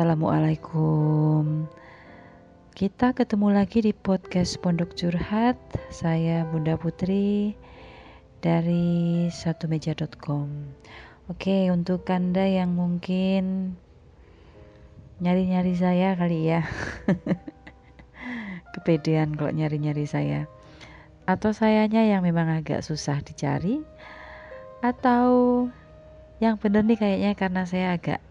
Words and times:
Assalamualaikum. 0.00 1.68
Kita 2.72 3.12
ketemu 3.12 3.52
lagi 3.52 3.84
di 3.84 3.92
podcast 3.92 4.56
Pondok 4.64 4.96
Curhat. 4.96 5.60
Saya 5.92 6.48
Bunda 6.48 6.80
Putri 6.80 7.52
dari 8.40 9.28
satumeja.com. 9.28 10.48
Oke, 11.28 11.68
untuk 11.68 12.08
Anda 12.08 12.48
yang 12.48 12.72
mungkin 12.80 13.76
nyari-nyari 15.20 15.76
saya 15.76 16.16
kali 16.16 16.48
ya. 16.48 16.64
Kepedean 18.72 19.36
kalau 19.36 19.52
nyari-nyari 19.52 20.08
saya. 20.08 20.48
Atau 21.28 21.52
sayanya 21.52 22.08
yang 22.08 22.24
memang 22.24 22.48
agak 22.48 22.80
susah 22.80 23.20
dicari 23.20 23.84
atau 24.80 25.68
yang 26.40 26.56
bener 26.56 26.88
nih 26.88 26.96
kayaknya 26.96 27.36
karena 27.36 27.68
saya 27.68 28.00
agak 28.00 28.24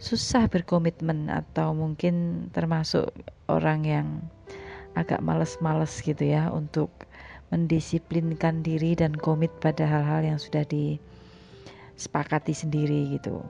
susah 0.00 0.48
berkomitmen 0.48 1.28
atau 1.28 1.76
mungkin 1.76 2.48
termasuk 2.56 3.12
orang 3.52 3.84
yang 3.84 4.08
agak 4.96 5.20
males-males 5.20 5.92
gitu 6.00 6.24
ya 6.24 6.48
untuk 6.48 6.88
mendisiplinkan 7.52 8.64
diri 8.64 8.96
dan 8.96 9.12
komit 9.12 9.52
pada 9.60 9.84
hal-hal 9.84 10.24
yang 10.24 10.38
sudah 10.40 10.64
disepakati 10.64 12.56
sendiri 12.56 13.12
gitu. 13.12 13.44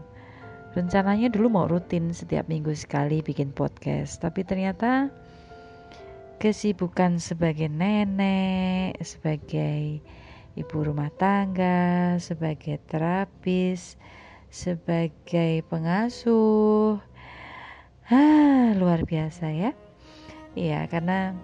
Rencananya 0.75 1.30
dulu 1.30 1.50
mau 1.50 1.66
rutin 1.70 2.10
setiap 2.10 2.47
minggu 2.50 2.75
sekali 2.75 3.22
bikin 3.22 3.55
podcast, 3.55 4.19
tapi 4.19 4.42
ternyata 4.42 5.10
kesibukan 6.42 7.22
sebagai 7.22 7.70
nenek, 7.70 8.98
sebagai 9.03 10.03
ibu 10.58 10.77
rumah 10.82 11.10
tangga, 11.14 12.16
sebagai 12.19 12.78
terapis, 12.91 14.00
sebagai 14.51 15.62
pengasuh. 15.70 16.98
Ah, 18.11 18.75
luar 18.75 19.06
biasa 19.06 19.55
ya. 19.55 19.70
Iya, 20.59 20.91
karena 20.91 21.39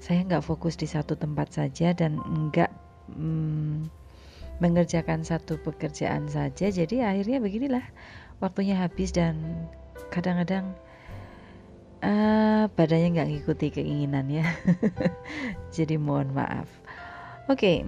saya 0.00 0.24
nggak 0.24 0.48
fokus 0.48 0.80
di 0.80 0.88
satu 0.88 1.20
tempat 1.20 1.52
saja 1.52 1.92
dan 1.92 2.16
nggak 2.16 2.72
hmm, 3.12 3.92
mengerjakan 4.64 5.20
satu 5.20 5.60
pekerjaan 5.60 6.32
saja. 6.32 6.72
Jadi 6.72 7.04
akhirnya 7.04 7.44
beginilah 7.44 7.84
waktunya 8.40 8.80
habis 8.80 9.12
dan 9.12 9.68
kadang-kadang 10.08 10.72
uh, 12.00 12.72
badannya 12.72 13.20
nggak 13.20 13.28
ngikuti 13.36 13.68
keinginan 13.68 14.32
ya. 14.32 14.48
Jadi 15.76 16.00
mohon 16.00 16.32
maaf. 16.32 16.72
Oke, 17.52 17.52
okay. 17.52 17.78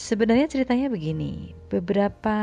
Sebenarnya 0.00 0.48
ceritanya 0.48 0.88
begini, 0.88 1.52
beberapa 1.70 2.36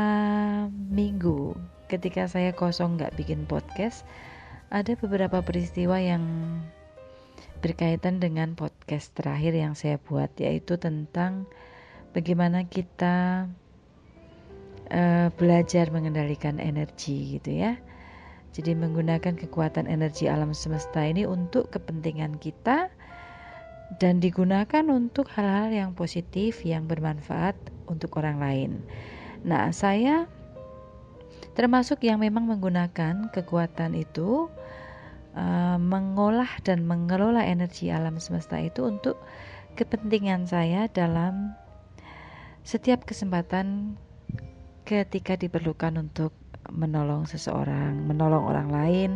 minggu 0.72 1.52
ketika 1.92 2.24
saya 2.24 2.56
kosong 2.56 2.96
nggak 2.96 3.12
bikin 3.20 3.44
podcast, 3.44 4.08
ada 4.72 4.96
beberapa 4.96 5.44
peristiwa 5.44 6.00
yang 6.00 6.24
berkaitan 7.60 8.24
dengan 8.24 8.56
podcast 8.56 9.12
terakhir 9.12 9.52
yang 9.52 9.76
saya 9.76 10.00
buat, 10.00 10.32
yaitu 10.40 10.80
tentang 10.80 11.44
bagaimana 12.16 12.64
kita 12.64 13.46
uh, 14.88 15.28
belajar 15.36 15.92
mengendalikan 15.92 16.56
energi 16.56 17.36
gitu 17.36 17.52
ya. 17.52 17.76
Jadi 18.56 18.72
menggunakan 18.72 19.36
kekuatan 19.36 19.84
energi 19.84 20.24
alam 20.24 20.56
semesta 20.56 21.04
ini 21.04 21.28
untuk 21.28 21.68
kepentingan 21.68 22.40
kita 22.40 22.88
dan 24.00 24.20
digunakan 24.24 24.84
untuk 24.88 25.28
hal-hal 25.36 25.68
yang 25.68 25.90
positif 25.92 26.64
yang 26.64 26.88
bermanfaat 26.88 27.56
untuk 27.88 28.16
orang 28.20 28.40
lain. 28.40 28.72
Nah, 29.46 29.70
saya 29.70 30.26
termasuk 31.54 32.06
yang 32.06 32.22
memang 32.22 32.46
menggunakan 32.46 33.34
kekuatan 33.34 33.98
itu 33.98 34.46
uh, 35.34 35.78
mengolah 35.78 36.50
dan 36.62 36.86
mengelola 36.86 37.42
energi 37.42 37.90
alam 37.90 38.22
semesta 38.22 38.58
itu 38.62 38.86
untuk 38.86 39.18
kepentingan 39.74 40.46
saya 40.46 40.86
dalam 40.90 41.54
setiap 42.62 43.06
kesempatan 43.06 43.98
ketika 44.86 45.34
diperlukan 45.34 45.98
untuk 45.98 46.34
menolong 46.68 47.24
seseorang, 47.24 48.06
menolong 48.06 48.44
orang 48.44 48.68
lain, 48.68 49.10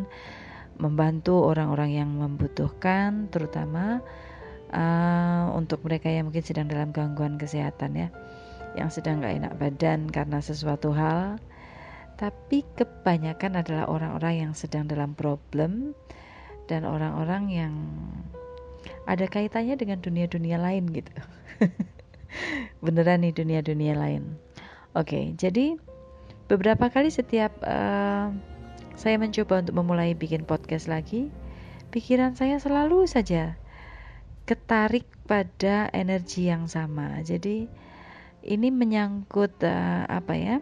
membantu 0.81 1.47
orang-orang 1.47 1.94
yang 1.94 2.11
membutuhkan, 2.16 3.28
terutama 3.28 4.00
uh, 4.72 5.53
untuk 5.53 5.84
mereka 5.84 6.09
yang 6.09 6.28
mungkin 6.32 6.44
sedang 6.44 6.66
dalam 6.66 6.91
gangguan 6.91 7.37
kesehatan 7.37 7.93
ya 7.97 8.09
yang 8.78 8.88
sedang 8.88 9.21
gak 9.21 9.37
enak 9.43 9.55
badan 9.60 10.09
karena 10.09 10.38
sesuatu 10.41 10.93
hal. 10.93 11.41
Tapi 12.16 12.62
kebanyakan 12.78 13.59
adalah 13.59 13.91
orang-orang 13.91 14.47
yang 14.47 14.53
sedang 14.55 14.87
dalam 14.87 15.16
problem 15.19 15.97
dan 16.71 16.87
orang-orang 16.87 17.50
yang 17.50 17.75
ada 19.06 19.27
kaitannya 19.27 19.75
dengan 19.75 19.99
dunia-dunia 19.99 20.59
lain 20.61 20.87
gitu. 20.94 21.12
Beneran 22.84 23.27
nih 23.27 23.34
dunia-dunia 23.34 23.99
lain. 23.99 24.38
Oke 24.94 25.34
jadi 25.34 25.81
beberapa 26.47 26.93
kali 26.93 27.09
setiap 27.09 27.53
uh, 27.65 28.28
saya 28.93 29.16
mencoba 29.16 29.65
untuk 29.65 29.75
memulai 29.81 30.12
bikin 30.12 30.44
podcast 30.44 30.87
lagi 30.87 31.32
pikiran 31.91 32.37
saya 32.37 32.61
selalu 32.61 33.09
saja 33.09 33.56
ketarik 34.44 35.06
pada 35.25 35.87
energi 35.94 36.50
yang 36.50 36.66
sama. 36.66 37.22
Jadi 37.22 37.71
ini 38.42 38.69
menyangkut 38.70 39.62
uh, 39.62 40.04
apa 40.06 40.34
ya? 40.34 40.56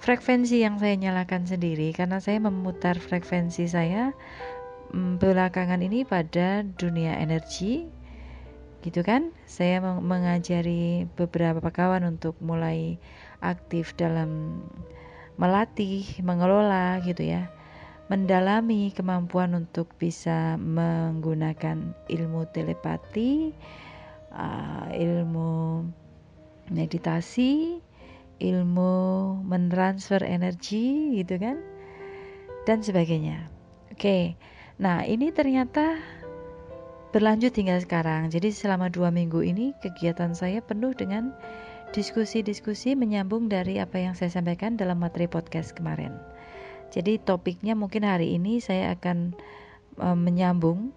Frekuensi 0.00 0.60
yang 0.60 0.76
saya 0.76 1.00
nyalakan 1.00 1.48
sendiri 1.48 1.96
karena 1.96 2.20
saya 2.20 2.36
memutar 2.36 3.00
frekuensi 3.00 3.64
saya 3.64 4.12
um, 4.92 5.16
belakangan 5.16 5.80
ini 5.80 6.04
pada 6.04 6.60
dunia 6.76 7.16
energi 7.16 7.88
gitu 8.84 9.00
kan 9.00 9.32
saya 9.48 9.80
mengajari 9.80 11.08
beberapa 11.16 11.72
kawan 11.72 12.04
untuk 12.04 12.36
mulai 12.44 13.00
aktif 13.40 13.96
dalam 13.96 14.60
melatih 15.40 16.04
mengelola 16.20 17.00
gitu 17.00 17.24
ya 17.24 17.48
mendalami 18.12 18.92
kemampuan 18.92 19.56
untuk 19.56 19.88
bisa 19.96 20.60
menggunakan 20.60 21.96
ilmu 22.12 22.44
telepati, 22.52 23.56
uh, 24.28 24.92
ilmu 24.92 25.88
meditasi, 26.72 27.82
ilmu 28.40 28.96
mentransfer 29.44 30.24
energi 30.24 31.20
gitu 31.20 31.36
kan 31.38 31.60
dan 32.64 32.80
sebagainya. 32.80 33.48
Oke, 33.92 34.34
nah 34.80 35.04
ini 35.06 35.30
ternyata 35.30 36.00
berlanjut 37.14 37.54
hingga 37.54 37.78
sekarang. 37.78 38.32
Jadi 38.32 38.50
selama 38.50 38.90
dua 38.90 39.14
minggu 39.14 39.44
ini 39.44 39.70
kegiatan 39.78 40.34
saya 40.34 40.58
penuh 40.58 40.90
dengan 40.96 41.30
diskusi-diskusi 41.94 42.98
menyambung 42.98 43.46
dari 43.46 43.78
apa 43.78 44.02
yang 44.02 44.18
saya 44.18 44.34
sampaikan 44.34 44.74
dalam 44.74 44.98
materi 44.98 45.30
podcast 45.30 45.78
kemarin. 45.78 46.10
Jadi 46.90 47.22
topiknya 47.22 47.78
mungkin 47.78 48.02
hari 48.02 48.34
ini 48.34 48.58
saya 48.58 48.98
akan 48.98 49.34
uh, 50.02 50.18
menyambung 50.18 50.90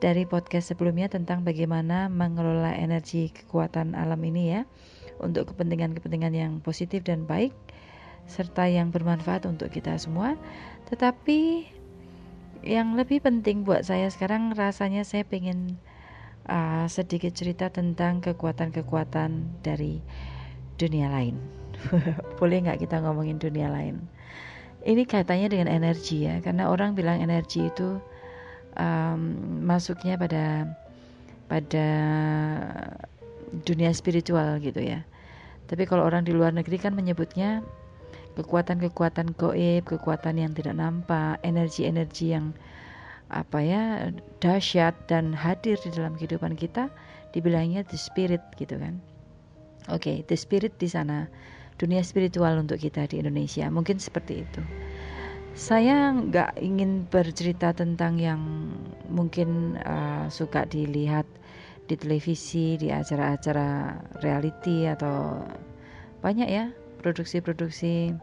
dari 0.00 0.24
podcast 0.24 0.72
sebelumnya 0.72 1.12
tentang 1.12 1.44
bagaimana 1.46 2.08
mengelola 2.08 2.74
energi 2.74 3.30
kekuatan 3.30 3.94
alam 3.94 4.18
ini 4.24 4.56
ya 4.56 4.60
untuk 5.22 5.54
kepentingan-kepentingan 5.54 6.34
yang 6.34 6.52
positif 6.60 7.06
dan 7.06 7.24
baik 7.24 7.54
serta 8.26 8.70
yang 8.70 8.94
bermanfaat 8.94 9.46
untuk 9.48 9.70
kita 9.70 9.98
semua. 9.98 10.38
Tetapi 10.90 11.66
yang 12.62 12.94
lebih 12.94 13.22
penting 13.22 13.66
buat 13.66 13.82
saya 13.82 14.06
sekarang 14.10 14.54
rasanya 14.54 15.02
saya 15.02 15.26
pengen 15.26 15.78
uh, 16.46 16.86
sedikit 16.86 17.34
cerita 17.34 17.70
tentang 17.70 18.22
kekuatan-kekuatan 18.22 19.62
dari 19.62 19.98
dunia 20.78 21.10
lain. 21.10 21.38
Boleh 22.38 22.62
nggak 22.62 22.86
kita 22.86 23.02
ngomongin 23.02 23.42
dunia 23.42 23.66
lain? 23.70 24.06
ini 24.82 25.06
kaitannya 25.06 25.48
dengan 25.50 25.68
energi 25.70 26.26
ya 26.26 26.42
karena 26.42 26.68
orang 26.70 26.98
bilang 26.98 27.22
energi 27.22 27.70
itu 27.70 28.02
um, 28.74 29.20
masuknya 29.62 30.18
pada 30.18 30.66
pada 31.46 31.88
dunia 33.64 33.92
spiritual 33.92 34.58
gitu 34.58 34.80
ya 34.80 35.04
tapi 35.68 35.84
kalau 35.88 36.04
orang 36.08 36.24
di 36.24 36.32
luar 36.32 36.52
negeri 36.52 36.80
kan 36.80 36.96
menyebutnya 36.96 37.60
kekuatan-kekuatan 38.36 39.36
goib 39.36 39.84
kekuatan 39.84 40.40
yang 40.40 40.52
tidak 40.56 40.76
nampak 40.76 41.36
energi-energi 41.44 42.32
yang 42.32 42.56
apa 43.32 43.64
ya 43.64 44.12
dahsyat 44.44 44.92
dan 45.08 45.32
hadir 45.32 45.76
di 45.80 45.92
dalam 45.92 46.16
kehidupan 46.16 46.56
kita 46.56 46.88
dibilangnya 47.32 47.84
the 47.88 47.96
spirit 47.96 48.40
gitu 48.56 48.76
kan 48.76 49.00
oke 49.88 50.00
okay, 50.00 50.24
the 50.28 50.36
spirit 50.36 50.72
di 50.80 50.88
sana 50.88 51.28
dunia 51.82 52.06
spiritual 52.06 52.54
untuk 52.62 52.78
kita 52.78 53.10
di 53.10 53.18
Indonesia. 53.18 53.66
Mungkin 53.66 53.98
seperti 53.98 54.46
itu. 54.46 54.62
Saya 55.52 56.14
nggak 56.14 56.62
ingin 56.62 57.04
bercerita 57.10 57.76
tentang 57.76 58.16
yang 58.16 58.40
mungkin 59.10 59.76
uh, 59.84 60.30
suka 60.30 60.64
dilihat 60.64 61.28
di 61.86 61.94
televisi, 61.98 62.78
di 62.78 62.88
acara-acara 62.88 63.98
reality 64.22 64.86
atau 64.86 65.42
banyak 66.22 66.48
ya 66.48 66.70
produksi-produksi 67.02 68.14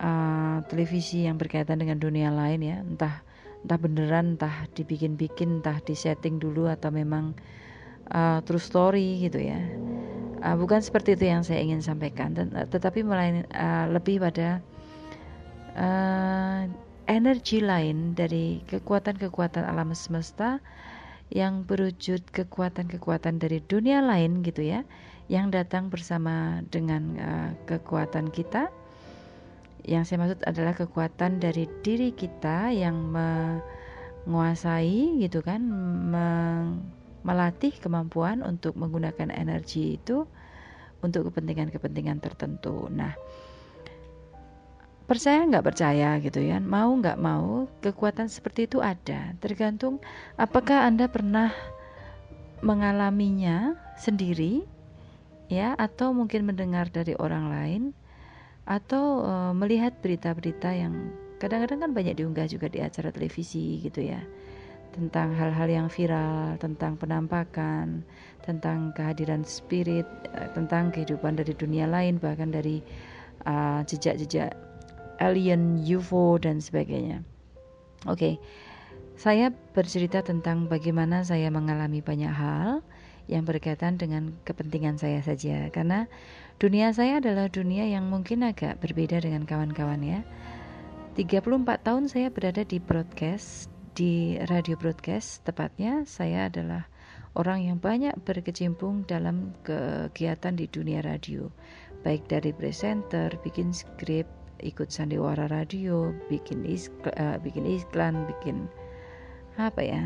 uh, 0.00 0.60
televisi 0.68 1.24
yang 1.24 1.40
berkaitan 1.40 1.80
dengan 1.80 1.96
dunia 1.96 2.28
lain 2.28 2.60
ya. 2.60 2.76
Entah 2.84 3.24
entah 3.64 3.78
beneran 3.80 4.36
entah 4.36 4.68
dibikin-bikin 4.76 5.64
entah 5.64 5.80
disetting 5.82 6.38
dulu 6.38 6.68
atau 6.68 6.92
memang 6.92 7.32
uh, 8.12 8.38
true 8.44 8.60
story 8.60 9.24
gitu 9.24 9.40
ya. 9.40 9.58
Uh, 10.44 10.54
bukan 10.54 10.84
seperti 10.84 11.16
itu 11.16 11.32
yang 11.32 11.40
saya 11.40 11.64
ingin 11.64 11.80
sampaikan 11.80 12.36
tetapi 12.68 13.00
melain 13.00 13.48
uh, 13.56 13.88
lebih 13.88 14.20
pada 14.20 14.60
uh, 15.74 16.68
energi 17.08 17.64
lain 17.64 18.12
dari 18.12 18.60
kekuatan-kekuatan 18.68 19.64
alam 19.64 19.96
semesta 19.96 20.60
yang 21.30 21.66
berwujud 21.66 22.22
kekuatan-kekuatan 22.30 23.42
dari 23.42 23.58
dunia 23.64 23.98
lain 23.98 24.46
gitu 24.46 24.62
ya 24.62 24.86
yang 25.26 25.50
datang 25.50 25.90
bersama 25.90 26.62
dengan 26.70 27.02
uh, 27.18 27.50
kekuatan 27.66 28.30
kita. 28.30 28.70
Yang 29.86 30.02
saya 30.10 30.18
maksud 30.22 30.40
adalah 30.46 30.74
kekuatan 30.74 31.38
dari 31.38 31.70
diri 31.82 32.10
kita 32.10 32.74
yang 32.74 33.14
menguasai 34.26 35.22
gitu 35.22 35.46
kan 35.46 35.62
melatih 37.22 37.70
kemampuan 37.78 38.42
untuk 38.42 38.74
menggunakan 38.74 39.30
energi 39.30 39.94
itu 39.94 40.26
untuk 41.06 41.30
kepentingan-kepentingan 41.30 42.18
tertentu. 42.18 42.90
Nah 42.90 43.14
percaya 45.06 45.46
nggak 45.46 45.66
percaya 45.66 46.18
gitu 46.18 46.42
ya? 46.42 46.58
Mau 46.58 46.98
nggak 46.98 47.18
mau 47.18 47.70
kekuatan 47.80 48.26
seperti 48.26 48.66
itu 48.66 48.82
ada. 48.82 49.32
Tergantung 49.38 50.02
apakah 50.34 50.84
anda 50.84 51.06
pernah 51.06 51.54
mengalaminya 52.60 53.78
sendiri 53.96 54.66
ya 55.46 55.78
atau 55.78 56.10
mungkin 56.10 56.42
mendengar 56.48 56.90
dari 56.90 57.14
orang 57.16 57.46
lain 57.48 57.82
atau 58.66 59.22
uh, 59.22 59.52
melihat 59.54 59.94
berita-berita 60.02 60.74
yang 60.74 61.14
kadang-kadang 61.38 61.86
kan 61.86 61.92
banyak 61.94 62.18
diunggah 62.18 62.50
juga 62.50 62.66
di 62.66 62.82
acara 62.82 63.14
televisi 63.14 63.78
gitu 63.78 64.02
ya 64.02 64.18
tentang 64.90 65.36
hal-hal 65.36 65.68
yang 65.70 65.88
viral 65.92 66.58
tentang 66.58 66.98
penampakan 66.98 68.02
tentang 68.42 68.90
kehadiran 68.98 69.46
spirit 69.46 70.08
uh, 70.34 70.50
tentang 70.50 70.90
kehidupan 70.90 71.38
dari 71.38 71.54
dunia 71.54 71.86
lain 71.86 72.18
bahkan 72.18 72.50
dari 72.50 72.82
eh, 73.46 73.80
jejak-jejak 73.86 74.65
alien, 75.18 75.80
UFO 75.82 76.36
dan 76.40 76.60
sebagainya. 76.62 77.22
Oke, 78.06 78.16
okay. 78.16 78.34
saya 79.18 79.50
bercerita 79.72 80.22
tentang 80.22 80.68
bagaimana 80.68 81.24
saya 81.24 81.48
mengalami 81.50 82.04
banyak 82.04 82.30
hal 82.30 82.84
yang 83.26 83.42
berkaitan 83.42 83.98
dengan 83.98 84.38
kepentingan 84.46 85.02
saya 85.02 85.18
saja 85.18 85.66
karena 85.74 86.06
dunia 86.62 86.94
saya 86.94 87.18
adalah 87.18 87.50
dunia 87.50 87.82
yang 87.90 88.06
mungkin 88.06 88.46
agak 88.46 88.78
berbeda 88.78 89.18
dengan 89.24 89.42
kawan-kawan 89.42 90.04
ya. 90.04 90.20
34 91.18 91.64
tahun 91.82 92.12
saya 92.12 92.28
berada 92.28 92.62
di 92.62 92.76
broadcast, 92.76 93.72
di 93.96 94.36
radio 94.52 94.76
broadcast 94.76 95.42
tepatnya 95.48 96.04
saya 96.04 96.52
adalah 96.52 96.84
orang 97.32 97.64
yang 97.64 97.78
banyak 97.80 98.12
berkecimpung 98.22 99.08
dalam 99.08 99.56
kegiatan 99.64 100.52
di 100.52 100.68
dunia 100.68 101.00
radio 101.00 101.48
baik 102.06 102.30
dari 102.30 102.54
presenter, 102.54 103.34
bikin 103.42 103.74
skrip, 103.74 104.30
ikut 104.62 104.88
sandiwara 104.88 105.48
radio, 105.48 106.12
bikin 106.28 106.64
iklan, 106.64 107.14
uh, 107.16 107.36
bikin 107.40 107.64
iklan, 107.66 108.14
bikin 108.28 108.68
apa 109.56 109.80
ya? 109.82 110.02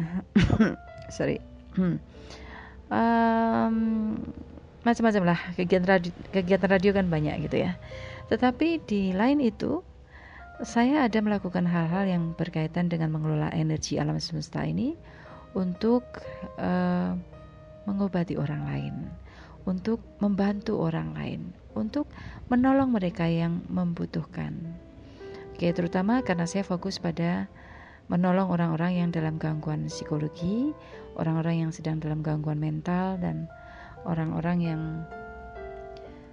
Sorry. 1.16 1.42
um, 2.90 3.76
macam-macam 4.80 5.22
lah 5.36 5.40
kegiatan 5.54 5.86
radio, 5.86 6.10
kegiatan 6.32 6.70
radio 6.70 6.90
kan 6.96 7.06
banyak 7.06 7.50
gitu 7.50 7.66
ya. 7.68 7.76
Tetapi 8.32 8.82
di 8.86 9.10
lain 9.12 9.42
itu 9.42 9.82
saya 10.60 11.08
ada 11.08 11.18
melakukan 11.24 11.64
hal-hal 11.64 12.04
yang 12.04 12.22
berkaitan 12.36 12.92
dengan 12.92 13.12
mengelola 13.12 13.48
energi 13.56 13.96
alam 13.96 14.20
semesta 14.20 14.60
ini 14.60 14.92
untuk 15.56 16.04
uh, 16.60 17.16
mengobati 17.88 18.36
orang 18.36 18.62
lain, 18.68 18.94
untuk 19.68 20.00
membantu 20.20 20.80
orang 20.80 21.12
lain, 21.16 21.40
untuk 21.76 22.08
menolong 22.48 22.92
mereka 22.94 23.28
yang 23.28 23.64
membutuhkan. 23.68 24.56
Oke, 25.52 25.70
terutama 25.76 26.24
karena 26.24 26.48
saya 26.48 26.64
fokus 26.64 26.96
pada 26.96 27.48
menolong 28.08 28.50
orang-orang 28.50 29.04
yang 29.04 29.08
dalam 29.12 29.36
gangguan 29.36 29.86
psikologi, 29.86 30.72
orang-orang 31.20 31.68
yang 31.68 31.70
sedang 31.70 32.00
dalam 32.00 32.24
gangguan 32.24 32.58
mental 32.58 33.20
dan 33.20 33.46
orang-orang 34.08 34.58
yang 34.64 34.82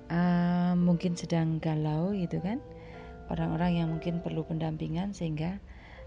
uh, 0.10 0.74
mungkin 0.80 1.14
sedang 1.14 1.60
galau 1.60 2.16
gitu 2.16 2.40
kan. 2.40 2.64
Orang-orang 3.28 3.84
yang 3.84 3.88
mungkin 3.92 4.24
perlu 4.24 4.48
pendampingan 4.48 5.12
sehingga 5.12 5.60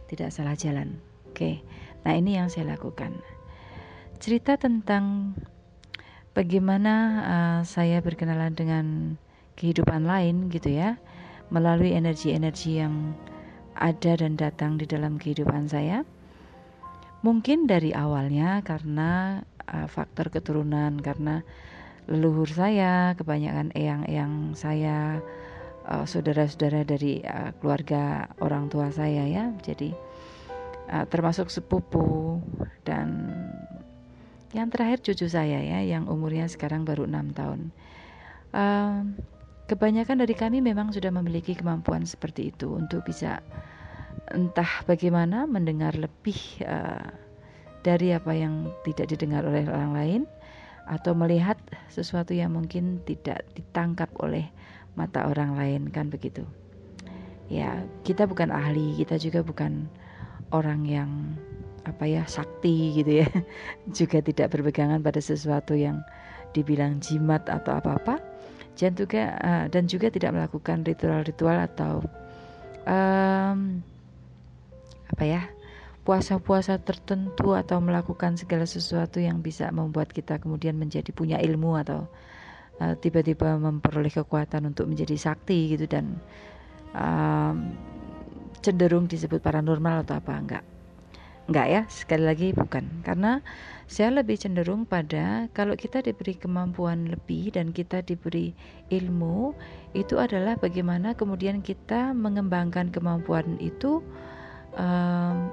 tidak 0.09 0.33
salah 0.33 0.57
jalan. 0.57 0.97
Oke. 1.31 1.61
Nah, 2.03 2.17
ini 2.17 2.41
yang 2.41 2.49
saya 2.49 2.75
lakukan. 2.75 3.13
Cerita 4.17 4.57
tentang 4.57 5.37
bagaimana 6.33 6.95
uh, 7.23 7.61
saya 7.67 7.99
berkenalan 8.01 8.55
dengan 8.55 8.87
kehidupan 9.59 10.07
lain 10.09 10.49
gitu 10.49 10.73
ya 10.73 10.97
melalui 11.51 11.93
energi-energi 11.93 12.81
yang 12.81 13.13
ada 13.75 14.15
dan 14.15 14.39
datang 14.39 14.79
di 14.79 14.87
dalam 14.87 15.19
kehidupan 15.19 15.67
saya. 15.67 16.07
Mungkin 17.21 17.69
dari 17.69 17.93
awalnya 17.93 18.65
karena 18.65 19.43
uh, 19.69 19.89
faktor 19.91 20.33
keturunan 20.33 20.97
karena 21.03 21.45
leluhur 22.09 22.49
saya 22.49 23.13
kebanyakan 23.19 23.75
eyang-eyang 23.77 24.57
saya 24.57 25.21
uh, 25.85 26.07
saudara-saudara 26.09 26.87
dari 26.87 27.21
uh, 27.21 27.53
keluarga 27.61 28.31
orang 28.41 28.73
tua 28.73 28.89
saya 28.89 29.27
ya. 29.29 29.53
Jadi 29.61 29.93
uh, 30.89 31.05
termasuk 31.11 31.53
sepupu 31.53 32.41
dan 32.89 33.37
yang 34.51 34.69
terakhir 34.71 35.03
cucu 35.03 35.31
saya 35.31 35.63
ya, 35.63 35.79
yang 35.83 36.11
umurnya 36.11 36.51
sekarang 36.51 36.83
baru 36.83 37.07
enam 37.07 37.31
tahun. 37.31 37.61
Uh, 38.51 39.07
kebanyakan 39.71 40.27
dari 40.27 40.35
kami 40.35 40.59
memang 40.59 40.91
sudah 40.91 41.15
memiliki 41.15 41.55
kemampuan 41.55 42.03
seperti 42.03 42.51
itu 42.51 42.75
untuk 42.75 43.07
bisa 43.07 43.39
entah 44.35 44.83
bagaimana 44.87 45.47
mendengar 45.47 45.95
lebih 45.95 46.39
uh, 46.67 47.07
dari 47.87 48.11
apa 48.11 48.35
yang 48.35 48.75
tidak 48.83 49.15
didengar 49.15 49.47
oleh 49.47 49.65
orang 49.71 49.93
lain 49.95 50.23
atau 50.91 51.15
melihat 51.15 51.55
sesuatu 51.87 52.35
yang 52.35 52.51
mungkin 52.51 52.99
tidak 53.07 53.47
ditangkap 53.55 54.11
oleh 54.19 54.51
mata 54.99 55.31
orang 55.31 55.55
lain 55.55 55.87
kan 55.95 56.11
begitu. 56.11 56.43
Ya, 57.47 57.83
kita 58.03 58.27
bukan 58.27 58.51
ahli, 58.51 58.99
kita 58.99 59.19
juga 59.19 59.47
bukan 59.47 59.87
orang 60.51 60.87
yang 60.87 61.11
apa 61.87 62.05
ya 62.07 62.25
sakti 62.29 63.01
gitu 63.01 63.25
ya. 63.25 63.29
Juga 63.99 64.21
tidak 64.21 64.53
berpegangan 64.53 65.01
pada 65.01 65.21
sesuatu 65.23 65.77
yang 65.77 66.01
dibilang 66.57 66.99
jimat 66.99 67.47
atau 67.47 67.79
apa-apa. 67.79 68.19
Dan 68.81 68.97
juga 68.97 69.37
uh, 69.45 69.67
dan 69.69 69.85
juga 69.85 70.09
tidak 70.09 70.33
melakukan 70.33 70.81
ritual-ritual 70.89 71.69
atau 71.69 72.01
um, 72.89 73.85
apa 75.11 75.25
ya 75.27 75.43
puasa-puasa 76.01 76.81
tertentu 76.81 77.53
atau 77.53 77.77
melakukan 77.83 78.41
segala 78.41 78.65
sesuatu 78.65 79.21
yang 79.21 79.45
bisa 79.45 79.69
membuat 79.69 80.11
kita 80.17 80.41
kemudian 80.41 80.81
menjadi 80.81 81.13
punya 81.13 81.37
ilmu 81.45 81.77
atau 81.77 82.09
uh, 82.81 82.95
tiba-tiba 82.97 83.61
memperoleh 83.61 84.11
kekuatan 84.11 84.73
untuk 84.73 84.89
menjadi 84.89 85.15
sakti 85.19 85.77
gitu 85.77 85.85
dan 85.85 86.17
um, 86.97 87.77
cenderung 88.65 89.05
disebut 89.05 89.45
paranormal 89.45 90.09
atau 90.09 90.17
apa 90.17 90.33
enggak 90.33 90.65
Enggak 91.49 91.67
ya, 91.67 91.83
sekali 91.89 92.25
lagi 92.29 92.49
bukan. 92.53 92.85
Karena 93.07 93.41
saya 93.91 94.23
lebih 94.23 94.39
cenderung 94.39 94.87
pada 94.87 95.51
kalau 95.57 95.75
kita 95.75 96.05
diberi 96.05 96.39
kemampuan 96.39 97.11
lebih 97.11 97.57
dan 97.57 97.75
kita 97.75 98.05
diberi 98.05 98.55
ilmu, 98.93 99.57
itu 99.97 100.21
adalah 100.21 100.55
bagaimana 100.61 101.17
kemudian 101.17 101.65
kita 101.65 102.15
mengembangkan 102.15 102.93
kemampuan 102.95 103.59
itu 103.59 104.05
um, 104.79 105.51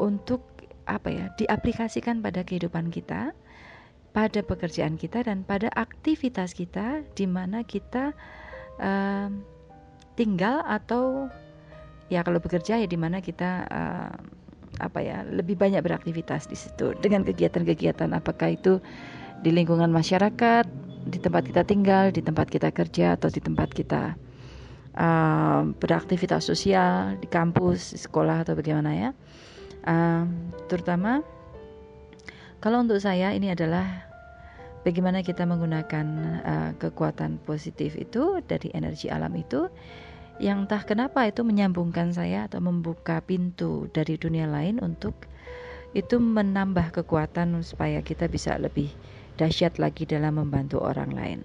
untuk 0.00 0.42
apa 0.90 1.08
ya, 1.12 1.26
diaplikasikan 1.38 2.18
pada 2.18 2.42
kehidupan 2.42 2.90
kita, 2.90 3.30
pada 4.10 4.40
pekerjaan 4.42 4.98
kita 4.98 5.22
dan 5.22 5.46
pada 5.46 5.70
aktivitas 5.78 6.50
kita 6.50 7.06
di 7.14 7.30
mana 7.30 7.62
kita 7.62 8.10
um, 8.82 9.46
tinggal 10.18 10.66
atau 10.66 11.30
ya 12.10 12.26
kalau 12.26 12.42
bekerja 12.42 12.82
ya 12.82 12.88
di 12.90 12.98
mana 12.98 13.22
kita 13.22 13.70
uh, 13.70 14.39
apa 14.80 15.04
ya 15.04 15.22
lebih 15.28 15.60
banyak 15.60 15.84
beraktivitas 15.84 16.48
di 16.48 16.56
situ. 16.56 16.96
Dengan 16.98 17.22
kegiatan-kegiatan 17.22 18.10
apakah 18.16 18.56
itu 18.56 18.80
di 19.40 19.52
lingkungan 19.52 19.88
masyarakat 19.92 20.64
di 21.08 21.18
tempat 21.20 21.48
kita 21.48 21.62
tinggal 21.64 22.12
di 22.12 22.20
tempat 22.20 22.48
kita 22.48 22.68
kerja 22.72 23.16
atau 23.16 23.32
di 23.32 23.40
tempat 23.40 23.72
kita 23.72 24.16
uh, 24.96 25.62
beraktivitas 25.80 26.44
sosial 26.44 27.16
di 27.16 27.28
kampus 27.28 27.96
di 27.96 27.98
sekolah 28.00 28.44
atau 28.44 28.56
bagaimana 28.56 28.90
ya. 28.92 29.10
Uh, 29.80 30.28
terutama 30.68 31.24
kalau 32.60 32.84
untuk 32.84 33.00
saya 33.00 33.32
ini 33.32 33.48
adalah 33.48 34.04
bagaimana 34.84 35.24
kita 35.24 35.48
menggunakan 35.48 36.06
uh, 36.44 36.70
kekuatan 36.76 37.40
positif 37.48 37.96
itu 37.96 38.44
dari 38.44 38.68
energi 38.76 39.08
alam 39.08 39.32
itu 39.36 39.72
yang 40.40 40.64
entah 40.64 40.80
kenapa 40.88 41.28
itu 41.28 41.44
menyambungkan 41.44 42.16
saya 42.16 42.48
atau 42.48 42.64
membuka 42.64 43.20
pintu 43.20 43.92
dari 43.92 44.16
dunia 44.16 44.48
lain 44.48 44.80
untuk 44.80 45.28
itu 45.92 46.16
menambah 46.16 46.96
kekuatan 46.96 47.60
supaya 47.60 48.00
kita 48.00 48.24
bisa 48.24 48.56
lebih 48.56 48.88
dahsyat 49.36 49.76
lagi 49.76 50.08
dalam 50.08 50.40
membantu 50.40 50.80
orang 50.80 51.12
lain. 51.12 51.40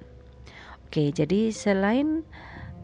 Oke, 0.87 1.11
jadi 1.11 1.51
selain 1.51 2.23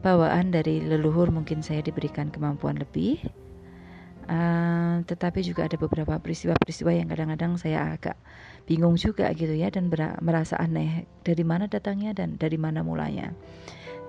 bawaan 0.04 0.52
dari 0.52 0.84
leluhur 0.84 1.32
mungkin 1.32 1.64
saya 1.64 1.80
diberikan 1.86 2.28
kemampuan 2.34 2.76
lebih, 2.82 3.22
uh, 4.28 5.00
tetapi 5.06 5.46
juga 5.46 5.70
ada 5.70 5.78
beberapa 5.78 6.18
peristiwa-peristiwa 6.18 6.92
yang 6.92 7.08
kadang-kadang 7.08 7.56
saya 7.56 7.96
agak 7.96 8.18
bingung 8.66 8.98
juga 8.98 9.30
gitu 9.38 9.54
ya 9.54 9.70
dan 9.70 9.88
merasa 10.20 10.58
aneh 10.58 11.06
dari 11.22 11.46
mana 11.46 11.70
datangnya 11.72 12.12
dan 12.18 12.36
dari 12.36 12.58
mana 12.58 12.82
mulanya. 12.82 13.32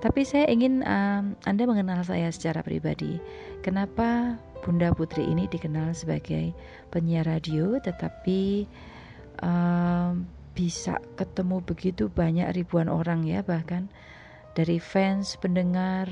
Tapi 0.03 0.27
saya 0.27 0.51
ingin 0.51 0.83
um, 0.83 1.39
Anda 1.47 1.63
mengenal 1.63 2.03
saya 2.03 2.27
secara 2.35 2.67
pribadi. 2.67 3.23
Kenapa 3.63 4.35
Bunda 4.67 4.91
Putri 4.91 5.23
ini 5.31 5.47
dikenal 5.47 5.95
sebagai 5.95 6.51
penyiar 6.91 7.31
radio, 7.31 7.79
tetapi 7.79 8.67
um, 9.47 10.27
bisa 10.59 10.99
ketemu 11.15 11.63
begitu 11.63 12.11
banyak 12.11 12.51
ribuan 12.51 12.91
orang 12.91 13.23
ya 13.23 13.47
bahkan 13.47 13.87
dari 14.59 14.83
fans, 14.83 15.39
pendengar, 15.39 16.11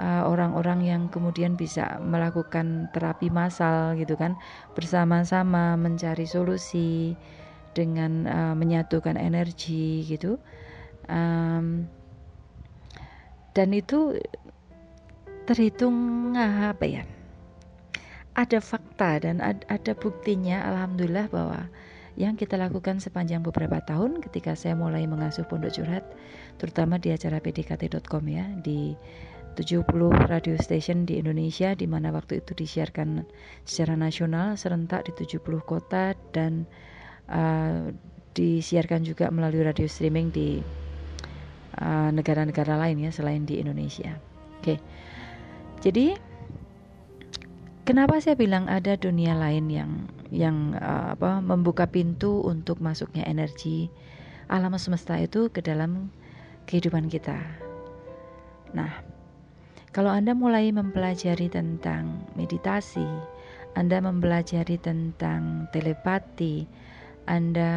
orang-orang 0.00 0.82
uh, 0.82 0.88
yang 0.90 1.02
kemudian 1.06 1.54
bisa 1.54 2.02
melakukan 2.02 2.90
terapi 2.90 3.30
massal 3.30 3.94
gitu 3.94 4.18
kan 4.18 4.34
bersama-sama 4.74 5.78
mencari 5.78 6.26
solusi 6.26 7.14
dengan 7.78 8.26
uh, 8.26 8.54
menyatukan 8.58 9.14
energi 9.14 10.02
gitu. 10.02 10.42
Um, 11.06 11.86
dan 13.54 13.70
itu 13.70 14.18
terhitung 15.46 15.94
apa 16.34 16.84
ya? 16.84 17.02
Ada 18.34 18.58
fakta 18.58 19.22
dan 19.22 19.38
ada 19.42 19.92
buktinya 19.94 20.66
alhamdulillah 20.66 21.30
bahwa 21.30 21.70
yang 22.14 22.38
kita 22.38 22.54
lakukan 22.54 23.02
sepanjang 23.02 23.42
beberapa 23.42 23.82
tahun 23.82 24.22
ketika 24.22 24.54
saya 24.54 24.78
mulai 24.78 25.06
mengasuh 25.06 25.46
pondok 25.46 25.74
curhat 25.74 26.02
terutama 26.62 26.98
di 26.98 27.10
acara 27.10 27.42
pdkt.com 27.42 28.24
ya 28.30 28.46
di 28.62 28.94
70 29.54 29.86
radio 30.26 30.54
station 30.58 31.06
di 31.06 31.22
Indonesia 31.22 31.78
di 31.78 31.86
mana 31.86 32.10
waktu 32.10 32.42
itu 32.42 32.58
disiarkan 32.58 33.22
secara 33.62 33.94
nasional 33.94 34.58
serentak 34.58 35.06
di 35.06 35.14
70 35.14 35.42
kota 35.62 36.14
dan 36.34 36.66
uh, 37.30 37.90
disiarkan 38.34 39.06
juga 39.06 39.30
melalui 39.30 39.62
radio 39.62 39.86
streaming 39.86 40.34
di 40.34 40.58
negara-negara 42.14 42.74
uh, 42.74 42.80
lain 42.80 43.02
ya 43.02 43.10
selain 43.10 43.44
di 43.44 43.58
Indonesia. 43.60 44.16
Oke, 44.60 44.80
jadi 45.84 46.16
kenapa 47.84 48.18
saya 48.22 48.38
bilang 48.38 48.70
ada 48.70 48.96
dunia 48.96 49.36
lain 49.36 49.68
yang 49.68 49.90
yang 50.32 50.72
uh, 50.78 51.14
apa 51.14 51.38
membuka 51.44 51.86
pintu 51.86 52.40
untuk 52.42 52.80
masuknya 52.80 53.26
energi 53.28 53.92
alam 54.48 54.76
semesta 54.76 55.16
itu 55.16 55.48
ke 55.48 55.64
dalam 55.64 56.12
kehidupan 56.68 57.08
kita. 57.08 57.36
Nah, 58.74 58.90
kalau 59.94 60.10
Anda 60.10 60.34
mulai 60.34 60.74
mempelajari 60.74 61.48
tentang 61.48 62.26
meditasi, 62.34 63.06
Anda 63.78 64.02
mempelajari 64.02 64.76
tentang 64.82 65.70
telepati, 65.70 66.66
anda 67.24 67.72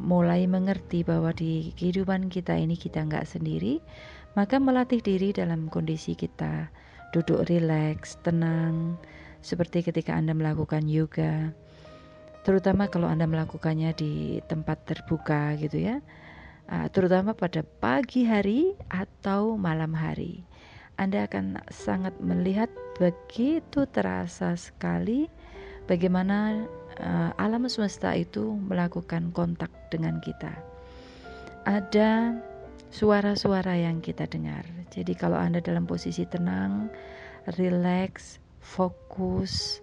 mulai 0.00 0.48
mengerti 0.48 1.04
bahwa 1.04 1.36
di 1.36 1.76
kehidupan 1.76 2.32
kita 2.32 2.56
ini 2.56 2.80
kita 2.80 3.04
nggak 3.04 3.28
sendiri, 3.28 3.84
maka 4.32 4.56
melatih 4.56 5.04
diri 5.04 5.36
dalam 5.36 5.68
kondisi 5.68 6.16
kita. 6.16 6.72
Duduk 7.12 7.44
rileks, 7.48 8.16
tenang, 8.24 8.96
seperti 9.44 9.84
ketika 9.84 10.16
Anda 10.16 10.32
melakukan 10.32 10.88
yoga, 10.88 11.52
terutama 12.42 12.88
kalau 12.88 13.08
Anda 13.08 13.28
melakukannya 13.28 13.92
di 13.96 14.42
tempat 14.48 14.84
terbuka 14.88 15.54
gitu 15.60 15.80
ya, 15.80 16.00
uh, 16.68 16.88
terutama 16.90 17.36
pada 17.36 17.62
pagi 17.62 18.24
hari 18.24 18.74
atau 18.88 19.60
malam 19.60 19.92
hari. 19.92 20.44
Anda 20.96 21.28
akan 21.28 21.60
sangat 21.68 22.16
melihat 22.24 22.72
begitu 22.96 23.84
terasa 23.92 24.56
sekali 24.56 25.28
bagaimana 25.84 26.64
uh, 27.00 27.30
alam 27.36 27.68
semesta 27.68 28.12
itu 28.16 28.56
melakukan 28.56 29.32
kontak 29.32 29.72
dengan 29.92 30.20
kita. 30.20 30.52
Ada 31.66 32.36
suara-suara 32.90 33.74
yang 33.76 33.98
kita 34.00 34.24
dengar. 34.30 34.64
Jadi 34.94 35.12
kalau 35.18 35.36
Anda 35.36 35.58
dalam 35.60 35.84
posisi 35.84 36.24
tenang, 36.24 36.88
rileks, 37.58 38.38
fokus, 38.62 39.82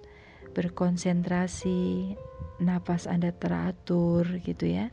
berkonsentrasi, 0.55 2.15
napas 2.63 3.05
Anda 3.05 3.36
teratur 3.36 4.39
gitu 4.41 4.70
ya. 4.70 4.89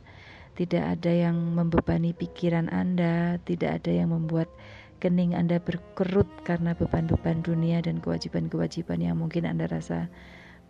Tidak 0.51 0.83
ada 0.83 1.09
yang 1.09 1.55
membebani 1.55 2.11
pikiran 2.11 2.67
Anda, 2.67 3.39
tidak 3.47 3.81
ada 3.81 3.91
yang 3.95 4.11
membuat 4.11 4.51
kening 5.01 5.33
Anda 5.33 5.57
berkerut 5.57 6.29
karena 6.45 6.77
beban-beban 6.77 7.41
dunia 7.41 7.81
dan 7.81 8.03
kewajiban-kewajiban 8.03 9.01
yang 9.01 9.17
mungkin 9.17 9.49
Anda 9.49 9.65
rasa 9.65 10.11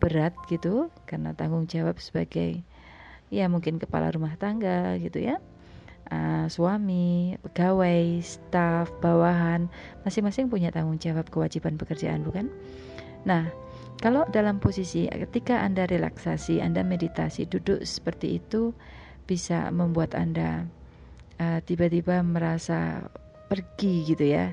berat 0.02 0.34
gitu 0.50 0.90
karena 1.06 1.38
tanggung 1.38 1.70
jawab 1.70 2.02
sebagai 2.02 2.66
ya 3.30 3.46
mungkin 3.48 3.78
kepala 3.78 4.10
rumah 4.12 4.34
tangga 4.36 4.98
gitu 4.98 5.22
ya. 5.22 5.38
Uh, 6.12 6.52
suami 6.52 7.40
pegawai 7.40 8.20
staf 8.20 8.92
bawahan 9.00 9.72
masing-masing 10.04 10.52
punya 10.52 10.68
tanggung 10.68 11.00
jawab 11.00 11.24
kewajiban 11.32 11.80
pekerjaan 11.80 12.28
bukan 12.28 12.52
nah 13.24 13.48
kalau 14.04 14.28
dalam 14.28 14.60
posisi 14.60 15.08
ketika 15.08 15.64
anda 15.64 15.88
relaksasi 15.88 16.60
anda 16.60 16.84
meditasi 16.84 17.48
duduk 17.48 17.88
seperti 17.88 18.44
itu 18.44 18.76
bisa 19.24 19.72
membuat 19.72 20.18
anda 20.18 20.68
uh, 21.40 21.64
tiba-tiba 21.64 22.20
merasa 22.26 23.08
pergi 23.48 24.08
gitu 24.08 24.26
ya. 24.26 24.52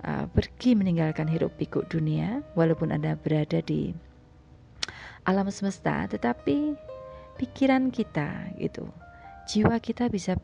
Uh, 0.00 0.24
pergi 0.32 0.72
meninggalkan 0.72 1.28
hiruk 1.28 1.60
pikuk 1.60 1.84
dunia 1.92 2.40
walaupun 2.56 2.88
anda 2.88 3.20
berada 3.20 3.60
di 3.60 3.92
alam 5.24 5.48
semesta, 5.52 6.06
tetapi 6.08 6.76
pikiran 7.40 7.88
kita 7.88 8.52
gitu, 8.60 8.88
jiwa 9.48 9.80
kita 9.80 10.08
bisa 10.12 10.36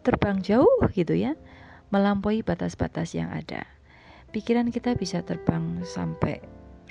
terbang 0.00 0.40
jauh 0.40 0.80
gitu 0.96 1.12
ya, 1.12 1.36
melampaui 1.92 2.40
batas-batas 2.40 3.12
yang 3.12 3.28
ada. 3.28 3.66
Pikiran 4.30 4.70
kita 4.70 4.94
bisa 4.94 5.20
terbang 5.26 5.82
sampai 5.82 6.38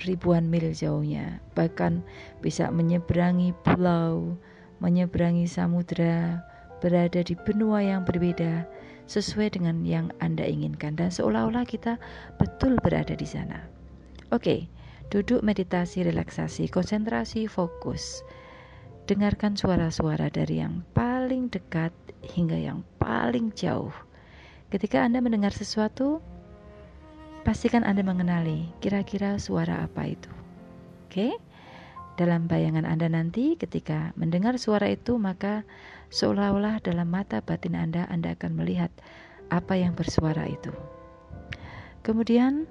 ribuan 0.03 0.47
mil 0.47 0.71
jauhnya, 0.71 1.39
bahkan 1.55 2.03
bisa 2.43 2.71
menyeberangi 2.71 3.55
pulau, 3.63 4.35
menyeberangi 4.79 5.47
samudera, 5.47 6.43
berada 6.79 7.19
di 7.19 7.35
benua 7.35 7.83
yang 7.83 8.07
berbeda 8.07 8.63
sesuai 9.09 9.57
dengan 9.57 9.83
yang 9.83 10.13
Anda 10.23 10.45
inginkan 10.45 10.95
dan 10.95 11.09
seolah-olah 11.11 11.65
kita 11.67 11.97
betul 12.37 12.77
berada 12.79 13.17
di 13.17 13.27
sana. 13.27 13.65
Oke, 14.29 14.39
okay, 14.39 14.59
Duduk 15.09 15.41
meditasi, 15.41 16.05
relaksasi, 16.05 16.69
konsentrasi, 16.69 17.49
fokus. 17.49 18.21
Dengarkan 19.09 19.57
suara-suara 19.57 20.29
dari 20.29 20.61
yang 20.61 20.85
paling 20.93 21.49
dekat 21.49 21.89
hingga 22.21 22.53
yang 22.53 22.85
paling 23.01 23.49
jauh. 23.57 23.89
Ketika 24.69 25.01
Anda 25.01 25.17
mendengar 25.17 25.49
sesuatu, 25.49 26.21
pastikan 27.41 27.81
Anda 27.81 28.05
mengenali 28.05 28.69
kira-kira 28.85 29.41
suara 29.41 29.81
apa 29.89 30.13
itu. 30.13 30.29
Oke? 31.09 31.33
Dalam 32.21 32.45
bayangan 32.45 32.85
Anda 32.85 33.09
nanti 33.09 33.57
ketika 33.57 34.13
mendengar 34.13 34.61
suara 34.61 34.93
itu, 34.93 35.17
maka 35.17 35.65
seolah-olah 36.13 36.85
dalam 36.85 37.09
mata 37.09 37.41
batin 37.41 37.73
Anda 37.73 38.05
Anda 38.13 38.37
akan 38.37 38.61
melihat 38.61 38.93
apa 39.49 39.73
yang 39.73 39.97
bersuara 39.97 40.45
itu. 40.45 40.69
Kemudian 42.05 42.69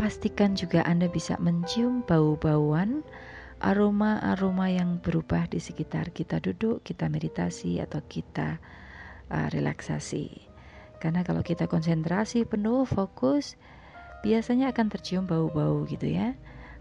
Pastikan 0.00 0.56
juga 0.56 0.80
Anda 0.88 1.12
bisa 1.12 1.36
mencium 1.36 2.00
bau-bauan, 2.08 3.04
aroma-aroma 3.60 4.72
yang 4.72 4.96
berubah 4.96 5.44
di 5.52 5.60
sekitar 5.60 6.08
kita 6.16 6.40
duduk, 6.40 6.80
kita 6.80 7.12
meditasi, 7.12 7.84
atau 7.84 8.00
kita 8.08 8.56
uh, 9.28 9.48
relaksasi. 9.52 10.48
Karena 11.04 11.20
kalau 11.20 11.44
kita 11.44 11.68
konsentrasi 11.68 12.48
penuh, 12.48 12.88
fokus, 12.88 13.60
biasanya 14.24 14.72
akan 14.72 14.88
tercium 14.88 15.28
bau-bau 15.28 15.84
gitu 15.84 16.08
ya. 16.08 16.32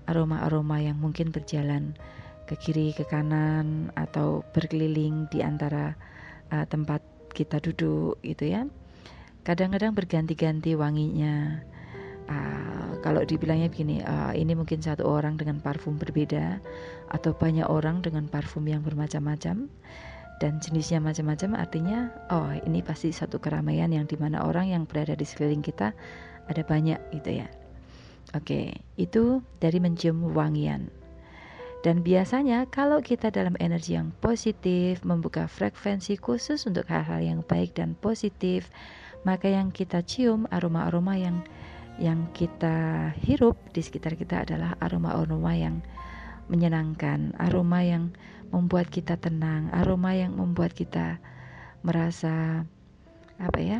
Aroma-aroma 0.07 0.79
yang 0.79 0.95
mungkin 0.95 1.35
berjalan 1.35 1.99
ke 2.47 2.55
kiri, 2.55 2.95
ke 2.95 3.03
kanan, 3.03 3.91
atau 3.99 4.47
berkeliling 4.55 5.27
di 5.27 5.43
antara 5.43 5.91
uh, 6.55 6.63
tempat 6.63 7.03
kita 7.35 7.59
duduk 7.59 8.15
gitu 8.23 8.47
ya. 8.47 8.63
Kadang-kadang 9.43 9.91
berganti-ganti 9.91 10.71
wanginya 10.79 11.67
uh, 12.29 13.01
kalau 13.01 13.25
dibilangnya 13.25 13.67
begini 13.67 14.05
uh, 14.05 14.31
ini 14.37 14.53
mungkin 14.53 14.79
satu 14.79 15.03
orang 15.03 15.35
dengan 15.35 15.57
parfum 15.59 15.97
berbeda 15.97 16.61
atau 17.09 17.33
banyak 17.33 17.65
orang 17.65 18.05
dengan 18.05 18.29
parfum 18.29 18.63
yang 18.69 18.85
bermacam-macam 18.85 19.67
dan 20.39 20.53
jenisnya 20.63 21.03
macam-macam 21.03 21.59
artinya 21.59 21.99
oh 22.31 22.53
ini 22.63 22.79
pasti 22.79 23.11
satu 23.11 23.41
keramaian 23.43 23.91
yang 23.91 24.07
di 24.07 24.15
mana 24.15 24.47
orang 24.47 24.71
yang 24.71 24.83
berada 24.87 25.17
di 25.17 25.27
sekeliling 25.27 25.65
kita 25.65 25.91
ada 26.47 26.61
banyak 26.63 26.97
gitu 27.11 27.43
ya. 27.43 27.47
Oke 28.37 28.79
itu 28.95 29.43
dari 29.59 29.81
mencium 29.81 30.31
wangian. 30.31 30.93
Dan 31.79 32.03
biasanya 32.03 32.67
kalau 32.67 32.99
kita 32.99 33.31
dalam 33.31 33.55
energi 33.63 33.95
yang 33.95 34.11
positif, 34.19 34.99
membuka 35.07 35.47
frekuensi 35.47 36.19
khusus 36.19 36.67
untuk 36.67 36.83
hal-hal 36.91 37.23
yang 37.23 37.39
baik 37.47 37.79
dan 37.79 37.95
positif, 38.03 38.67
maka 39.23 39.47
yang 39.47 39.71
kita 39.71 40.03
cium 40.03 40.43
aroma-aroma 40.51 41.15
yang 41.15 41.39
yang 41.99 42.31
kita 42.31 43.11
hirup 43.19 43.59
di 43.75 43.83
sekitar 43.83 44.15
kita 44.15 44.47
adalah 44.47 44.79
aroma-aroma 44.79 45.51
yang 45.53 45.83
menyenangkan, 46.47 47.35
aroma 47.37 47.83
yang 47.83 48.15
membuat 48.49 48.89
kita 48.89 49.19
tenang, 49.19 49.69
aroma 49.75 50.15
yang 50.15 50.33
membuat 50.33 50.73
kita 50.73 51.19
merasa 51.85 52.65
apa 53.37 53.59
ya? 53.59 53.79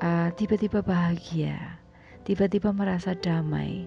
tiba 0.00 0.56
tiba-tiba 0.56 0.80
bahagia, 0.80 1.76
tiba-tiba 2.24 2.72
merasa 2.72 3.12
damai, 3.12 3.84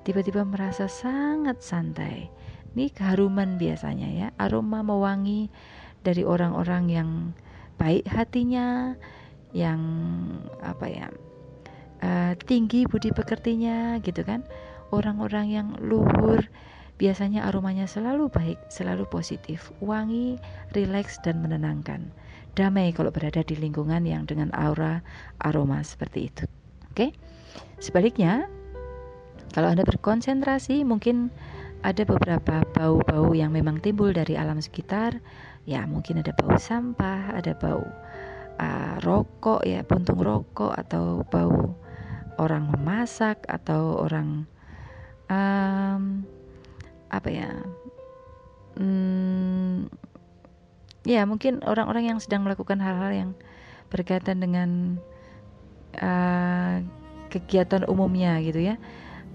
tiba-tiba 0.00 0.48
merasa 0.48 0.88
sangat 0.88 1.60
santai. 1.60 2.32
Ini 2.72 2.88
keharuman 2.88 3.60
biasanya 3.60 4.08
ya, 4.08 4.28
aroma 4.40 4.80
mewangi 4.80 5.52
dari 6.00 6.24
orang-orang 6.24 6.84
yang 6.88 7.10
baik 7.76 8.08
hatinya, 8.08 8.96
yang 9.52 9.84
apa 10.64 10.86
ya? 10.88 11.12
Uh, 12.02 12.34
tinggi 12.50 12.82
budi 12.90 13.14
pekertinya 13.14 13.96
gitu 14.02 14.26
kan. 14.26 14.42
Orang-orang 14.90 15.46
yang 15.48 15.68
luhur 15.78 16.42
biasanya 16.98 17.46
aromanya 17.48 17.86
selalu 17.86 18.28
baik, 18.28 18.58
selalu 18.68 19.06
positif, 19.08 19.70
wangi, 19.78 20.36
rileks 20.74 21.22
dan 21.22 21.40
menenangkan. 21.40 22.10
Damai 22.52 22.92
kalau 22.92 23.08
berada 23.08 23.40
di 23.40 23.56
lingkungan 23.56 24.04
yang 24.04 24.28
dengan 24.28 24.52
aura 24.52 25.00
aroma 25.40 25.80
seperti 25.80 26.28
itu. 26.28 26.44
Oke. 26.92 27.16
Sebaliknya, 27.80 28.50
kalau 29.56 29.72
Anda 29.72 29.84
berkonsentrasi 29.88 30.84
mungkin 30.84 31.32
ada 31.82 32.06
beberapa 32.06 32.62
bau-bau 32.72 33.34
yang 33.34 33.50
memang 33.50 33.82
timbul 33.82 34.14
dari 34.14 34.38
alam 34.38 34.62
sekitar 34.62 35.18
ya 35.66 35.82
mungkin 35.86 36.22
ada 36.22 36.30
bau 36.34 36.54
sampah 36.54 37.34
ada 37.34 37.58
bau 37.58 37.82
uh, 38.58 38.94
rokok 39.02 39.66
ya 39.66 39.82
puntung 39.82 40.22
rokok 40.22 40.74
atau 40.78 41.26
bau 41.26 41.74
orang 42.42 42.66
memasak 42.66 43.38
atau 43.46 44.02
orang 44.02 44.42
um, 45.30 46.26
apa 47.12 47.28
ya 47.30 47.50
hmm, 48.76 49.86
ya 51.06 51.22
mungkin 51.26 51.62
orang-orang 51.62 52.14
yang 52.14 52.18
sedang 52.18 52.42
melakukan 52.42 52.82
hal-hal 52.82 53.12
yang 53.12 53.30
berkaitan 53.92 54.40
dengan 54.40 54.96
uh, 56.00 56.80
kegiatan 57.28 57.84
umumnya 57.84 58.40
gitu 58.40 58.72
ya. 58.72 58.76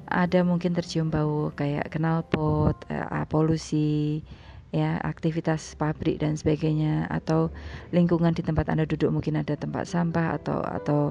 Ada 0.08 0.42
mungkin 0.42 0.72
tercium 0.72 1.12
bau 1.12 1.52
kayak 1.52 1.92
knalpot, 1.92 2.80
uh, 2.88 3.28
polusi, 3.28 4.24
ya 4.72 5.00
aktivitas 5.04 5.76
pabrik 5.76 6.24
dan 6.24 6.40
sebagainya 6.40 7.12
atau 7.12 7.52
lingkungan 7.92 8.32
di 8.32 8.44
tempat 8.44 8.72
anda 8.72 8.88
duduk 8.88 9.12
mungkin 9.12 9.40
ada 9.40 9.56
tempat 9.60 9.88
sampah 9.88 10.40
atau 10.40 10.60
atau 10.64 11.02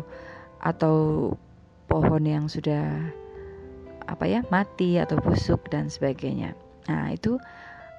atau 0.60 0.94
pohon 1.86 2.22
yang 2.26 2.46
sudah 2.50 3.10
apa 4.06 4.24
ya 4.26 4.46
mati 4.54 4.98
atau 5.02 5.18
busuk 5.18 5.66
dan 5.70 5.90
sebagainya. 5.90 6.54
Nah 6.86 7.10
itu 7.10 7.38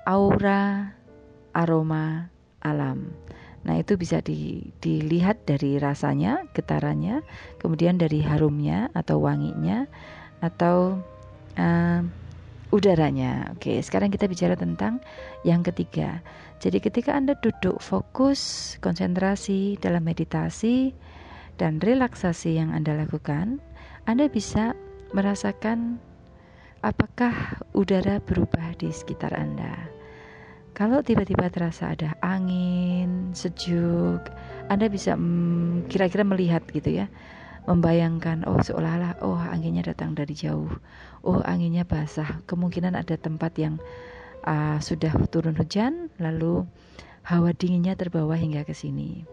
aura 0.08 0.96
aroma 1.52 2.32
alam. 2.64 3.12
Nah 3.68 3.76
itu 3.84 4.00
bisa 4.00 4.24
di, 4.24 4.72
dilihat 4.80 5.44
dari 5.44 5.76
rasanya, 5.76 6.48
getarannya, 6.56 7.20
kemudian 7.60 8.00
dari 8.00 8.24
harumnya 8.24 8.88
atau 8.96 9.20
wanginya, 9.20 9.84
atau 10.40 11.04
uh, 11.60 12.00
udaranya. 12.72 13.52
Oke, 13.52 13.84
sekarang 13.84 14.08
kita 14.08 14.32
bicara 14.32 14.56
tentang 14.56 15.04
yang 15.44 15.68
ketiga. 15.68 16.24
Jadi 16.64 16.80
ketika 16.80 17.12
Anda 17.12 17.36
duduk 17.44 17.84
fokus, 17.84 18.76
konsentrasi 18.80 19.76
dalam 19.84 20.08
meditasi 20.08 20.96
dan 21.60 21.84
relaksasi 21.84 22.56
yang 22.56 22.72
Anda 22.72 22.96
lakukan, 23.04 23.60
Anda 24.08 24.32
bisa 24.32 24.72
merasakan 25.12 26.00
apakah 26.80 27.60
udara 27.76 28.24
berubah 28.24 28.80
di 28.80 28.88
sekitar 28.88 29.36
Anda. 29.36 29.76
Kalau 30.72 31.04
tiba-tiba 31.04 31.52
terasa 31.52 31.92
ada 31.92 32.16
angin 32.24 33.36
sejuk, 33.36 34.24
Anda 34.72 34.88
bisa 34.88 35.20
mm, 35.20 35.92
kira-kira 35.92 36.24
mm, 36.24 36.32
melihat 36.32 36.64
gitu 36.72 37.04
ya 37.04 37.12
membayangkan 37.68 38.48
oh 38.48 38.64
seolah-olah 38.64 39.20
oh 39.28 39.36
anginnya 39.36 39.92
datang 39.92 40.16
dari 40.16 40.32
jauh 40.32 40.72
oh 41.28 41.44
anginnya 41.44 41.84
basah 41.84 42.40
kemungkinan 42.48 42.96
ada 42.96 43.20
tempat 43.20 43.60
yang 43.60 43.76
uh, 44.48 44.80
sudah 44.80 45.12
turun 45.28 45.52
hujan 45.60 46.08
lalu 46.16 46.64
hawa 47.28 47.52
dinginnya 47.52 48.00
terbawa 48.00 48.40
hingga 48.40 48.64
ke 48.64 48.72
sini 48.72 49.28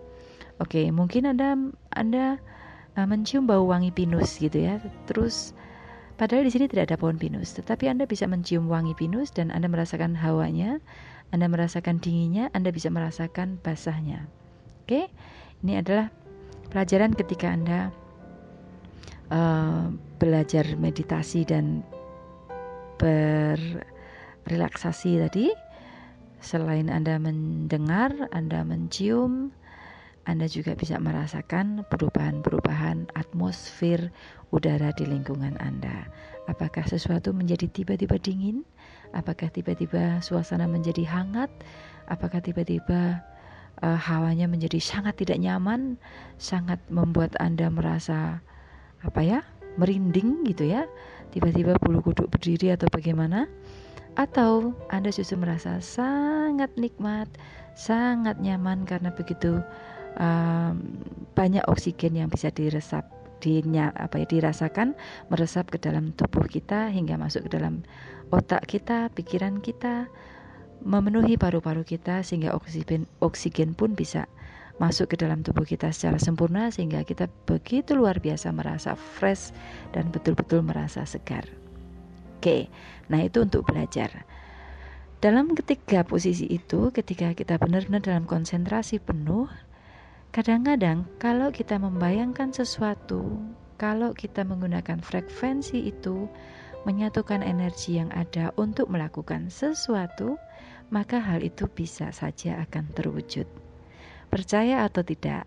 oke 0.59 0.83
mungkin 0.91 1.31
anda 1.31 1.55
anda 1.95 2.43
uh, 2.97 3.07
mencium 3.07 3.47
bau 3.47 3.67
wangi 3.67 3.91
pinus 3.95 4.39
gitu 4.39 4.59
ya. 4.59 4.81
Terus 5.07 5.55
padahal 6.15 6.47
di 6.47 6.53
sini 6.55 6.71
tidak 6.71 6.91
ada 6.91 6.97
pohon 6.99 7.19
pinus 7.19 7.59
tetapi 7.59 7.91
anda 7.91 8.07
bisa 8.07 8.31
mencium 8.31 8.71
wangi 8.71 8.95
pinus 8.95 9.35
dan 9.35 9.51
anda 9.51 9.67
merasakan 9.67 10.15
hawanya 10.15 10.79
anda 11.35 11.51
merasakan 11.51 11.99
dinginnya 11.99 12.55
anda 12.55 12.71
bisa 12.71 12.87
merasakan 12.87 13.59
basahnya. 13.67 14.31
Oke 14.87 15.11
ini 15.67 15.83
adalah 15.83 16.15
pelajaran 16.71 17.19
ketika 17.19 17.51
anda 17.51 17.91
uh, 19.35 19.91
belajar 20.23 20.79
meditasi 20.79 21.43
dan 21.43 21.83
berrelaksasi 22.99 25.23
tadi. 25.27 25.51
Selain 26.45 26.93
Anda 26.93 27.17
mendengar, 27.17 28.29
Anda 28.29 28.69
mencium, 28.69 29.49
Anda 30.25 30.49
juga 30.49 30.73
bisa 30.73 30.97
merasakan 30.97 31.85
perubahan-perubahan 31.93 33.13
atmosfer 33.13 34.09
udara 34.51 34.93
di 34.97 35.05
lingkungan 35.05 35.61
Anda. 35.61 36.09
Apakah 36.49 36.89
sesuatu 36.89 37.37
menjadi 37.37 37.69
tiba-tiba 37.69 38.17
dingin? 38.17 38.65
Apakah 39.13 39.53
tiba-tiba 39.53 40.25
suasana 40.25 40.65
menjadi 40.65 41.05
hangat? 41.05 41.53
Apakah 42.09 42.41
tiba-tiba 42.41 43.21
uh, 43.85 43.99
hawanya 44.01 44.49
menjadi 44.49 44.81
sangat 44.81 45.21
tidak 45.21 45.41
nyaman, 45.45 46.01
sangat 46.41 46.81
membuat 46.89 47.37
Anda 47.37 47.69
merasa 47.69 48.41
apa 49.05 49.21
ya 49.21 49.41
merinding 49.77 50.47
gitu 50.49 50.65
ya 50.65 50.87
tiba-tiba 51.35 51.77
bulu 51.83 52.01
kuduk 52.01 52.31
berdiri 52.31 52.73
atau 52.73 52.87
bagaimana 52.89 53.51
atau 54.15 54.73
Anda 54.89 55.11
justru 55.11 55.35
merasa 55.35 55.83
sangat 55.83 56.71
nikmat 56.79 57.27
sangat 57.75 58.39
nyaman 58.39 58.87
karena 58.87 59.11
begitu 59.11 59.59
um, 60.19 60.81
banyak 61.35 61.65
oksigen 61.67 62.19
yang 62.19 62.29
bisa 62.31 62.51
diresap 62.51 63.07
dinya, 63.45 63.93
apa 63.93 64.25
ya 64.25 64.27
dirasakan 64.27 64.97
meresap 65.29 65.69
ke 65.69 65.77
dalam 65.77 66.17
tubuh 66.17 66.49
kita 66.49 66.89
hingga 66.89 67.21
masuk 67.21 67.51
ke 67.51 67.61
dalam 67.61 67.85
otak 68.33 68.65
kita 68.65 69.13
pikiran 69.13 69.61
kita 69.61 70.09
memenuhi 70.81 71.37
paru-paru 71.37 71.85
kita 71.85 72.25
sehingga 72.25 72.57
oksigen 72.57 73.05
oksigen 73.21 73.77
pun 73.77 73.93
bisa 73.93 74.29
masuk 74.83 75.15
ke 75.15 75.17
dalam 75.21 75.45
tubuh 75.47 75.63
kita 75.63 75.95
secara 75.95 76.19
sempurna 76.19 76.73
sehingga 76.73 77.07
kita 77.07 77.31
begitu 77.47 77.95
luar 77.95 78.19
biasa 78.19 78.51
merasa 78.51 78.99
fresh 78.99 79.55
dan 79.95 80.11
betul-betul 80.11 80.67
merasa 80.67 81.07
segar. 81.07 81.47
Oke, 82.41 82.69
nah 83.07 83.23
itu 83.23 83.41
untuk 83.41 83.65
belajar. 83.65 84.27
Dalam 85.23 85.57
ketiga 85.57 86.05
posisi 86.05 86.45
itu, 86.51 86.93
ketika 86.93 87.33
kita 87.33 87.57
benar-benar 87.57 88.05
dalam 88.05 88.29
konsentrasi 88.29 89.01
penuh, 89.01 89.49
kadang-kadang 90.35 91.07
kalau 91.23 91.55
kita 91.55 91.79
membayangkan 91.79 92.51
sesuatu, 92.51 93.39
kalau 93.79 94.11
kita 94.11 94.43
menggunakan 94.43 94.99
frekuensi 94.99 95.87
itu, 95.87 96.27
menyatukan 96.83 97.41
energi 97.41 98.03
yang 98.03 98.11
ada 98.11 98.51
untuk 98.59 98.91
melakukan 98.91 99.47
sesuatu, 99.47 100.35
maka 100.91 101.23
hal 101.23 101.41
itu 101.47 101.71
bisa 101.71 102.11
saja 102.11 102.59
akan 102.67 102.91
terwujud 102.93 103.47
percaya 104.35 104.83
atau 104.83 105.07
tidak, 105.07 105.47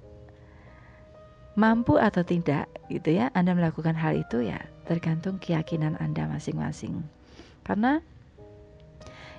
mampu 1.59 1.99
atau 1.99 2.23
tidak, 2.23 2.71
gitu 2.87 3.19
ya, 3.19 3.27
Anda 3.35 3.51
melakukan 3.51 3.99
hal 3.99 4.15
itu 4.15 4.47
ya 4.47 4.63
tergantung 4.87 5.43
keyakinan 5.43 5.99
Anda 5.99 6.31
masing-masing. 6.31 7.03
Karena 7.67 7.99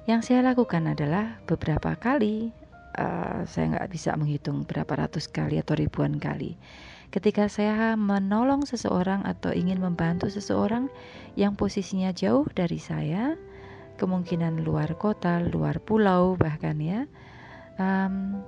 yang 0.04 0.20
saya 0.20 0.44
lakukan 0.44 0.84
adalah 0.92 1.40
beberapa 1.48 1.96
kali, 1.96 2.52
uh, 2.96 3.44
saya 3.44 3.76
nggak 3.76 3.90
bisa 3.92 4.16
menghitung 4.16 4.64
berapa 4.64 4.88
ratus 5.04 5.28
kali 5.28 5.60
atau 5.60 5.76
ribuan 5.76 6.16
kali. 6.16 6.56
Ketika 7.08 7.48
saya 7.48 7.96
menolong 7.96 8.68
seseorang 8.68 9.24
atau 9.24 9.52
ingin 9.52 9.80
membantu 9.80 10.28
seseorang 10.28 10.92
yang 11.40 11.56
posisinya 11.56 12.12
jauh 12.12 12.44
dari 12.52 12.76
saya, 12.76 13.32
kemungkinan 13.96 14.60
luar 14.60 14.92
kota, 15.00 15.40
luar 15.40 15.80
pulau 15.80 16.36
bahkan 16.36 16.76
ya, 16.78 17.08
um, 17.80 18.44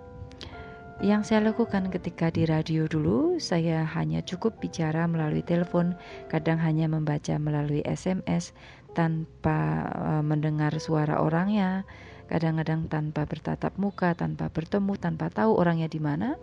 Yang 1.01 1.33
saya 1.33 1.49
lakukan 1.49 1.89
ketika 1.89 2.29
di 2.29 2.45
radio 2.45 2.85
dulu, 2.85 3.41
saya 3.41 3.89
hanya 3.97 4.21
cukup 4.21 4.61
bicara 4.61 5.09
melalui 5.09 5.41
telepon, 5.41 5.97
kadang 6.29 6.61
hanya 6.61 6.93
membaca 6.93 7.41
melalui 7.41 7.81
SMS 7.89 8.53
tanpa 8.93 9.89
uh, 9.97 10.21
mendengar 10.21 10.77
suara 10.77 11.25
orangnya, 11.25 11.89
kadang-kadang 12.31 12.87
tanpa 12.87 13.27
bertatap 13.27 13.75
muka, 13.77 14.15
tanpa 14.15 14.47
bertemu, 14.49 14.95
tanpa 14.95 15.27
tahu 15.29 15.59
orangnya 15.59 15.91
di 15.91 15.99
mana. 15.99 16.39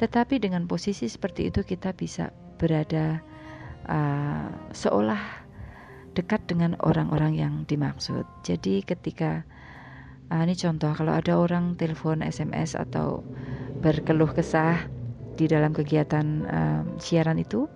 Tetapi 0.00 0.40
dengan 0.40 0.64
posisi 0.64 1.04
seperti 1.04 1.52
itu 1.52 1.60
kita 1.60 1.92
bisa 1.92 2.32
berada 2.56 3.20
uh, 3.84 4.48
seolah 4.72 5.44
dekat 6.16 6.48
dengan 6.48 6.80
orang-orang 6.80 7.36
yang 7.36 7.54
dimaksud. 7.68 8.24
Jadi 8.42 8.80
ketika 8.82 9.44
uh, 10.32 10.42
ini 10.42 10.56
contoh 10.56 10.96
kalau 10.96 11.12
ada 11.12 11.36
orang 11.36 11.76
telepon, 11.76 12.24
SMS 12.24 12.72
atau 12.72 13.20
berkeluh 13.84 14.32
kesah 14.32 14.88
di 15.38 15.46
dalam 15.46 15.70
kegiatan 15.70 16.26
um, 16.50 16.84
siaran 16.98 17.38
itu 17.38 17.70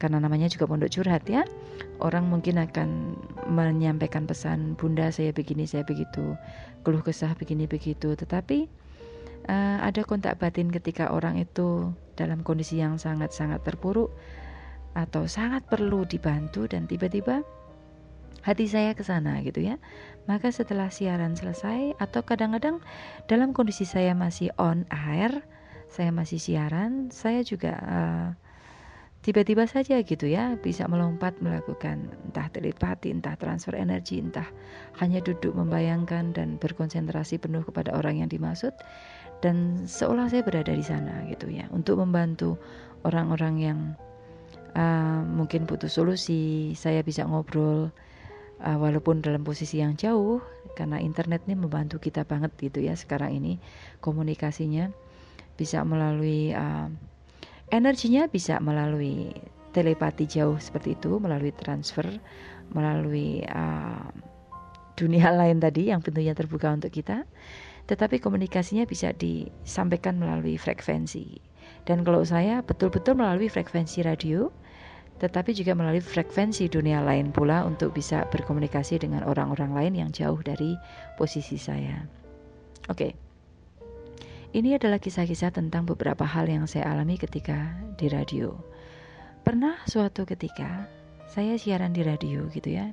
karena 0.00 0.16
namanya 0.16 0.48
juga 0.48 0.64
pondok 0.64 0.92
curhat 0.96 1.28
ya 1.28 1.44
orang 2.00 2.28
mungkin 2.28 2.56
akan 2.56 3.16
menyampaikan 3.52 4.24
pesan 4.24 4.76
bunda 4.80 5.12
saya 5.12 5.32
begini 5.32 5.68
saya 5.68 5.84
begitu 5.84 6.36
keluh 6.82 7.04
kesah 7.04 7.36
begini 7.36 7.68
begitu 7.68 8.16
tetapi 8.16 8.68
uh, 9.48 9.78
ada 9.84 10.04
kontak 10.04 10.36
batin 10.40 10.68
ketika 10.68 11.12
orang 11.12 11.40
itu 11.40 11.92
dalam 12.18 12.44
kondisi 12.44 12.80
yang 12.80 13.00
sangat-sangat 13.00 13.64
terpuruk 13.64 14.12
atau 14.92 15.24
sangat 15.30 15.64
perlu 15.70 16.02
dibantu 16.04 16.66
dan 16.66 16.84
tiba-tiba 16.90 17.46
hati 18.42 18.66
saya 18.66 18.96
ke 18.96 19.04
sana 19.04 19.40
gitu 19.44 19.60
ya. 19.62 19.76
Maka 20.28 20.52
setelah 20.52 20.92
siaran 20.92 21.36
selesai 21.36 21.96
atau 21.96 22.20
kadang-kadang 22.24 22.80
dalam 23.28 23.52
kondisi 23.56 23.88
saya 23.88 24.12
masih 24.16 24.52
on 24.60 24.84
air, 24.90 25.44
saya 25.90 26.10
masih 26.12 26.38
siaran, 26.38 27.08
saya 27.10 27.40
juga 27.44 27.72
uh, 27.80 28.28
tiba-tiba 29.20 29.68
saja 29.68 30.00
gitu 30.00 30.24
ya 30.24 30.56
bisa 30.56 30.88
melompat 30.88 31.36
melakukan 31.44 32.08
entah 32.24 32.48
telepati, 32.48 33.12
entah 33.12 33.36
transfer 33.36 33.76
energi, 33.76 34.16
entah 34.16 34.48
hanya 34.96 35.20
duduk 35.20 35.52
membayangkan 35.52 36.32
dan 36.32 36.56
berkonsentrasi 36.56 37.36
penuh 37.36 37.60
kepada 37.60 37.92
orang 37.92 38.24
yang 38.24 38.28
dimaksud. 38.32 38.72
Dan 39.40 39.88
seolah 39.88 40.28
saya 40.28 40.44
berada 40.44 40.72
di 40.72 40.84
sana 40.84 41.24
gitu 41.28 41.48
ya 41.48 41.68
untuk 41.72 42.00
membantu 42.00 42.60
orang-orang 43.04 43.54
yang 43.60 43.78
uh, 44.76 45.24
mungkin 45.24 45.64
butuh 45.64 45.88
solusi, 45.88 46.72
saya 46.76 47.00
bisa 47.04 47.24
ngobrol 47.24 47.92
uh, 48.64 48.78
walaupun 48.80 49.24
dalam 49.24 49.44
posisi 49.44 49.80
yang 49.80 49.96
jauh 49.96 50.40
karena 50.76 51.00
internet 51.00 51.44
ini 51.48 51.56
membantu 51.56 52.00
kita 52.00 52.24
banget 52.24 52.52
gitu 52.60 52.84
ya 52.84 52.96
sekarang 52.96 53.36
ini 53.36 53.60
komunikasinya. 54.00 54.92
Bisa 55.60 55.84
melalui 55.84 56.56
uh, 56.56 56.88
energinya 57.70 58.26
bisa 58.26 58.58
melalui 58.58 59.30
telepati 59.70 60.26
jauh 60.26 60.58
seperti 60.58 60.98
itu 60.98 61.22
melalui 61.22 61.54
transfer 61.54 62.06
melalui 62.74 63.46
uh, 63.46 64.10
dunia 64.98 65.30
lain 65.40 65.62
tadi 65.62 65.94
yang 65.94 66.02
pintunya 66.02 66.34
terbuka 66.34 66.70
untuk 66.70 66.90
kita 66.90 67.24
tetapi 67.86 68.22
komunikasinya 68.22 68.86
bisa 68.86 69.10
disampaikan 69.14 70.18
melalui 70.18 70.58
frekuensi 70.58 71.38
dan 71.86 72.02
kalau 72.06 72.22
saya 72.26 72.62
betul-betul 72.62 73.18
melalui 73.18 73.46
frekuensi 73.50 74.02
radio 74.02 74.50
tetapi 75.20 75.52
juga 75.52 75.76
melalui 75.76 76.00
frekuensi 76.00 76.72
dunia 76.72 77.04
lain 77.04 77.28
pula 77.28 77.62
untuk 77.68 77.92
bisa 77.92 78.24
berkomunikasi 78.32 78.96
dengan 79.04 79.20
orang-orang 79.28 79.76
lain 79.76 79.92
yang 79.92 80.10
jauh 80.16 80.40
dari 80.40 80.80
posisi 81.20 81.60
saya. 81.60 82.08
Oke. 82.88 83.12
Okay. 83.12 83.29
Ini 84.50 84.82
adalah 84.82 84.98
kisah-kisah 84.98 85.54
tentang 85.54 85.86
beberapa 85.86 86.26
hal 86.26 86.50
yang 86.50 86.66
saya 86.66 86.90
alami 86.90 87.14
ketika 87.14 87.70
di 87.94 88.10
radio. 88.10 88.58
Pernah 89.46 89.78
suatu 89.86 90.26
ketika 90.26 90.90
saya 91.30 91.54
siaran 91.54 91.94
di 91.94 92.02
radio 92.02 92.50
gitu 92.50 92.74
ya. 92.74 92.90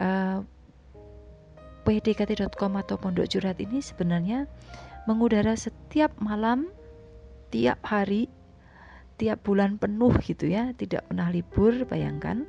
Uh, 0.00 0.40
eh, 0.40 0.40
pdkt.com 1.84 2.72
atau 2.80 2.96
Pondok 2.96 3.28
Curhat 3.28 3.60
ini 3.60 3.84
sebenarnya 3.84 4.48
mengudara 5.04 5.52
setiap 5.60 6.16
malam, 6.16 6.72
tiap 7.52 7.84
hari 7.84 8.32
tiap 9.20 9.44
bulan 9.44 9.76
penuh 9.76 10.16
gitu 10.24 10.48
ya, 10.48 10.72
tidak 10.74 11.04
pernah 11.06 11.28
libur, 11.28 11.84
bayangkan. 11.84 12.48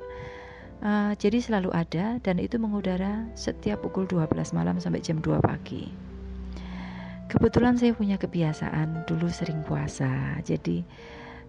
Uh, 0.80 1.12
jadi 1.20 1.44
selalu 1.44 1.70
ada 1.76 2.18
dan 2.24 2.36
itu 2.40 2.56
mengudara 2.56 3.28
setiap 3.36 3.84
pukul 3.84 4.08
12 4.08 4.32
malam 4.56 4.80
sampai 4.80 5.04
jam 5.04 5.20
2 5.20 5.44
pagi. 5.44 6.03
Kebetulan 7.34 7.74
saya 7.74 7.90
punya 7.98 8.14
kebiasaan 8.14 9.10
dulu 9.10 9.26
sering 9.26 9.66
puasa, 9.66 10.38
jadi 10.46 10.86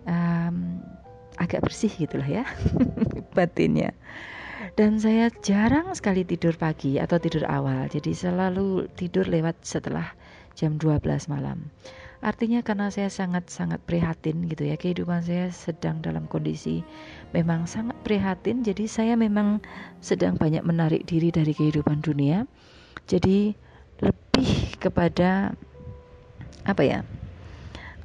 um, 0.09 0.81
agak 1.37 1.61
bersih 1.61 1.93
gitulah 1.93 2.25
ya 2.25 2.41
batinnya. 3.37 3.93
Dan 4.73 4.97
saya 4.97 5.29
jarang 5.45 5.93
sekali 5.93 6.25
tidur 6.25 6.57
pagi 6.57 6.97
atau 6.97 7.21
tidur 7.21 7.45
awal, 7.45 7.85
jadi 7.85 8.11
selalu 8.17 8.89
tidur 8.97 9.29
lewat 9.29 9.61
setelah 9.61 10.09
jam 10.57 10.81
12 10.81 11.05
malam. 11.29 11.69
Artinya 12.25 12.65
karena 12.65 12.89
saya 12.89 13.13
sangat-sangat 13.13 13.85
prihatin 13.85 14.49
gitu 14.49 14.65
ya 14.65 14.79
Kehidupan 14.81 15.21
saya 15.21 15.53
sedang 15.53 16.01
dalam 16.01 16.25
kondisi 16.25 16.81
Memang 17.37 17.69
sangat 17.69 17.93
prihatin 18.01 18.65
Jadi 18.65 18.89
saya 18.89 19.13
memang 19.13 19.61
sedang 20.01 20.33
banyak 20.33 20.65
menarik 20.65 21.05
diri 21.05 21.29
dari 21.29 21.53
kehidupan 21.53 22.01
dunia 22.01 22.49
Jadi 23.05 23.53
lebih 24.01 24.79
kepada 24.81 25.53
Apa 26.65 26.83
ya? 26.83 26.99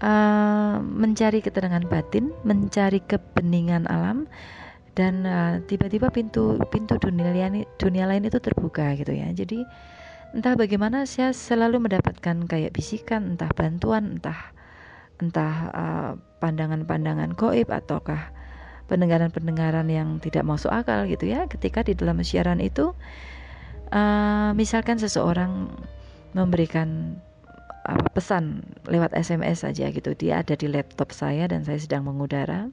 Uh, 0.00 0.80
Mencari 0.80 1.44
ketenangan 1.44 1.84
batin 1.84 2.32
Mencari 2.40 3.04
kebeningan 3.04 3.84
alam 3.84 4.24
dan 4.94 5.22
uh, 5.24 5.54
tiba-tiba 5.64 6.10
pintu 6.10 6.58
pintu 6.68 6.98
dunia 6.98 7.30
dunia 7.78 8.04
lain 8.10 8.26
itu 8.26 8.36
terbuka 8.42 8.96
gitu 8.98 9.14
ya. 9.14 9.30
Jadi 9.30 9.62
entah 10.34 10.54
bagaimana 10.58 11.06
saya 11.06 11.32
selalu 11.34 11.88
mendapatkan 11.88 12.46
kayak 12.46 12.74
bisikan 12.74 13.34
entah 13.34 13.50
bantuan 13.54 14.18
entah 14.18 14.52
entah 15.20 15.54
uh, 15.72 16.10
pandangan-pandangan 16.42 17.36
goib 17.38 17.70
ataukah 17.70 18.34
pendengaran-pendengaran 18.90 19.86
yang 19.86 20.18
tidak 20.18 20.42
masuk 20.42 20.74
akal 20.74 21.06
gitu 21.06 21.30
ya. 21.30 21.46
Ketika 21.46 21.86
di 21.86 21.94
dalam 21.94 22.18
siaran 22.26 22.58
itu 22.58 22.90
uh, 23.94 24.50
misalkan 24.58 24.98
seseorang 24.98 25.70
memberikan 26.34 27.18
uh, 27.90 28.06
pesan 28.14 28.62
lewat 28.86 29.10
SMS 29.18 29.66
saja 29.66 29.90
gitu 29.90 30.14
dia 30.14 30.46
ada 30.46 30.54
di 30.54 30.70
laptop 30.70 31.10
saya 31.10 31.50
dan 31.50 31.66
saya 31.66 31.82
sedang 31.82 32.06
mengudara 32.06 32.70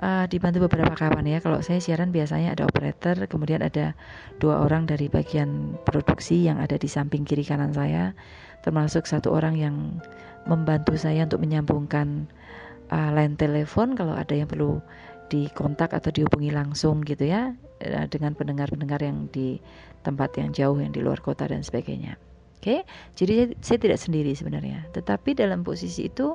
uh, 0.00 0.24
dibantu 0.26 0.66
beberapa 0.66 0.94
kawan 0.94 1.26
ya. 1.26 1.38
Kalau 1.38 1.60
saya 1.62 1.78
siaran 1.78 2.10
biasanya 2.10 2.56
ada 2.56 2.64
operator, 2.66 3.26
kemudian 3.30 3.62
ada 3.62 3.94
dua 4.42 4.64
orang 4.64 4.88
dari 4.88 5.06
bagian 5.06 5.78
produksi 5.86 6.46
yang 6.46 6.58
ada 6.58 6.80
di 6.80 6.88
samping 6.90 7.22
kiri 7.22 7.46
kanan 7.46 7.74
saya, 7.74 8.16
termasuk 8.66 9.06
satu 9.06 9.30
orang 9.34 9.54
yang 9.58 9.76
membantu 10.48 10.96
saya 10.98 11.24
untuk 11.24 11.40
menyambungkan 11.44 12.28
uh, 12.90 13.10
line 13.14 13.36
telepon 13.38 13.96
kalau 13.96 14.12
ada 14.16 14.34
yang 14.34 14.48
perlu 14.50 14.80
dikontak 15.32 15.96
atau 15.96 16.12
dihubungi 16.12 16.52
langsung 16.52 17.00
gitu 17.00 17.24
ya 17.24 17.56
uh, 17.80 18.06
dengan 18.12 18.36
pendengar-pendengar 18.36 19.00
yang 19.00 19.26
di 19.32 19.56
tempat 20.04 20.36
yang 20.36 20.52
jauh 20.52 20.76
yang 20.76 20.92
di 20.92 21.00
luar 21.00 21.24
kota 21.24 21.48
dan 21.48 21.64
sebagainya. 21.64 22.20
Oke, 22.64 22.80
jadi 23.12 23.52
saya 23.60 23.76
tidak 23.76 24.00
sendiri 24.00 24.32
sebenarnya. 24.32 24.88
Tetapi 24.96 25.36
dalam 25.36 25.60
posisi 25.60 26.08
itu 26.08 26.32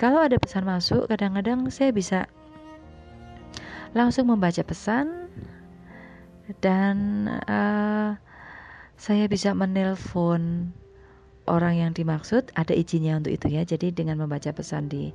kalau 0.00 0.24
ada 0.24 0.40
pesan 0.40 0.64
masuk, 0.64 1.12
kadang-kadang 1.12 1.68
saya 1.68 1.92
bisa 1.92 2.24
langsung 3.92 4.32
membaca 4.32 4.64
pesan 4.64 5.28
dan 6.64 7.28
uh, 7.52 8.16
saya 8.96 9.28
bisa 9.28 9.52
menelpon 9.52 10.72
orang 11.44 11.84
yang 11.84 11.92
dimaksud 11.92 12.48
ada 12.56 12.72
izinnya 12.72 13.20
untuk 13.20 13.36
itu 13.36 13.52
ya. 13.52 13.60
Jadi 13.68 13.92
dengan 13.92 14.24
membaca 14.24 14.48
pesan 14.56 14.88
di 14.88 15.12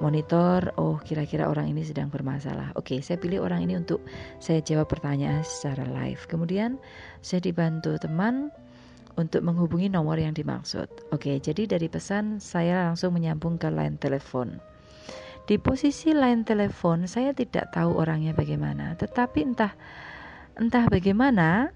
monitor 0.00 0.72
oh 0.80 0.96
kira-kira 1.04 1.44
orang 1.44 1.76
ini 1.76 1.84
sedang 1.84 2.08
bermasalah. 2.08 2.72
Oke 2.72 3.04
saya 3.04 3.20
pilih 3.20 3.44
orang 3.44 3.68
ini 3.68 3.76
untuk 3.76 4.00
saya 4.40 4.64
jawab 4.64 4.88
pertanyaan 4.88 5.44
secara 5.44 5.84
live. 5.92 6.24
Kemudian 6.24 6.80
saya 7.20 7.44
dibantu 7.44 8.00
teman 8.00 8.48
untuk 9.18 9.42
menghubungi 9.42 9.90
nomor 9.90 10.16
yang 10.16 10.32
dimaksud. 10.32 10.86
Oke 11.10 11.42
jadi 11.42 11.66
dari 11.66 11.90
pesan 11.90 12.38
saya 12.38 12.86
langsung 12.86 13.18
menyambung 13.18 13.58
ke 13.58 13.66
line 13.68 13.98
telepon. 13.98 14.62
Di 15.50 15.58
posisi 15.58 16.14
lain 16.14 16.46
telepon 16.46 17.10
saya 17.10 17.34
tidak 17.34 17.74
tahu 17.74 17.98
orangnya 17.98 18.32
bagaimana, 18.32 18.94
tetapi 18.94 19.42
entah 19.42 19.74
entah 20.54 20.86
bagaimana 20.86 21.74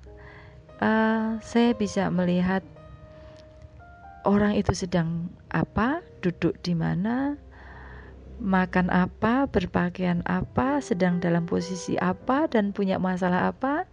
uh, 0.78 1.42
saya 1.42 1.74
bisa 1.74 2.06
melihat 2.14 2.62
orang 4.22 4.54
itu 4.54 4.70
sedang 4.74 5.30
apa, 5.50 6.02
duduk 6.22 6.58
di 6.62 6.74
mana, 6.78 7.34
makan 8.42 8.90
apa, 8.90 9.46
berpakaian 9.50 10.22
apa, 10.26 10.82
sedang 10.82 11.18
dalam 11.22 11.46
posisi 11.46 11.98
apa 11.98 12.46
dan 12.50 12.74
punya 12.74 12.98
masalah 12.98 13.50
apa, 13.50 13.86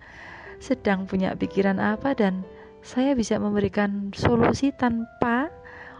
sedang 0.61 1.05
punya 1.05 1.33
pikiran 1.37 1.77
apa 1.77 2.13
dan 2.13 2.45
saya 2.79 3.13
bisa 3.13 3.35
memberikan 3.37 4.11
solusi 4.15 4.71
tanpa 4.71 5.51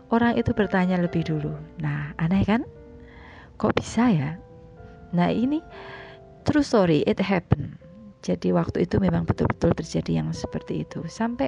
orang 0.09 0.39
itu 0.39 0.55
bertanya 0.55 0.97
lebih 0.97 1.27
dulu. 1.27 1.53
Nah, 1.83 2.15
aneh 2.17 2.43
kan? 2.47 2.65
Kok 3.59 3.75
bisa 3.77 4.09
ya? 4.09 4.39
Nah, 5.11 5.29
ini 5.29 5.59
true 6.47 6.63
story, 6.63 7.03
it 7.05 7.19
happened. 7.19 7.75
Jadi 8.19 8.51
waktu 8.51 8.83
itu 8.83 8.99
memang 8.99 9.23
betul-betul 9.23 9.71
terjadi 9.75 10.23
yang 10.23 10.35
seperti 10.35 10.83
itu. 10.83 11.07
Sampai 11.07 11.47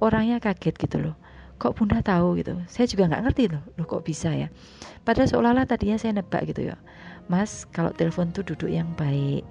orangnya 0.00 0.40
kaget 0.40 0.76
gitu 0.80 0.96
loh. 1.00 1.16
Kok 1.56 1.76
bunda 1.76 2.04
tahu 2.04 2.40
gitu? 2.40 2.56
Saya 2.68 2.84
juga 2.88 3.08
nggak 3.08 3.22
ngerti 3.28 3.44
loh. 3.52 3.62
Loh 3.80 3.86
kok 3.88 4.04
bisa 4.04 4.32
ya? 4.32 4.48
Padahal 5.04 5.28
seolah-olah 5.28 5.68
tadinya 5.68 5.96
saya 5.96 6.16
nebak 6.16 6.48
gitu 6.52 6.72
ya. 6.72 6.76
Mas, 7.26 7.64
kalau 7.72 7.92
telepon 7.96 8.32
tuh 8.32 8.44
duduk 8.44 8.68
yang 8.68 8.92
baik 8.96 9.44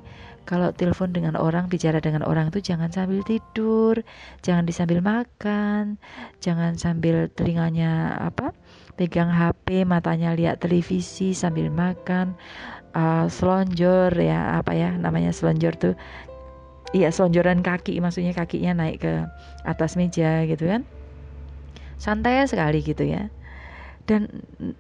kalau 0.46 0.70
telepon 0.72 1.10
dengan 1.10 1.36
orang 1.36 1.68
bicara 1.68 1.98
dengan 1.98 2.22
orang 2.22 2.54
itu 2.54 2.62
jangan 2.62 2.94
sambil 2.94 3.26
tidur 3.26 4.00
jangan 4.46 4.64
disambil 4.64 5.02
makan 5.02 5.98
jangan 6.40 6.78
sambil 6.78 7.28
telinganya 7.34 8.14
apa 8.22 8.54
pegang 8.96 9.28
HP 9.28 9.84
matanya 9.84 10.32
lihat 10.34 10.64
televisi 10.64 11.36
sambil 11.36 11.70
makan. 11.70 12.36
Uh, 12.96 13.28
selonjor 13.28 14.16
ya 14.16 14.56
apa 14.56 14.72
ya 14.72 14.96
namanya 14.96 15.36
selonjor 15.36 15.76
tuh 15.76 16.00
iya 16.96 17.12
selonjoran 17.12 17.60
kaki 17.60 18.00
maksudnya 18.00 18.32
kakinya 18.32 18.88
naik 18.88 19.04
ke 19.04 19.14
atas 19.68 20.00
meja 20.00 20.48
gitu 20.48 20.72
kan. 20.72 20.88
Santai 22.00 22.48
sekali 22.48 22.80
gitu 22.80 23.04
ya 23.04 23.28
dan 24.06 24.30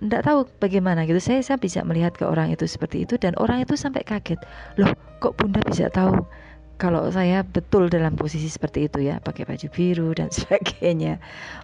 tidak 0.01 0.21
tahu 0.25 0.39
bagaimana 0.61 1.05
gitu. 1.09 1.17
Saya 1.21 1.41
saya 1.41 1.57
bisa 1.57 1.81
melihat 1.81 2.13
ke 2.13 2.25
orang 2.25 2.53
itu 2.53 2.65
seperti 2.69 3.05
itu 3.05 3.17
dan 3.17 3.33
orang 3.41 3.61
itu 3.65 3.73
sampai 3.73 4.05
kaget. 4.05 4.37
Loh 4.77 4.93
kok 5.21 5.37
bunda 5.37 5.61
bisa 5.65 5.89
tahu 5.89 6.25
kalau 6.77 7.07
saya 7.09 7.41
betul 7.41 7.87
dalam 7.89 8.13
posisi 8.13 8.47
seperti 8.47 8.85
itu 8.85 9.01
ya? 9.01 9.17
Pakai 9.19 9.49
baju 9.49 9.67
biru 9.73 10.09
dan 10.13 10.29
sebagainya. 10.35 11.17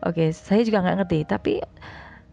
Oke 0.06 0.34
saya 0.34 0.66
juga 0.66 0.82
nggak 0.82 0.98
ngerti. 1.06 1.20
Tapi 1.30 1.54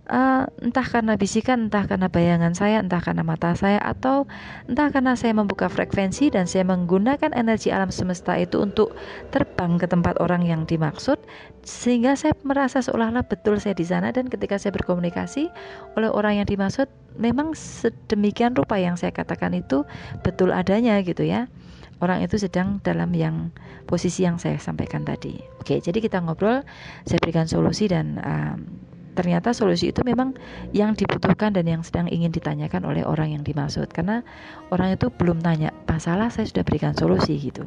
uh, 0.09 0.45
entah 0.65 0.85
karena 0.85 1.15
bisikan, 1.15 1.69
entah 1.69 1.85
karena 1.85 2.09
bayangan 2.09 2.53
saya, 2.57 2.81
entah 2.81 3.01
karena 3.01 3.23
mata 3.23 3.53
saya, 3.55 3.79
atau 3.81 4.25
entah 4.67 4.89
karena 4.91 5.15
saya 5.15 5.37
membuka 5.37 5.69
frekuensi 5.69 6.33
dan 6.33 6.49
saya 6.49 6.65
menggunakan 6.67 7.33
energi 7.37 7.71
alam 7.71 7.93
semesta 7.93 8.35
itu 8.37 8.61
untuk 8.61 8.97
terbang 9.31 9.77
ke 9.77 9.87
tempat 9.87 10.19
orang 10.19 10.45
yang 10.45 10.65
dimaksud, 10.65 11.21
sehingga 11.63 12.17
saya 12.17 12.33
merasa 12.43 12.81
seolah-olah 12.81 13.29
betul 13.29 13.61
saya 13.61 13.77
di 13.77 13.85
sana 13.85 14.11
dan 14.11 14.27
ketika 14.33 14.57
saya 14.57 14.73
berkomunikasi 14.75 15.53
oleh 15.95 16.11
orang 16.11 16.43
yang 16.43 16.49
dimaksud, 16.49 16.89
memang 17.21 17.53
sedemikian 17.53 18.57
rupa 18.57 18.81
yang 18.81 18.97
saya 18.97 19.13
katakan 19.13 19.53
itu 19.55 19.85
betul 20.25 20.51
adanya 20.51 20.99
gitu 21.05 21.23
ya. 21.23 21.47
Orang 21.99 22.23
itu 22.23 22.39
sedang 22.39 22.79
dalam 22.87 23.11
yang 23.11 23.51
posisi 23.91 24.23
yang 24.23 24.39
saya 24.39 24.55
sampaikan 24.63 25.03
tadi. 25.03 25.35
Oke, 25.59 25.83
jadi 25.83 25.99
kita 25.99 26.23
ngobrol, 26.23 26.63
saya 27.03 27.19
berikan 27.19 27.51
solusi 27.51 27.91
dan 27.91 28.23
um, 28.23 28.88
ternyata 29.19 29.51
solusi 29.51 29.91
itu 29.91 30.07
memang 30.07 30.39
yang 30.71 30.95
dibutuhkan 30.95 31.51
dan 31.51 31.67
yang 31.67 31.83
sedang 31.83 32.07
ingin 32.07 32.31
ditanyakan 32.31 32.87
oleh 32.87 33.03
orang 33.03 33.35
yang 33.35 33.43
dimaksud. 33.43 33.91
Karena 33.91 34.23
orang 34.71 34.95
itu 34.95 35.11
belum 35.11 35.43
tanya 35.43 35.75
masalah 35.91 36.31
saya 36.31 36.47
sudah 36.47 36.63
berikan 36.63 36.95
solusi 36.95 37.35
gitu. 37.43 37.67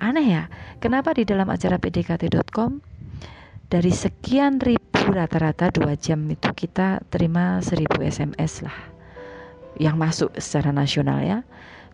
Aneh 0.00 0.24
ya 0.24 0.42
kenapa 0.80 1.12
di 1.12 1.28
dalam 1.28 1.52
acara 1.52 1.76
pdkt.com 1.76 2.80
dari 3.68 3.92
sekian 3.92 4.56
ribu 4.56 5.12
rata-rata 5.12 5.68
dua 5.68 5.92
jam 6.00 6.24
itu 6.32 6.48
kita 6.56 7.04
terima 7.12 7.60
seribu 7.60 8.00
SMS 8.00 8.64
lah 8.64 8.78
yang 9.76 10.00
masuk 10.00 10.32
secara 10.40 10.72
nasional 10.72 11.20
ya. 11.20 11.44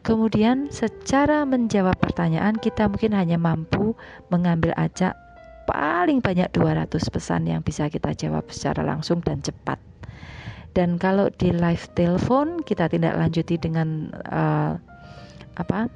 Kemudian 0.06 0.70
secara 0.70 1.42
menjawab 1.42 1.98
pertanyaan 1.98 2.54
kita 2.62 2.86
mungkin 2.86 3.10
hanya 3.18 3.42
mampu 3.42 3.98
mengambil 4.30 4.70
acak 4.78 5.18
paling 5.66 6.22
banyak 6.22 6.48
200 6.54 6.88
pesan 6.88 7.50
yang 7.50 7.60
bisa 7.60 7.90
kita 7.90 8.14
jawab 8.14 8.48
secara 8.48 8.86
langsung 8.86 9.20
dan 9.20 9.42
cepat. 9.42 9.82
Dan 10.72 11.00
kalau 11.00 11.32
di 11.32 11.50
live 11.50 11.84
telepon 11.96 12.60
kita 12.62 12.86
tidak 12.86 13.16
lanjuti 13.16 13.56
dengan 13.56 14.12
uh, 14.28 14.76
apa? 15.56 15.88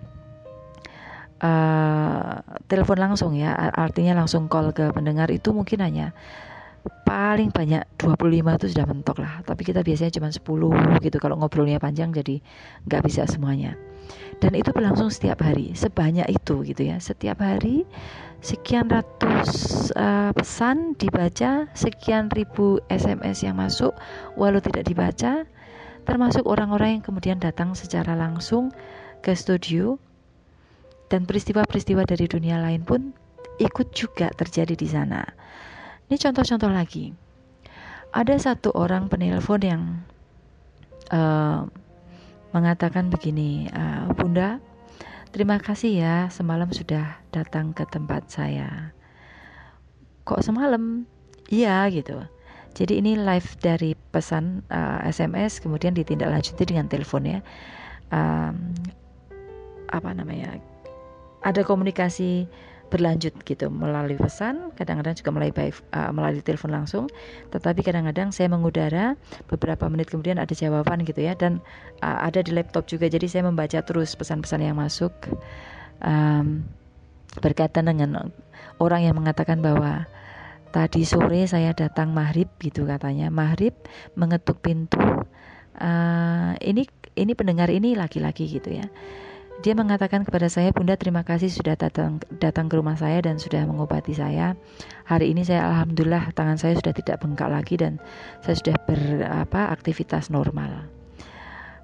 Uh, 1.41 2.37
telepon 2.69 3.01
langsung 3.01 3.33
ya, 3.33 3.57
artinya 3.73 4.13
langsung 4.13 4.45
call 4.53 4.77
ke 4.77 4.93
pendengar 4.93 5.33
itu 5.33 5.57
mungkin 5.57 5.81
hanya 5.81 6.13
paling 7.05 7.53
banyak 7.53 7.85
25 8.01 8.57
itu 8.61 8.67
sudah 8.73 8.87
mentok 8.89 9.19
lah. 9.21 9.45
Tapi 9.45 9.63
kita 9.65 9.85
biasanya 9.85 10.13
cuma 10.17 10.29
10 10.33 11.05
gitu. 11.05 11.17
Kalau 11.21 11.37
ngobrolnya 11.37 11.81
panjang 11.81 12.13
jadi 12.13 12.41
nggak 12.89 13.03
bisa 13.05 13.29
semuanya. 13.29 13.77
Dan 14.41 14.57
itu 14.57 14.73
berlangsung 14.73 15.13
setiap 15.13 15.45
hari. 15.45 15.77
Sebanyak 15.77 16.29
itu 16.33 16.65
gitu 16.65 16.83
ya. 16.89 16.97
Setiap 16.97 17.45
hari 17.45 17.85
sekian 18.41 18.89
ratus 18.89 19.93
uh, 19.97 20.33
pesan 20.33 20.97
dibaca, 20.97 21.69
sekian 21.77 22.33
ribu 22.33 22.81
SMS 22.89 23.45
yang 23.45 23.61
masuk 23.61 23.93
walau 24.37 24.61
tidak 24.65 24.89
dibaca, 24.89 25.45
termasuk 26.09 26.45
orang-orang 26.49 26.99
yang 26.99 27.05
kemudian 27.05 27.39
datang 27.39 27.77
secara 27.77 28.17
langsung 28.17 28.73
ke 29.21 29.37
studio 29.37 30.01
dan 31.13 31.29
peristiwa-peristiwa 31.29 32.07
dari 32.09 32.25
dunia 32.25 32.57
lain 32.57 32.81
pun 32.87 33.13
ikut 33.61 33.93
juga 33.93 34.33
terjadi 34.33 34.73
di 34.73 34.89
sana. 34.89 35.21
Ini 36.09 36.17
contoh-contoh 36.17 36.73
lagi. 36.73 37.13
Ada 38.11 38.41
satu 38.41 38.75
orang 38.75 39.07
penelpon 39.07 39.63
yang 39.63 39.83
uh, 41.13 41.69
mengatakan 42.51 43.13
begini, 43.13 43.71
uh, 43.71 44.11
Bunda, 44.17 44.59
Terima 45.31 45.63
kasih 45.63 46.03
ya, 46.03 46.17
semalam 46.27 46.67
sudah 46.75 47.23
datang 47.31 47.71
ke 47.71 47.87
tempat 47.87 48.27
saya. 48.27 48.91
Kok 50.27 50.43
semalam? 50.43 51.07
Iya 51.47 51.87
gitu. 51.95 52.19
Jadi 52.75 52.99
ini 52.99 53.15
live 53.15 53.47
dari 53.63 53.95
pesan 53.95 54.67
uh, 54.75 55.07
eh, 55.07 55.15
SMS 55.15 55.63
kemudian 55.63 55.95
ditindaklanjuti 55.95 56.67
dengan 56.67 56.91
telepon 56.91 57.23
ya. 57.31 57.39
Um, 58.11 58.75
apa 59.95 60.11
namanya? 60.11 60.59
Ada 61.47 61.63
komunikasi 61.63 62.51
berlanjut 62.91 63.33
gitu 63.47 63.71
melalui 63.71 64.19
pesan, 64.19 64.75
kadang-kadang 64.75 65.15
juga 65.15 65.31
melalui 65.31 65.55
by, 65.55 65.71
uh, 65.95 66.11
melalui 66.11 66.43
telepon 66.43 66.75
langsung. 66.75 67.07
Tetapi 67.55 67.81
kadang-kadang 67.87 68.35
saya 68.35 68.51
mengudara 68.51 69.15
beberapa 69.47 69.87
menit 69.87 70.11
kemudian 70.11 70.43
ada 70.43 70.51
jawaban 70.51 71.07
gitu 71.07 71.23
ya 71.23 71.39
dan 71.39 71.63
uh, 72.03 72.27
ada 72.27 72.43
di 72.43 72.51
laptop 72.51 72.91
juga. 72.91 73.07
Jadi 73.07 73.31
saya 73.31 73.47
membaca 73.47 73.79
terus 73.81 74.13
pesan-pesan 74.19 74.67
yang 74.67 74.77
masuk 74.77 75.15
um, 76.03 76.67
berkaitan 77.39 77.87
dengan 77.87 78.35
orang 78.83 79.07
yang 79.07 79.15
mengatakan 79.15 79.63
bahwa 79.63 80.11
tadi 80.75 81.07
sore 81.07 81.47
saya 81.47 81.71
datang 81.75 82.11
maghrib 82.11 82.51
gitu 82.59 82.87
katanya 82.87 83.31
maghrib 83.31 83.75
mengetuk 84.15 84.63
pintu 84.63 84.99
uh, 85.79 86.53
ini 86.63 86.87
ini 87.19 87.33
pendengar 87.35 87.71
ini 87.71 87.99
laki-laki 87.99 88.47
gitu 88.47 88.79
ya 88.79 88.87
dia 89.61 89.77
mengatakan 89.77 90.25
kepada 90.25 90.49
saya, 90.49 90.73
Bunda 90.73 90.97
terima 90.97 91.21
kasih 91.21 91.53
sudah 91.53 91.77
datang 91.77 92.17
datang 92.41 92.73
ke 92.73 92.81
rumah 92.81 92.97
saya 92.97 93.21
dan 93.21 93.37
sudah 93.37 93.69
mengobati 93.69 94.17
saya. 94.17 94.57
Hari 95.05 95.37
ini 95.37 95.45
saya 95.45 95.69
alhamdulillah 95.69 96.33
tangan 96.33 96.57
saya 96.57 96.81
sudah 96.81 96.97
tidak 96.97 97.21
bengkak 97.21 97.53
lagi 97.53 97.77
dan 97.77 98.01
saya 98.41 98.57
sudah 98.57 98.77
berapa 98.89 99.61
aktivitas 99.69 100.33
normal. 100.33 100.89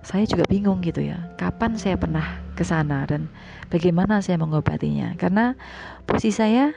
Saya 0.01 0.25
juga 0.25 0.49
bingung 0.49 0.81
gitu 0.81 1.05
ya, 1.05 1.37
kapan 1.37 1.77
saya 1.77 2.01
pernah 2.01 2.41
ke 2.57 2.65
sana 2.65 3.05
dan 3.05 3.29
bagaimana 3.69 4.25
saya 4.25 4.41
mengobatinya? 4.41 5.13
Karena 5.21 5.53
posisi 6.09 6.41
saya 6.41 6.73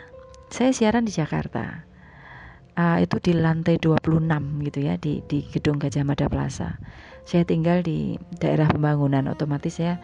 saya 0.52 0.76
siaran 0.76 1.08
di 1.08 1.16
Jakarta. 1.16 1.88
Uh, 2.80 3.04
itu 3.04 3.20
di 3.20 3.36
lantai 3.36 3.76
26 3.76 4.24
gitu 4.72 4.80
ya 4.80 4.96
di 4.96 5.20
di 5.28 5.44
gedung 5.52 5.84
Gajah 5.84 6.08
Mada 6.08 6.32
Plaza. 6.32 6.80
Saya 7.28 7.44
tinggal 7.44 7.84
di 7.84 8.16
daerah 8.40 8.72
pembangunan 8.72 9.28
otomatis 9.28 9.84
saya 9.84 10.00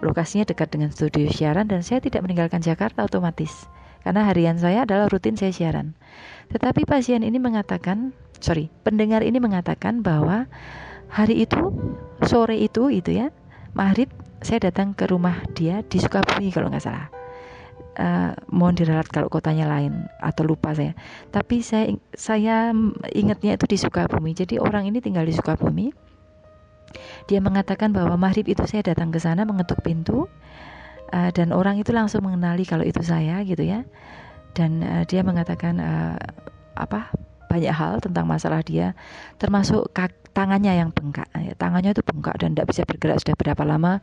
lokasinya 0.00 0.48
dekat 0.48 0.72
dengan 0.72 0.90
studio 0.92 1.28
siaran 1.28 1.68
dan 1.68 1.84
saya 1.84 2.00
tidak 2.00 2.24
meninggalkan 2.24 2.64
Jakarta 2.64 3.04
otomatis 3.04 3.68
karena 4.00 4.24
harian 4.24 4.56
saya 4.56 4.88
adalah 4.88 5.12
rutin 5.12 5.36
saya 5.36 5.52
siaran. 5.52 5.92
Tetapi 6.50 6.88
pasien 6.88 7.20
ini 7.20 7.36
mengatakan, 7.36 8.16
sorry, 8.40 8.72
pendengar 8.82 9.20
ini 9.20 9.36
mengatakan 9.38 10.00
bahwa 10.00 10.48
hari 11.12 11.44
itu 11.44 11.58
sore 12.24 12.56
itu 12.56 12.88
itu 12.88 13.12
ya 13.12 13.28
maghrib 13.76 14.08
saya 14.40 14.70
datang 14.72 14.96
ke 14.96 15.04
rumah 15.04 15.44
dia 15.52 15.84
di 15.84 16.00
Sukabumi 16.00 16.48
kalau 16.50 16.72
nggak 16.72 16.84
salah. 16.84 17.08
Uh, 18.00 18.32
mohon 18.48 18.78
diralat 18.78 19.04
kalau 19.12 19.28
kotanya 19.28 19.68
lain 19.68 20.08
atau 20.24 20.48
lupa 20.48 20.72
saya. 20.72 20.96
Tapi 21.28 21.60
saya 21.60 21.92
saya 22.16 22.72
ingatnya 23.12 23.60
itu 23.60 23.68
di 23.68 23.76
Sukabumi. 23.76 24.32
Jadi 24.32 24.56
orang 24.56 24.88
ini 24.88 25.04
tinggal 25.04 25.28
di 25.28 25.36
Sukabumi 25.36 25.92
dia 27.30 27.38
mengatakan 27.38 27.94
bahwa 27.94 28.18
maghrib 28.18 28.46
itu 28.50 28.62
saya 28.66 28.82
datang 28.82 29.14
ke 29.14 29.18
sana 29.22 29.46
mengetuk 29.46 29.80
pintu 29.82 30.26
uh, 31.14 31.30
dan 31.34 31.54
orang 31.54 31.78
itu 31.78 31.90
langsung 31.94 32.26
mengenali 32.26 32.66
kalau 32.66 32.82
itu 32.82 33.00
saya 33.02 33.42
gitu 33.46 33.62
ya. 33.62 33.86
Dan 34.54 34.82
uh, 34.82 35.04
dia 35.06 35.22
mengatakan 35.22 35.78
uh, 35.78 36.18
apa 36.74 37.14
banyak 37.50 37.74
hal 37.74 37.98
tentang 37.98 38.30
masalah 38.30 38.62
dia 38.62 38.94
termasuk 39.42 39.90
kak, 39.90 40.14
tangannya 40.30 40.78
yang 40.78 40.94
bengkak 40.94 41.26
ya, 41.34 41.52
tangannya 41.58 41.90
itu 41.90 42.02
bengkak 42.06 42.38
dan 42.38 42.54
tidak 42.54 42.70
bisa 42.70 42.82
bergerak 42.86 43.18
sudah 43.18 43.34
berapa 43.34 43.62
lama 43.66 43.98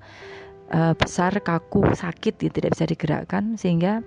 uh, 0.75 0.93
besar 0.99 1.31
kaku 1.39 1.87
sakit 1.95 2.35
ya, 2.43 2.49
tidak 2.51 2.75
bisa 2.75 2.83
digerakkan 2.83 3.55
sehingga 3.55 4.03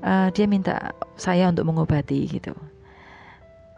uh, 0.00 0.32
dia 0.32 0.48
minta 0.48 0.96
saya 1.20 1.52
untuk 1.52 1.68
mengobati 1.68 2.24
gitu 2.24 2.56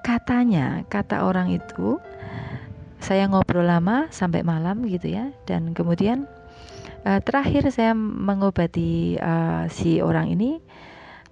katanya 0.07 0.87
kata 0.87 1.27
orang 1.27 1.51
itu 1.51 1.99
saya 3.05 3.29
ngobrol 3.29 3.69
lama 3.69 4.09
sampai 4.09 4.41
malam 4.41 4.81
gitu 4.89 5.13
ya. 5.13 5.29
Dan 5.45 5.77
kemudian 5.77 6.25
uh, 7.05 7.21
terakhir 7.21 7.69
saya 7.69 7.93
mengobati 7.93 9.21
uh, 9.21 9.69
si 9.69 10.01
orang 10.01 10.33
ini 10.33 10.57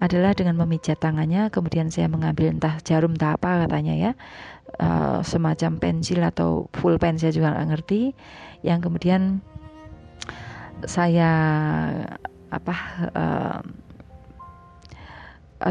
adalah 0.02 0.34
dengan 0.34 0.58
memijat 0.58 0.98
tangannya 0.98 1.46
kemudian 1.54 1.86
saya 1.86 2.10
mengambil 2.10 2.50
entah 2.50 2.76
jarum 2.84 3.16
entah 3.16 3.40
apa 3.40 3.64
katanya 3.64 3.94
ya. 3.96 4.12
Uh, 4.76 5.24
semacam 5.24 5.80
pensil 5.80 6.20
atau 6.20 6.68
full 6.76 7.00
pen 7.00 7.16
saya 7.16 7.32
juga 7.32 7.56
nggak 7.56 7.68
ngerti. 7.72 8.12
Yang 8.60 8.78
kemudian 8.92 9.22
saya 10.84 11.30
apa 12.52 12.76
uh, 13.16 13.60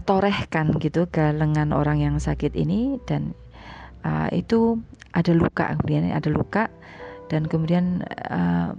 torehkan 0.02 0.72
gitu 0.80 1.06
ke 1.12 1.36
lengan 1.36 1.76
orang 1.76 2.00
yang 2.00 2.16
sakit 2.18 2.56
ini 2.56 2.98
dan 3.04 3.36
uh, 4.06 4.30
itu 4.34 4.80
ada 5.12 5.32
luka 5.36 5.76
kemudian 5.80 6.12
ada 6.12 6.30
luka 6.32 6.72
dan 7.28 7.48
kemudian 7.48 8.04
uh, 8.28 8.76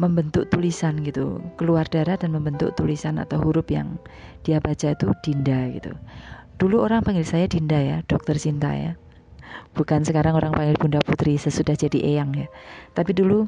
membentuk 0.00 0.48
tulisan 0.48 1.04
gitu 1.04 1.44
keluar 1.60 1.84
darah 1.84 2.16
dan 2.16 2.32
membentuk 2.32 2.72
tulisan 2.72 3.20
atau 3.20 3.36
huruf 3.36 3.68
yang 3.68 4.00
dia 4.48 4.56
baca 4.56 4.96
itu 4.96 5.12
Dinda 5.20 5.68
gitu. 5.76 5.92
Dulu 6.56 6.80
orang 6.80 7.04
panggil 7.04 7.28
saya 7.28 7.44
Dinda 7.44 7.76
ya 7.76 8.00
dokter 8.08 8.40
Cinta 8.40 8.72
ya. 8.72 8.96
Bukan 9.76 10.08
sekarang 10.08 10.40
orang 10.40 10.56
panggil 10.56 10.76
Bunda 10.80 11.00
Putri 11.04 11.36
sesudah 11.36 11.76
jadi 11.76 12.00
Eyang 12.00 12.32
ya. 12.32 12.48
Tapi 12.96 13.12
dulu 13.12 13.44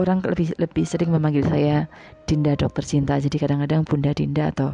orang 0.00 0.24
lebih 0.24 0.56
lebih 0.56 0.88
sering 0.88 1.12
memanggil 1.12 1.44
saya 1.44 1.92
Dinda 2.24 2.56
dokter 2.56 2.88
Cinta 2.88 3.20
jadi 3.20 3.36
kadang-kadang 3.36 3.84
Bunda 3.84 4.16
Dinda 4.16 4.48
atau 4.48 4.72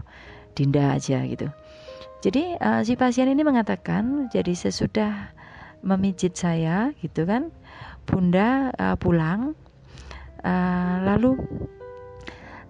Dinda 0.55 0.95
aja 0.95 1.19
gitu. 1.27 1.51
Jadi 2.19 2.59
uh, 2.59 2.83
si 2.83 2.99
pasien 2.99 3.31
ini 3.31 3.47
mengatakan 3.47 4.27
jadi 4.27 4.51
sesudah 4.51 5.31
memijit 5.87 6.35
saya 6.35 6.91
gitu 6.99 7.23
kan, 7.23 7.55
Bunda 8.03 8.75
uh, 8.75 8.99
pulang 8.99 9.55
uh, 10.43 10.97
lalu 11.07 11.39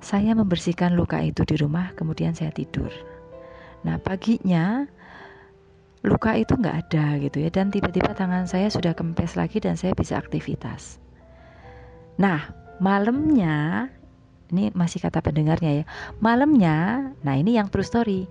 saya 0.05 0.37
membersihkan 0.37 0.95
luka 0.95 1.19
itu 1.25 1.43
di 1.49 1.57
rumah 1.57 1.97
kemudian 1.97 2.37
saya 2.37 2.53
tidur. 2.53 2.93
Nah 3.89 3.97
paginya 3.97 4.85
luka 6.05 6.37
itu 6.37 6.55
nggak 6.55 6.77
ada 6.89 7.19
gitu 7.19 7.43
ya 7.43 7.51
dan 7.51 7.73
tiba-tiba 7.73 8.15
tangan 8.15 8.47
saya 8.47 8.71
sudah 8.71 8.95
kempes 8.95 9.35
lagi 9.35 9.59
dan 9.65 9.81
saya 9.81 9.97
bisa 9.97 10.21
aktivitas. 10.21 11.01
Nah 12.21 12.53
malamnya 12.79 13.89
ini 14.53 14.73
masih 14.73 15.05
kata 15.05 15.21
pendengarnya 15.21 15.83
ya 15.83 15.85
malamnya 16.25 17.11
nah 17.21 17.35
ini 17.37 17.61
yang 17.61 17.69
true 17.69 17.85
story 17.85 18.25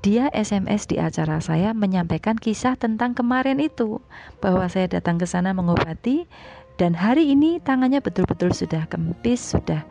dia 0.00 0.32
SMS 0.32 0.88
di 0.88 0.96
acara 0.96 1.44
saya 1.44 1.76
menyampaikan 1.76 2.36
kisah 2.40 2.76
tentang 2.80 3.12
kemarin 3.12 3.60
itu. 3.60 4.00
Bahwa 4.40 4.64
saya 4.72 4.88
datang 4.88 5.20
ke 5.20 5.28
sana 5.28 5.52
mengobati 5.52 6.24
dan 6.80 6.96
hari 6.96 7.32
ini 7.36 7.60
tangannya 7.60 8.00
betul-betul 8.00 8.56
sudah 8.56 8.88
kempis 8.88 9.52
sudah 9.52 9.84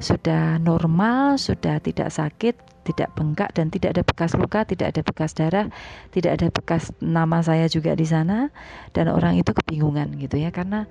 sudah 0.00 0.56
normal 0.56 1.36
sudah 1.36 1.76
tidak 1.84 2.08
sakit 2.08 2.56
tidak 2.80 3.12
bengkak 3.12 3.52
dan 3.52 3.68
tidak 3.68 3.94
ada 3.96 4.02
bekas 4.02 4.32
luka, 4.34 4.64
tidak 4.64 4.96
ada 4.96 5.00
bekas 5.04 5.30
darah, 5.36 5.66
tidak 6.10 6.40
ada 6.40 6.48
bekas 6.48 6.90
nama 6.98 7.44
saya 7.44 7.68
juga 7.68 7.92
di 7.94 8.08
sana. 8.08 8.48
Dan 8.96 9.12
orang 9.12 9.38
itu 9.38 9.52
kebingungan 9.52 10.16
gitu 10.18 10.40
ya 10.40 10.50
karena 10.50 10.88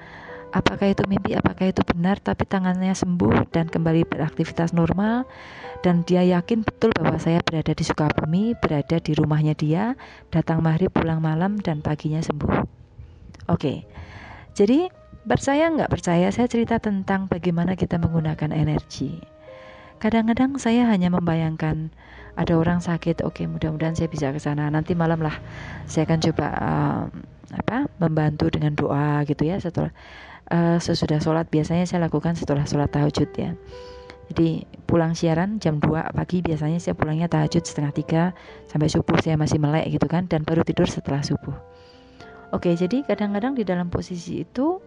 apakah 0.50 0.90
itu 0.90 1.06
mimpi, 1.06 1.38
apakah 1.38 1.70
itu 1.70 1.82
benar, 1.86 2.18
tapi 2.18 2.46
tangannya 2.46 2.94
sembuh 2.94 3.50
dan 3.54 3.70
kembali 3.70 4.06
beraktivitas 4.10 4.74
normal 4.74 5.30
dan 5.80 6.04
dia 6.04 6.26
yakin 6.26 6.66
betul 6.66 6.92
bahwa 6.92 7.16
saya 7.22 7.40
berada 7.40 7.72
di 7.72 7.84
Sukabumi, 7.86 8.58
berada 8.60 9.00
di 9.00 9.12
rumahnya 9.16 9.56
dia, 9.56 9.96
datang 10.34 10.60
maghrib, 10.60 10.92
pulang 10.92 11.24
malam 11.24 11.62
dan 11.62 11.80
paginya 11.80 12.20
sembuh. 12.20 12.68
Oke, 13.50 13.88
jadi 14.54 14.92
percaya 15.24 15.72
nggak 15.72 15.90
percaya 15.90 16.28
saya 16.34 16.48
cerita 16.52 16.82
tentang 16.82 17.32
bagaimana 17.32 17.78
kita 17.80 17.96
menggunakan 18.02 18.52
energi. 18.52 19.22
Kadang-kadang 20.00 20.56
saya 20.60 20.88
hanya 20.88 21.12
membayangkan 21.12 21.92
ada 22.40 22.54
orang 22.56 22.80
sakit, 22.80 23.20
oke 23.28 23.44
mudah-mudahan 23.44 24.00
saya 24.00 24.08
bisa 24.08 24.32
ke 24.32 24.40
sana. 24.40 24.72
Nanti 24.72 24.96
malam 24.96 25.20
lah 25.20 25.36
saya 25.92 26.08
akan 26.08 26.20
coba 26.24 26.46
uh, 26.56 27.04
apa 27.50 27.90
membantu 27.98 28.48
dengan 28.54 28.78
doa 28.78 29.26
gitu 29.26 29.44
ya 29.44 29.58
setelah 29.58 29.90
uh, 30.52 30.78
sesudah 30.82 31.22
sholat 31.22 31.48
biasanya 31.48 31.86
saya 31.86 32.06
lakukan 32.06 32.36
setelah 32.36 32.66
sholat 32.66 32.90
tahajud 32.94 33.30
ya. 33.38 33.54
Jadi 34.30 34.62
pulang 34.86 35.18
siaran 35.18 35.58
jam 35.58 35.82
2 35.82 36.14
pagi 36.14 36.46
biasanya 36.46 36.78
saya 36.78 36.94
pulangnya 36.94 37.26
tahajud 37.26 37.66
setengah 37.66 37.94
tiga 37.94 38.24
sampai 38.70 38.86
subuh. 38.86 39.18
Saya 39.18 39.42
masih 39.42 39.58
melek 39.58 39.90
gitu 39.90 40.06
kan 40.06 40.30
dan 40.30 40.46
baru 40.46 40.62
tidur 40.62 40.86
setelah 40.86 41.26
subuh. 41.26 41.58
Oke 42.54 42.74
jadi 42.78 43.06
kadang-kadang 43.06 43.58
di 43.58 43.66
dalam 43.66 43.90
posisi 43.90 44.46
itu 44.46 44.82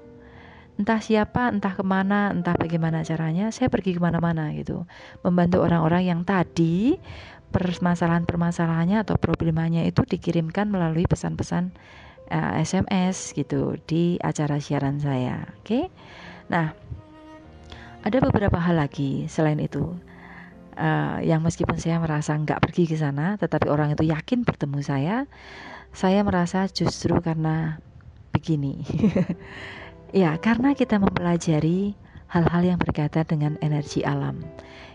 entah 0.79 0.99
siapa, 0.99 1.53
entah 1.53 1.77
ke 1.77 1.85
mana, 1.85 2.33
entah 2.33 2.57
bagaimana 2.57 3.05
caranya, 3.05 3.53
saya 3.53 3.69
pergi 3.69 3.93
ke 3.93 4.01
mana-mana 4.01 4.57
gitu, 4.57 4.89
membantu 5.21 5.61
orang-orang 5.61 6.09
yang 6.09 6.21
tadi 6.25 6.97
permasalahan-permasalahannya 7.53 9.05
atau 9.05 9.21
problemanya 9.21 9.85
itu 9.85 10.01
dikirimkan 10.09 10.73
melalui 10.73 11.05
pesan-pesan 11.05 11.77
uh, 12.33 12.57
eh, 12.57 12.65
SMS 12.65 13.37
gitu 13.37 13.77
di 13.85 14.17
acara 14.19 14.57
siaran 14.57 14.97
saya. 14.99 15.45
Oke, 15.61 15.63
okay? 15.63 15.85
nah 16.49 16.73
ada 18.03 18.19
beberapa 18.19 18.59
hal 18.59 18.81
lagi 18.81 19.29
selain 19.31 19.61
itu 19.61 19.95
uh, 20.75 21.19
yang 21.21 21.45
meskipun 21.45 21.77
saya 21.79 22.01
merasa 22.01 22.35
nggak 22.35 22.59
pergi 22.65 22.89
ke 22.89 22.97
sana, 22.97 23.37
tetapi 23.37 23.69
orang 23.69 23.93
itu 23.93 24.09
yakin 24.09 24.43
bertemu 24.43 24.81
saya, 24.81 25.17
saya 25.93 26.25
merasa 26.25 26.67
justru 26.73 27.21
karena 27.21 27.79
begini, 28.33 28.81
ya 30.25 30.35
karena 30.41 30.73
kita 30.73 30.97
mempelajari 30.97 31.95
hal-hal 32.33 32.63
yang 32.65 32.79
berkaitan 32.81 33.29
dengan 33.29 33.53
energi 33.61 34.01
alam. 34.03 34.41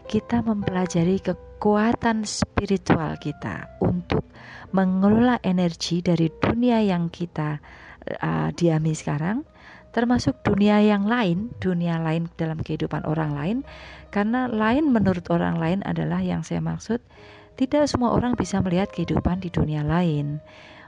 Kita 0.07 0.39
mempelajari 0.39 1.19
kekuatan 1.19 2.23
spiritual 2.23 3.19
kita 3.19 3.75
untuk 3.83 4.23
mengelola 4.71 5.35
energi 5.43 5.99
dari 5.99 6.31
dunia 6.31 6.79
yang 6.79 7.11
kita 7.11 7.59
uh, 8.23 8.49
diami 8.55 8.95
sekarang, 8.95 9.43
termasuk 9.91 10.39
dunia 10.47 10.79
yang 10.79 11.11
lain, 11.11 11.51
dunia 11.59 11.99
lain 11.99 12.31
dalam 12.39 12.63
kehidupan 12.63 13.03
orang 13.03 13.35
lain, 13.35 13.57
karena 14.07 14.47
lain 14.47 14.95
menurut 14.95 15.27
orang 15.27 15.59
lain 15.59 15.79
adalah 15.83 16.23
yang 16.23 16.39
saya 16.39 16.63
maksud. 16.63 17.03
Tidak 17.59 17.83
semua 17.83 18.15
orang 18.15 18.39
bisa 18.39 18.63
melihat 18.63 18.87
kehidupan 18.95 19.43
di 19.43 19.51
dunia 19.51 19.83
lain. 19.83 20.39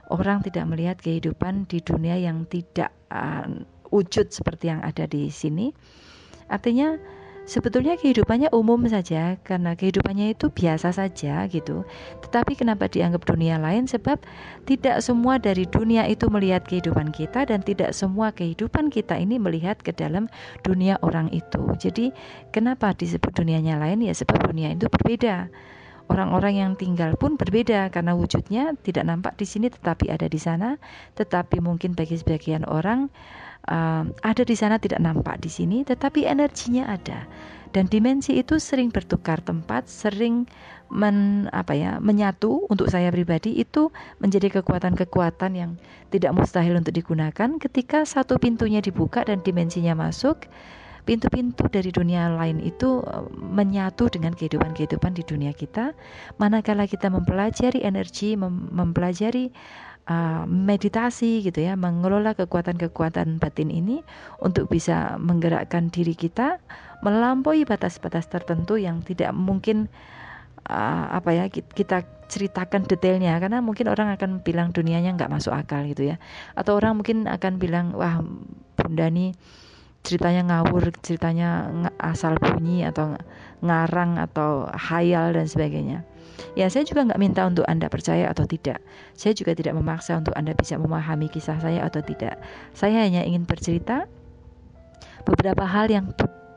Orang 0.08 0.40
tidak 0.40 0.64
melihat 0.64 0.96
kehidupan 0.96 1.68
di 1.68 1.84
dunia 1.84 2.16
yang 2.16 2.48
tidak 2.48 2.88
uh, 3.12 3.44
wujud 3.92 4.32
seperti 4.32 4.72
yang 4.72 4.80
ada 4.80 5.04
di 5.04 5.28
sini 5.28 5.76
Artinya 6.50 6.98
sebetulnya 7.50 7.98
kehidupannya 7.98 8.54
umum 8.54 8.86
saja 8.86 9.34
karena 9.42 9.74
kehidupannya 9.74 10.38
itu 10.38 10.54
biasa 10.54 10.94
saja 10.94 11.42
gitu. 11.50 11.82
Tetapi 12.22 12.54
kenapa 12.54 12.86
dianggap 12.86 13.26
dunia 13.26 13.58
lain? 13.58 13.90
Sebab 13.90 14.22
tidak 14.70 15.02
semua 15.02 15.42
dari 15.42 15.66
dunia 15.66 16.06
itu 16.06 16.30
melihat 16.30 16.62
kehidupan 16.62 17.10
kita 17.10 17.50
dan 17.50 17.66
tidak 17.66 17.90
semua 17.90 18.30
kehidupan 18.30 18.94
kita 18.94 19.18
ini 19.18 19.42
melihat 19.42 19.82
ke 19.82 19.90
dalam 19.90 20.30
dunia 20.62 20.94
orang 21.02 21.26
itu. 21.34 21.58
Jadi 21.74 22.14
kenapa 22.54 22.94
disebut 22.94 23.34
dunianya 23.34 23.82
lain? 23.82 24.06
Ya 24.06 24.14
sebab 24.14 24.46
dunia 24.46 24.70
itu 24.70 24.86
berbeda. 24.86 25.50
Orang-orang 26.10 26.54
yang 26.58 26.72
tinggal 26.74 27.14
pun 27.14 27.38
berbeda 27.38 27.86
karena 27.94 28.18
wujudnya 28.18 28.74
tidak 28.82 29.06
nampak 29.06 29.38
di 29.38 29.46
sini 29.46 29.70
tetapi 29.70 30.10
ada 30.10 30.26
di 30.30 30.38
sana. 30.38 30.78
Tetapi 31.18 31.58
mungkin 31.62 31.98
bagi 31.98 32.14
sebagian 32.14 32.66
orang 32.66 33.10
um, 33.68 34.14
ada 34.24 34.42
di 34.46 34.56
sana 34.56 34.80
tidak 34.80 35.02
nampak 35.02 35.42
di 35.42 35.50
sini, 35.52 35.84
tetapi 35.84 36.24
energinya 36.24 36.88
ada. 36.88 37.26
Dan 37.70 37.86
dimensi 37.86 38.34
itu 38.34 38.58
sering 38.58 38.90
bertukar 38.90 39.38
tempat, 39.46 39.86
sering 39.86 40.50
men, 40.90 41.46
apa 41.54 41.70
ya, 41.78 42.02
menyatu 42.02 42.66
untuk 42.66 42.90
saya 42.90 43.14
pribadi 43.14 43.62
itu 43.62 43.94
menjadi 44.18 44.58
kekuatan-kekuatan 44.58 45.54
yang 45.54 45.70
tidak 46.10 46.34
mustahil 46.34 46.74
untuk 46.74 46.90
digunakan 46.90 47.62
ketika 47.62 48.02
satu 48.02 48.42
pintunya 48.42 48.82
dibuka 48.82 49.22
dan 49.22 49.38
dimensinya 49.46 49.94
masuk. 49.94 50.50
Pintu-pintu 51.00 51.64
dari 51.72 51.90
dunia 51.90 52.28
lain 52.28 52.60
itu 52.60 53.00
menyatu 53.34 54.12
dengan 54.12 54.36
kehidupan-kehidupan 54.36 55.16
di 55.16 55.24
dunia 55.24 55.50
kita. 55.56 55.96
Manakala 56.36 56.84
kita 56.84 57.08
mempelajari 57.08 57.82
energi, 57.82 58.36
mem 58.36 58.68
mempelajari 58.68 59.48
uh, 60.10 60.42
meditasi 60.50 61.46
gitu 61.46 61.62
ya, 61.62 61.78
mengelola 61.78 62.34
kekuatan-kekuatan 62.34 63.38
batin 63.38 63.70
ini 63.70 64.02
untuk 64.42 64.66
bisa 64.66 65.14
menggerakkan 65.22 65.88
diri 65.94 66.18
kita 66.18 66.58
melampaui 67.00 67.64
batas-batas 67.64 68.26
tertentu 68.28 68.76
yang 68.76 69.00
tidak 69.06 69.30
mungkin 69.32 69.88
uh, 70.66 71.14
apa 71.14 71.30
ya 71.32 71.44
kita 71.48 72.04
ceritakan 72.26 72.84
detailnya. 72.90 73.38
Karena 73.38 73.62
mungkin 73.62 73.86
orang 73.86 74.10
akan 74.18 74.42
bilang 74.42 74.74
dunianya 74.74 75.14
nggak 75.14 75.30
masuk 75.30 75.54
akal 75.54 75.86
gitu 75.86 76.10
ya. 76.10 76.16
Atau 76.58 76.76
orang 76.76 76.98
mungkin 76.98 77.30
akan 77.30 77.62
bilang 77.62 77.94
wah 77.94 78.20
bunda 78.74 79.06
nih 79.08 79.32
ceritanya 80.00 80.42
ngawur, 80.48 80.96
ceritanya 81.04 81.68
asal 82.00 82.40
bunyi 82.40 82.88
atau 82.88 83.20
ngarang 83.60 84.16
atau 84.20 84.68
hayal 84.72 85.36
dan 85.36 85.46
sebagainya. 85.48 86.04
Ya, 86.56 86.66
saya 86.72 86.88
juga 86.88 87.04
nggak 87.04 87.20
minta 87.20 87.44
untuk 87.44 87.68
Anda 87.68 87.92
percaya 87.92 88.26
atau 88.32 88.48
tidak. 88.48 88.80
Saya 89.14 89.36
juga 89.36 89.52
tidak 89.52 89.76
memaksa 89.76 90.16
untuk 90.16 90.32
Anda 90.34 90.56
bisa 90.56 90.80
memahami 90.80 91.28
kisah 91.28 91.60
saya 91.60 91.84
atau 91.84 92.00
tidak. 92.00 92.40
Saya 92.72 93.04
hanya 93.04 93.22
ingin 93.22 93.44
bercerita 93.44 94.08
beberapa 95.28 95.68
hal 95.68 95.92
yang 95.92 96.10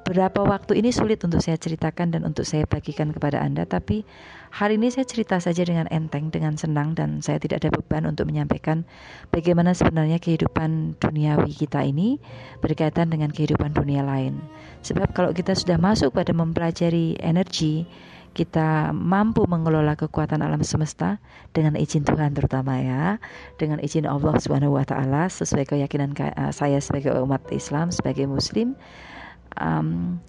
beberapa 0.03 0.43
waktu 0.43 0.83
ini 0.83 0.91
sulit 0.91 1.23
untuk 1.23 1.39
saya 1.39 1.55
ceritakan 1.55 2.11
dan 2.11 2.27
untuk 2.27 2.43
saya 2.43 2.67
bagikan 2.67 3.15
kepada 3.15 3.39
Anda, 3.39 3.63
tapi 3.63 4.03
hari 4.51 4.75
ini 4.75 4.91
saya 4.91 5.07
cerita 5.07 5.39
saja 5.39 5.63
dengan 5.63 5.87
enteng, 5.89 6.27
dengan 6.27 6.59
senang 6.59 6.91
dan 6.91 7.23
saya 7.23 7.39
tidak 7.39 7.63
ada 7.63 7.71
beban 7.71 8.03
untuk 8.03 8.27
menyampaikan 8.27 8.83
bagaimana 9.31 9.71
sebenarnya 9.71 10.19
kehidupan 10.19 10.99
duniawi 10.99 11.55
kita 11.55 11.87
ini 11.87 12.19
berkaitan 12.59 13.09
dengan 13.15 13.31
kehidupan 13.31 13.71
dunia 13.71 14.03
lain. 14.03 14.43
Sebab 14.83 15.15
kalau 15.15 15.31
kita 15.31 15.55
sudah 15.55 15.79
masuk 15.79 16.11
pada 16.11 16.35
mempelajari 16.35 17.15
energi, 17.23 17.87
kita 18.35 18.91
mampu 18.91 19.45
mengelola 19.45 19.93
kekuatan 19.95 20.41
alam 20.43 20.65
semesta 20.65 21.21
dengan 21.55 21.79
izin 21.79 22.03
Tuhan 22.03 22.35
terutama 22.35 22.81
ya, 22.81 23.21
dengan 23.55 23.79
izin 23.79 24.09
Allah 24.09 24.35
Subhanahu 24.41 24.75
wa 24.75 24.83
taala 24.83 25.31
sesuai 25.31 25.69
keyakinan 25.69 26.11
saya 26.51 26.81
sebagai 26.83 27.15
umat 27.23 27.45
Islam, 27.53 27.93
sebagai 27.93 28.27
muslim 28.27 28.75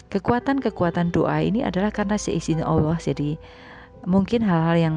kekuatan-kekuatan 0.09 1.09
doa 1.09 1.41
ini 1.41 1.65
adalah 1.65 1.89
karena 1.89 2.15
seizin 2.19 2.61
Allah. 2.61 2.97
Jadi 3.01 3.37
mungkin 4.05 4.45
hal-hal 4.45 4.77
yang 4.77 4.95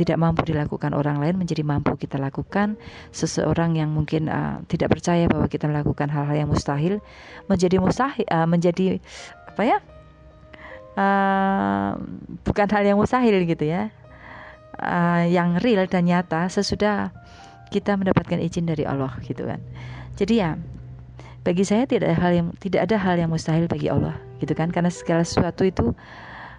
tidak 0.00 0.16
mampu 0.16 0.48
dilakukan 0.48 0.96
orang 0.96 1.20
lain 1.20 1.36
menjadi 1.36 1.60
mampu 1.60 1.92
kita 2.00 2.16
lakukan. 2.16 2.80
Seseorang 3.12 3.76
yang 3.76 3.92
mungkin 3.92 4.32
uh, 4.32 4.64
tidak 4.64 4.96
percaya 4.96 5.28
bahwa 5.28 5.44
kita 5.44 5.68
melakukan 5.68 6.08
hal-hal 6.08 6.46
yang 6.46 6.48
mustahil 6.48 7.04
menjadi 7.52 7.76
mustahil, 7.76 8.24
uh, 8.32 8.48
menjadi 8.48 8.96
apa 9.44 9.62
ya? 9.66 9.78
Uh, 10.96 11.90
bukan 12.48 12.66
hal 12.72 12.82
yang 12.82 12.96
mustahil 12.96 13.44
gitu 13.44 13.68
ya. 13.68 13.92
Uh, 14.80 15.28
yang 15.28 15.60
real 15.60 15.84
dan 15.84 16.08
nyata 16.08 16.48
sesudah 16.48 17.12
kita 17.68 18.00
mendapatkan 18.00 18.40
izin 18.40 18.64
dari 18.64 18.88
Allah 18.88 19.12
gitu 19.20 19.44
kan. 19.44 19.60
Jadi 20.16 20.40
ya 20.40 20.56
bagi 21.40 21.64
saya 21.64 21.88
tidak 21.88 22.12
ada 22.12 22.18
hal 22.20 22.32
yang 22.36 22.48
tidak 22.60 22.80
ada 22.88 22.96
hal 23.00 23.16
yang 23.16 23.30
mustahil 23.32 23.64
bagi 23.66 23.88
Allah 23.88 24.16
gitu 24.40 24.52
kan? 24.52 24.68
Karena 24.68 24.92
segala 24.92 25.24
sesuatu 25.24 25.64
itu 25.64 25.96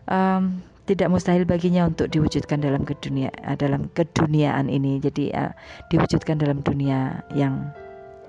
um, 0.09 0.61
tidak 0.89 1.07
mustahil 1.13 1.45
baginya 1.45 1.85
untuk 1.85 2.09
diwujudkan 2.09 2.59
dalam 2.59 2.81
kedunia 2.83 3.29
uh, 3.45 3.53
dalam 3.53 3.87
keduniaan 3.93 4.67
ini. 4.67 4.97
Jadi 4.97 5.29
uh, 5.31 5.53
diwujudkan 5.93 6.41
dalam 6.41 6.65
dunia 6.65 7.21
yang 7.37 7.69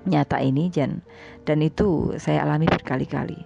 nyata 0.05 0.37
ini 0.43 0.69
dan 0.69 1.01
dan 1.47 1.63
itu 1.63 2.13
saya 2.21 2.45
alami 2.45 2.69
berkali-kali. 2.69 3.39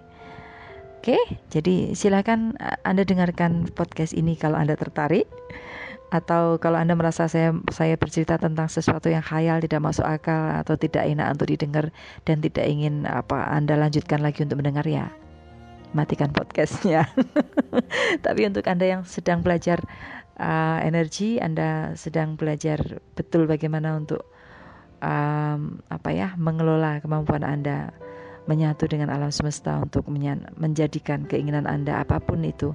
Oke, 0.98 1.16
jadi 1.48 1.94
silakan 1.94 2.58
uh, 2.60 2.76
Anda 2.84 3.06
dengarkan 3.08 3.72
podcast 3.72 4.12
ini 4.12 4.36
kalau 4.36 4.60
Anda 4.60 4.76
tertarik 4.76 5.24
atau 6.08 6.56
kalau 6.56 6.80
Anda 6.80 6.96
merasa 6.96 7.28
saya 7.28 7.52
saya 7.68 8.00
bercerita 8.00 8.40
tentang 8.40 8.72
sesuatu 8.72 9.12
yang 9.12 9.20
khayal 9.20 9.60
tidak 9.60 9.84
masuk 9.84 10.08
akal 10.08 10.56
atau 10.56 10.80
tidak 10.80 11.04
enak 11.04 11.36
untuk 11.36 11.52
didengar 11.52 11.92
dan 12.24 12.40
tidak 12.40 12.64
ingin 12.64 13.04
apa 13.04 13.52
Anda 13.52 13.76
lanjutkan 13.76 14.24
lagi 14.24 14.40
untuk 14.40 14.64
mendengar 14.64 14.88
ya 14.88 15.12
matikan 15.92 16.32
podcastnya. 16.32 17.08
Tapi 18.24 18.40
untuk 18.44 18.64
Anda 18.68 18.88
yang 18.88 19.02
sedang 19.08 19.40
belajar 19.44 19.80
uh, 20.40 20.78
energi 20.80 21.36
Anda 21.36 21.92
sedang 21.98 22.40
belajar 22.40 23.04
betul 23.12 23.44
bagaimana 23.44 23.98
untuk 24.00 24.24
um, 25.02 25.82
apa 25.92 26.08
ya 26.14 26.32
mengelola 26.40 27.02
kemampuan 27.04 27.44
Anda 27.44 27.92
menyatu 28.48 28.88
dengan 28.88 29.12
alam 29.12 29.28
semesta 29.28 29.76
untuk 29.76 30.08
menjadikan 30.56 31.28
keinginan 31.28 31.68
Anda 31.68 32.00
apa 32.00 32.16
pun 32.16 32.40
itu 32.48 32.72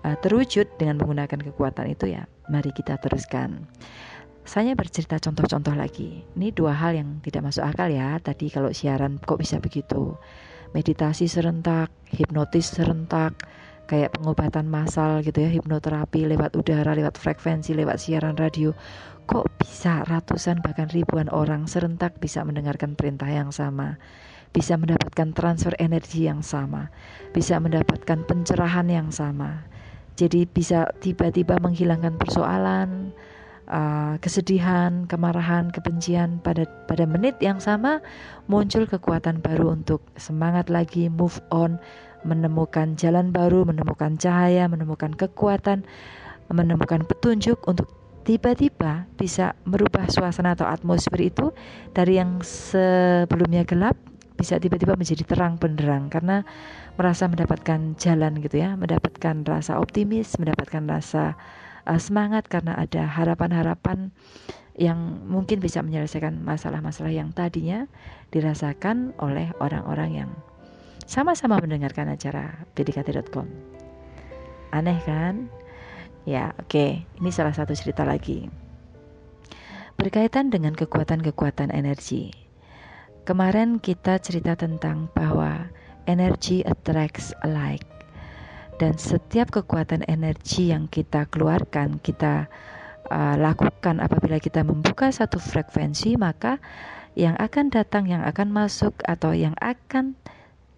uh, 0.00 0.16
terwujud 0.24 0.80
dengan 0.80 0.96
menggunakan 0.96 1.44
kekuatan 1.52 1.92
itu 1.92 2.16
ya 2.16 2.24
mari 2.50 2.74
kita 2.74 2.98
teruskan. 2.98 3.70
Saya 4.42 4.74
bercerita 4.74 5.22
contoh-contoh 5.22 5.78
lagi. 5.78 6.26
Ini 6.34 6.50
dua 6.50 6.74
hal 6.74 6.98
yang 6.98 7.22
tidak 7.22 7.46
masuk 7.46 7.62
akal 7.62 7.86
ya. 7.86 8.18
Tadi 8.18 8.50
kalau 8.50 8.74
siaran 8.74 9.22
kok 9.22 9.38
bisa 9.38 9.62
begitu? 9.62 10.18
Meditasi 10.74 11.30
serentak 11.30 11.94
hipnotis 12.10 12.74
serentak 12.74 13.38
kayak 13.86 14.14
pengobatan 14.14 14.70
massal 14.70 15.18
gitu 15.22 15.42
ya 15.42 15.50
hipnoterapi 15.50 16.30
lewat 16.30 16.54
udara 16.54 16.94
lewat 16.94 17.18
frekuensi 17.18 17.78
lewat 17.78 18.02
siaran 18.02 18.34
radio. 18.34 18.74
Kok 19.30 19.46
bisa 19.62 20.02
ratusan 20.02 20.58
bahkan 20.66 20.90
ribuan 20.90 21.30
orang 21.30 21.70
serentak 21.70 22.18
bisa 22.18 22.42
mendengarkan 22.42 22.98
perintah 22.98 23.30
yang 23.30 23.54
sama? 23.54 24.02
Bisa 24.50 24.74
mendapatkan 24.74 25.30
transfer 25.30 25.78
energi 25.78 26.26
yang 26.26 26.42
sama? 26.42 26.90
Bisa 27.30 27.62
mendapatkan 27.62 28.26
pencerahan 28.26 28.90
yang 28.90 29.14
sama 29.14 29.70
jadi 30.18 30.46
bisa 30.46 30.90
tiba-tiba 30.98 31.58
menghilangkan 31.62 32.16
persoalan, 32.18 33.14
uh, 33.70 34.18
kesedihan, 34.18 35.06
kemarahan, 35.06 35.70
kebencian 35.70 36.42
pada 36.42 36.66
pada 36.90 37.06
menit 37.06 37.38
yang 37.38 37.62
sama 37.62 38.02
muncul 38.50 38.84
kekuatan 38.84 39.40
baru 39.40 39.78
untuk 39.78 40.02
semangat 40.18 40.68
lagi 40.68 41.06
move 41.06 41.38
on, 41.54 41.78
menemukan 42.26 42.98
jalan 42.98 43.30
baru, 43.30 43.64
menemukan 43.64 44.18
cahaya, 44.18 44.66
menemukan 44.66 45.14
kekuatan, 45.14 45.86
menemukan 46.50 47.06
petunjuk 47.06 47.62
untuk 47.64 47.88
tiba-tiba 48.26 49.08
bisa 49.16 49.56
merubah 49.64 50.10
suasana 50.12 50.52
atau 50.52 50.68
atmosfer 50.68 51.32
itu 51.32 51.56
dari 51.96 52.20
yang 52.20 52.44
sebelumnya 52.44 53.64
gelap 53.64 53.96
bisa 54.36 54.56
tiba-tiba 54.56 54.96
menjadi 54.96 55.24
terang 55.24 55.56
benderang. 55.60 56.08
Karena 56.08 56.44
merasa 57.00 57.24
mendapatkan 57.32 57.96
jalan 57.96 58.44
gitu 58.44 58.60
ya, 58.60 58.76
mendapatkan 58.76 59.40
rasa 59.48 59.80
optimis, 59.80 60.36
mendapatkan 60.36 60.84
rasa 60.84 61.32
uh, 61.88 61.96
semangat 61.96 62.44
karena 62.52 62.76
ada 62.76 63.08
harapan-harapan 63.08 64.12
yang 64.76 65.24
mungkin 65.24 65.64
bisa 65.64 65.80
menyelesaikan 65.80 66.44
masalah-masalah 66.44 67.08
yang 67.08 67.32
tadinya 67.32 67.88
dirasakan 68.28 69.16
oleh 69.16 69.48
orang-orang 69.64 70.24
yang 70.24 70.30
sama-sama 71.08 71.56
mendengarkan 71.56 72.12
acara 72.12 72.68
pdkt.com. 72.76 73.48
Aneh 74.76 75.00
kan? 75.08 75.48
Ya, 76.28 76.52
oke. 76.60 76.68
Okay. 76.68 76.90
Ini 77.16 77.32
salah 77.32 77.56
satu 77.56 77.72
cerita 77.72 78.04
lagi. 78.04 78.46
Berkaitan 79.96 80.52
dengan 80.52 80.76
kekuatan-kekuatan 80.76 81.72
energi. 81.72 82.28
Kemarin 83.24 83.80
kita 83.80 84.20
cerita 84.20 84.52
tentang 84.54 85.08
bahwa 85.16 85.68
energy 86.08 86.64
attracts 86.64 87.34
alike. 87.44 87.84
Dan 88.80 88.96
setiap 88.96 89.52
kekuatan 89.52 90.08
energi 90.08 90.72
yang 90.72 90.88
kita 90.88 91.28
keluarkan, 91.28 92.00
kita 92.00 92.48
uh, 93.12 93.36
lakukan 93.36 94.00
apabila 94.00 94.40
kita 94.40 94.64
membuka 94.64 95.12
satu 95.12 95.36
frekuensi, 95.36 96.16
maka 96.16 96.56
yang 97.12 97.36
akan 97.36 97.68
datang, 97.68 98.08
yang 98.08 98.24
akan 98.24 98.48
masuk 98.48 98.96
atau 99.04 99.36
yang 99.36 99.52
akan 99.60 100.16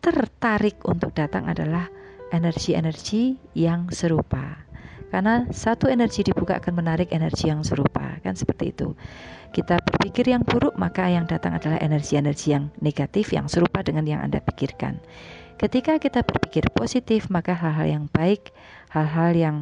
tertarik 0.03 0.83
untuk 0.83 1.14
datang 1.14 1.47
adalah 1.47 1.87
energi-energi 2.35 3.39
yang 3.55 3.87
serupa. 3.95 4.66
Karena 5.12 5.45
satu 5.53 5.93
energi 5.93 6.25
dibuka 6.25 6.57
akan 6.57 6.73
menarik 6.73 7.12
energi 7.12 7.53
yang 7.53 7.61
serupa, 7.62 8.16
kan 8.25 8.33
seperti 8.33 8.73
itu. 8.73 8.97
Kita 9.53 9.76
berpikir 9.84 10.32
yang 10.32 10.40
buruk, 10.48 10.80
maka 10.80 11.12
yang 11.12 11.28
datang 11.28 11.53
adalah 11.53 11.76
energi-energi 11.76 12.57
yang 12.57 12.72
negatif 12.80 13.36
yang 13.36 13.53
serupa 13.53 13.84
dengan 13.84 14.09
yang 14.09 14.24
Anda 14.24 14.40
pikirkan. 14.40 14.96
Ketika 15.61 16.00
kita 16.00 16.24
berpikir 16.24 16.72
positif, 16.72 17.28
maka 17.28 17.53
hal-hal 17.53 17.86
yang 17.86 18.05
baik, 18.09 18.50
hal-hal 18.90 19.36
yang 19.36 19.57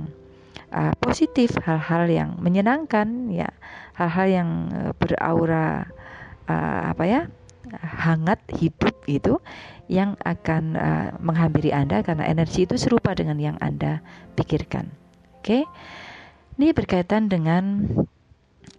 uh, 0.71 0.95
positif, 1.03 1.59
hal-hal 1.67 2.07
yang 2.07 2.39
menyenangkan, 2.39 3.35
ya, 3.35 3.51
hal-hal 3.99 4.27
yang 4.31 4.49
uh, 4.71 4.93
beraura 4.95 5.91
uh, 6.47 6.81
apa 6.95 7.05
ya, 7.11 7.21
hangat 7.83 8.41
hidup 8.55 8.95
itu 9.11 9.43
yang 9.91 10.15
akan 10.23 10.79
uh, 10.79 11.09
menghampiri 11.19 11.75
Anda 11.75 12.07
karena 12.07 12.31
energi 12.31 12.63
itu 12.63 12.79
serupa 12.79 13.11
dengan 13.19 13.43
yang 13.43 13.59
Anda 13.59 14.01
pikirkan. 14.39 14.87
Oke, 15.43 15.67
ini 16.57 16.71
berkaitan 16.71 17.27
dengan 17.27 17.91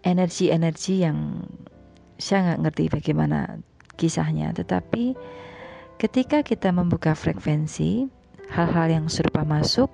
energi-energi 0.02 1.06
yang 1.06 1.46
saya 2.22 2.54
nggak 2.54 2.62
ngerti 2.68 2.84
bagaimana 2.90 3.40
kisahnya, 3.98 4.54
tetapi 4.54 5.14
ketika 6.02 6.42
kita 6.42 6.74
membuka 6.74 7.14
frekuensi, 7.14 8.10
hal-hal 8.50 8.90
yang 8.90 9.06
serupa 9.08 9.46
masuk, 9.46 9.90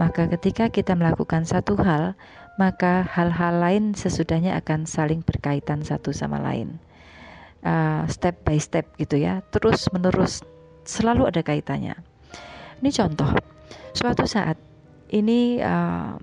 maka 0.00 0.30
ketika 0.38 0.72
kita 0.72 0.96
melakukan 0.96 1.44
satu 1.44 1.76
hal, 1.78 2.16
maka 2.56 3.04
hal-hal 3.04 3.60
lain 3.60 3.92
sesudahnya 3.92 4.56
akan 4.58 4.88
saling 4.88 5.20
berkaitan 5.20 5.84
satu 5.84 6.10
sama 6.10 6.40
lain. 6.40 6.80
Uh, 7.60 8.08
step 8.08 8.40
by 8.48 8.56
step 8.56 8.88
gitu 8.96 9.20
ya, 9.20 9.44
terus 9.52 9.84
menerus 9.92 10.40
selalu 10.88 11.28
ada 11.28 11.44
kaitannya. 11.44 11.92
Ini 12.80 12.90
contoh, 12.96 13.28
suatu 13.92 14.24
saat 14.24 14.56
ini 15.12 15.60
uh, 15.60 16.16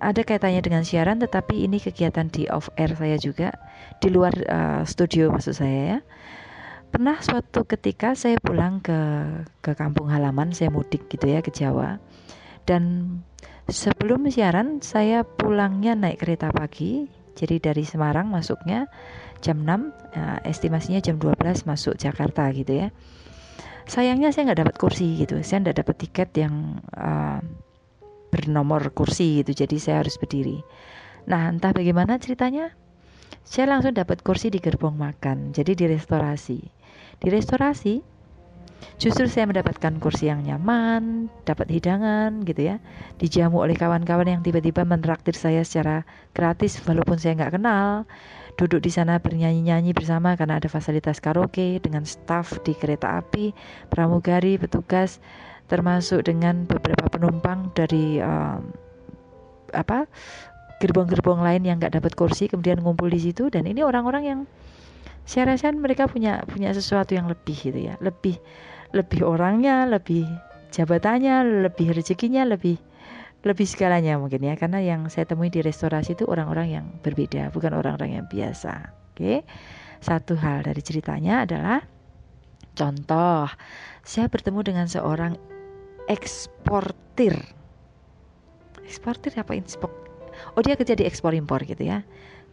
ada 0.00 0.24
kaitannya 0.24 0.64
dengan 0.64 0.82
siaran 0.82 1.20
tetapi 1.20 1.68
ini 1.68 1.76
kegiatan 1.76 2.32
di 2.32 2.48
off 2.48 2.72
air 2.80 2.96
saya 2.96 3.20
juga 3.20 3.52
di 4.00 4.08
luar 4.08 4.32
uh, 4.48 4.82
studio 4.88 5.28
maksud 5.28 5.52
saya 5.52 5.80
ya. 5.84 5.98
Pernah 6.90 7.22
suatu 7.22 7.68
ketika 7.68 8.18
saya 8.18 8.40
pulang 8.42 8.82
ke 8.82 8.98
ke 9.62 9.78
kampung 9.78 10.10
halaman 10.10 10.50
saya 10.50 10.72
mudik 10.72 11.06
gitu 11.06 11.28
ya 11.28 11.44
ke 11.44 11.52
Jawa. 11.52 12.00
Dan 12.64 13.14
sebelum 13.68 14.26
siaran 14.32 14.82
saya 14.82 15.22
pulangnya 15.22 15.94
naik 15.94 16.24
kereta 16.24 16.50
pagi 16.50 17.06
jadi 17.38 17.62
dari 17.62 17.86
Semarang 17.86 18.26
masuknya 18.26 18.90
jam 19.38 19.62
6 19.62 19.68
uh, 19.68 19.80
eh, 20.16 20.38
estimasinya 20.50 20.98
jam 20.98 21.20
12 21.20 21.68
masuk 21.68 21.94
Jakarta 22.00 22.48
gitu 22.56 22.72
ya. 22.72 22.88
Sayangnya 23.84 24.32
saya 24.32 24.50
nggak 24.50 24.60
dapat 24.64 24.76
kursi 24.80 25.20
gitu 25.20 25.44
saya 25.44 25.68
nggak 25.68 25.78
dapat 25.84 25.96
tiket 26.08 26.30
yang 26.40 26.80
uh, 26.96 27.44
bernomor 28.30 28.94
kursi 28.94 29.42
gitu 29.42 29.66
jadi 29.66 29.76
saya 29.76 29.96
harus 30.06 30.16
berdiri. 30.16 30.62
Nah 31.26 31.50
entah 31.50 31.74
bagaimana 31.74 32.16
ceritanya 32.16 32.72
saya 33.44 33.74
langsung 33.76 33.92
dapat 33.92 34.22
kursi 34.22 34.48
di 34.48 34.62
gerbong 34.62 34.96
makan 34.96 35.50
jadi 35.52 35.74
di 35.74 35.84
restorasi. 35.90 36.58
Di 37.20 37.28
restorasi 37.28 38.00
justru 38.96 39.28
saya 39.28 39.48
mendapatkan 39.48 39.96
kursi 40.00 40.28
yang 40.28 40.44
nyaman, 40.44 41.28
dapat 41.44 41.68
hidangan 41.68 42.44
gitu 42.44 42.72
ya, 42.72 42.76
dijamu 43.20 43.60
oleh 43.60 43.76
kawan-kawan 43.76 44.28
yang 44.28 44.40
tiba-tiba 44.40 44.84
menraktir 44.84 45.36
saya 45.36 45.64
secara 45.64 46.04
gratis 46.32 46.80
walaupun 46.84 47.16
saya 47.20 47.36
nggak 47.36 47.60
kenal, 47.60 48.08
duduk 48.56 48.84
di 48.84 48.92
sana 48.92 49.20
bernyanyi-nyanyi 49.20 49.96
bersama 49.96 50.36
karena 50.36 50.60
ada 50.60 50.68
fasilitas 50.68 51.20
karaoke 51.20 51.80
dengan 51.80 52.04
staf 52.04 52.60
di 52.64 52.76
kereta 52.76 53.20
api, 53.20 53.52
pramugari, 53.88 54.60
petugas, 54.60 55.20
termasuk 55.70 56.26
dengan 56.26 56.66
beberapa 56.66 57.06
penumpang 57.06 57.70
dari 57.72 58.18
um, 58.18 58.74
apa 59.70 60.10
gerbong-gerbong 60.82 61.38
lain 61.38 61.62
yang 61.62 61.78
nggak 61.78 61.94
dapat 62.02 62.12
kursi 62.18 62.50
kemudian 62.50 62.82
ngumpul 62.82 63.06
di 63.06 63.22
situ 63.22 63.46
dan 63.52 63.70
ini 63.70 63.86
orang-orang 63.86 64.24
yang 64.26 64.40
saya 65.28 65.54
rasa 65.54 65.70
mereka 65.70 66.10
punya 66.10 66.42
punya 66.42 66.74
sesuatu 66.74 67.14
yang 67.14 67.30
lebih 67.30 67.54
gitu 67.54 67.78
ya. 67.78 67.94
Lebih 68.02 68.40
lebih 68.90 69.22
orangnya 69.22 69.86
lebih 69.86 70.26
jabatannya 70.74 71.68
lebih 71.70 71.94
rezekinya 71.94 72.42
lebih 72.42 72.74
lebih 73.46 73.66
segalanya 73.68 74.18
mungkin 74.18 74.42
ya. 74.42 74.58
Karena 74.58 74.82
yang 74.82 75.06
saya 75.06 75.28
temui 75.30 75.52
di 75.52 75.62
restorasi 75.62 76.18
itu 76.18 76.26
orang-orang 76.26 76.66
yang 76.74 76.86
berbeda 77.04 77.54
bukan 77.54 77.78
orang-orang 77.78 78.18
yang 78.18 78.26
biasa. 78.26 78.90
Oke 79.14 79.46
satu 80.00 80.32
hal 80.40 80.64
dari 80.64 80.80
ceritanya 80.80 81.44
adalah 81.44 81.84
contoh 82.72 83.46
saya 84.00 84.26
bertemu 84.32 84.60
dengan 84.64 84.86
seorang 84.88 85.36
eksportir 86.10 87.38
eksportir 88.82 89.30
apa 89.38 89.54
inspok 89.54 89.94
oh 90.58 90.60
dia 90.66 90.74
kerja 90.74 90.98
di 90.98 91.06
ekspor 91.06 91.30
impor 91.38 91.62
gitu 91.62 91.86
ya 91.86 92.02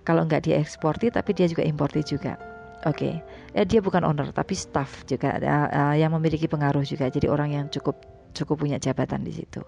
kalau 0.06 0.24
nggak 0.24 0.46
dia 0.46 0.62
eksportir 0.62 1.10
tapi 1.10 1.34
dia 1.34 1.50
juga 1.50 1.66
importir 1.66 2.06
juga 2.06 2.38
Oke, 2.86 3.10
okay. 3.10 3.58
eh, 3.58 3.66
dia 3.66 3.82
bukan 3.82 4.06
owner 4.06 4.30
tapi 4.30 4.54
staff 4.54 5.02
juga 5.10 5.42
uh, 5.42 5.68
uh, 5.74 5.96
yang 5.98 6.14
memiliki 6.14 6.46
pengaruh 6.46 6.86
juga. 6.86 7.10
Jadi 7.10 7.26
orang 7.26 7.50
yang 7.50 7.66
cukup 7.74 7.98
cukup 8.38 8.62
punya 8.62 8.78
jabatan 8.78 9.26
di 9.26 9.34
situ. 9.34 9.66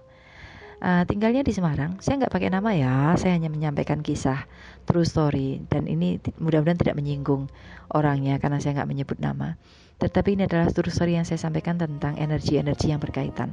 Uh, 0.77 1.01
tinggalnya 1.09 1.41
di 1.41 1.49
Semarang. 1.49 1.97
Saya 2.05 2.21
nggak 2.21 2.29
pakai 2.29 2.53
nama 2.53 2.69
ya. 2.77 3.17
Saya 3.17 3.33
hanya 3.33 3.49
menyampaikan 3.49 4.05
kisah 4.05 4.45
true 4.85 5.09
story 5.09 5.57
dan 5.73 5.89
ini 5.89 6.21
mudah-mudahan 6.37 6.77
tidak 6.77 7.01
menyinggung 7.01 7.49
orangnya 7.97 8.37
karena 8.37 8.61
saya 8.61 8.77
nggak 8.77 8.89
menyebut 8.93 9.17
nama. 9.17 9.57
Tetapi 9.99 10.39
ini 10.39 10.47
adalah 10.47 10.71
story 10.71 11.19
yang 11.19 11.27
saya 11.27 11.37
sampaikan 11.37 11.75
tentang 11.75 12.15
energi-energi 12.15 12.95
yang 12.95 13.03
berkaitan. 13.03 13.51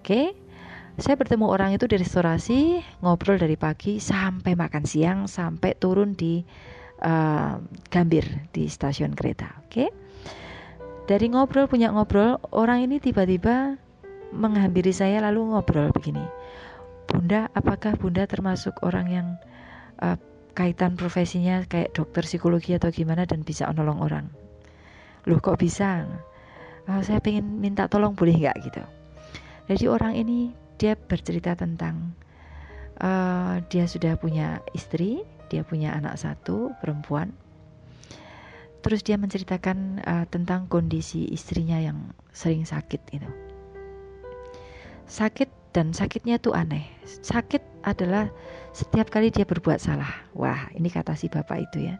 Oke. 0.00 0.36
Saya 0.94 1.18
bertemu 1.18 1.50
orang 1.50 1.74
itu 1.74 1.90
di 1.90 1.98
restorasi, 1.98 2.78
ngobrol 3.02 3.34
dari 3.34 3.58
pagi 3.58 3.98
sampai 3.98 4.54
makan 4.54 4.86
siang, 4.86 5.26
sampai 5.26 5.74
turun 5.74 6.14
di 6.14 6.38
uh, 7.02 7.58
Gambir 7.90 8.22
di 8.54 8.70
stasiun 8.70 9.10
kereta. 9.18 9.58
Oke. 9.66 9.90
Dari 11.10 11.26
ngobrol 11.34 11.66
punya 11.66 11.90
ngobrol, 11.90 12.38
orang 12.54 12.86
ini 12.86 13.02
tiba-tiba 13.02 13.74
menghampiri 14.30 14.94
saya 14.94 15.18
lalu 15.18 15.50
ngobrol 15.50 15.90
begini. 15.90 16.22
Bunda, 17.10 17.50
apakah 17.58 17.98
Bunda 17.98 18.24
termasuk 18.30 18.78
orang 18.86 19.06
yang 19.10 19.26
uh, 19.98 20.14
kaitan 20.54 20.94
profesinya 20.94 21.66
kayak 21.66 21.90
dokter 21.90 22.22
psikologi 22.22 22.72
atau 22.78 22.94
gimana 22.94 23.26
dan 23.26 23.42
bisa 23.42 23.66
menolong 23.66 23.98
orang? 23.98 24.43
Loh 25.24 25.40
kok 25.40 25.56
bisa? 25.56 26.04
Uh, 26.84 27.00
saya 27.00 27.20
pengen 27.20 27.60
minta 27.64 27.88
tolong 27.88 28.12
boleh 28.12 28.36
nggak 28.36 28.56
gitu. 28.60 28.82
Jadi 29.64 29.84
orang 29.88 30.12
ini 30.20 30.52
dia 30.76 30.92
bercerita 30.92 31.56
tentang 31.56 32.12
uh, 33.00 33.64
dia 33.72 33.88
sudah 33.88 34.20
punya 34.20 34.60
istri, 34.76 35.24
dia 35.48 35.64
punya 35.64 35.96
anak 35.96 36.20
satu 36.20 36.76
perempuan. 36.84 37.32
Terus 38.84 39.00
dia 39.00 39.16
menceritakan 39.16 40.04
uh, 40.04 40.26
tentang 40.28 40.68
kondisi 40.68 41.24
istrinya 41.32 41.80
yang 41.80 42.12
sering 42.36 42.68
sakit 42.68 43.00
itu 43.16 43.30
sakit 45.04 45.48
dan 45.76 45.92
sakitnya 45.92 46.40
tuh 46.40 46.56
aneh. 46.56 46.84
Sakit 47.04 47.60
adalah 47.84 48.30
setiap 48.72 49.12
kali 49.12 49.28
dia 49.28 49.44
berbuat 49.44 49.80
salah. 49.80 50.10
Wah 50.32 50.68
ini 50.72 50.88
kata 50.88 51.16
si 51.16 51.28
bapak 51.28 51.70
itu 51.70 51.88
ya. 51.92 51.96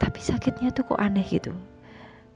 Tapi 0.00 0.18
sakitnya 0.18 0.72
tuh 0.72 0.88
kok 0.88 1.00
aneh 1.00 1.24
gitu 1.28 1.52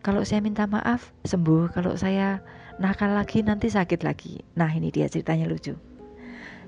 kalau 0.07 0.23
saya 0.23 0.39
minta 0.39 0.71
maaf 0.71 1.11
sembuh. 1.27 1.75
Kalau 1.75 1.99
saya 1.99 2.39
nakal 2.79 3.11
lagi 3.11 3.43
nanti 3.43 3.67
sakit 3.67 4.07
lagi. 4.07 4.39
Nah 4.55 4.71
ini 4.71 4.95
dia 4.95 5.11
ceritanya 5.11 5.51
lucu. 5.51 5.75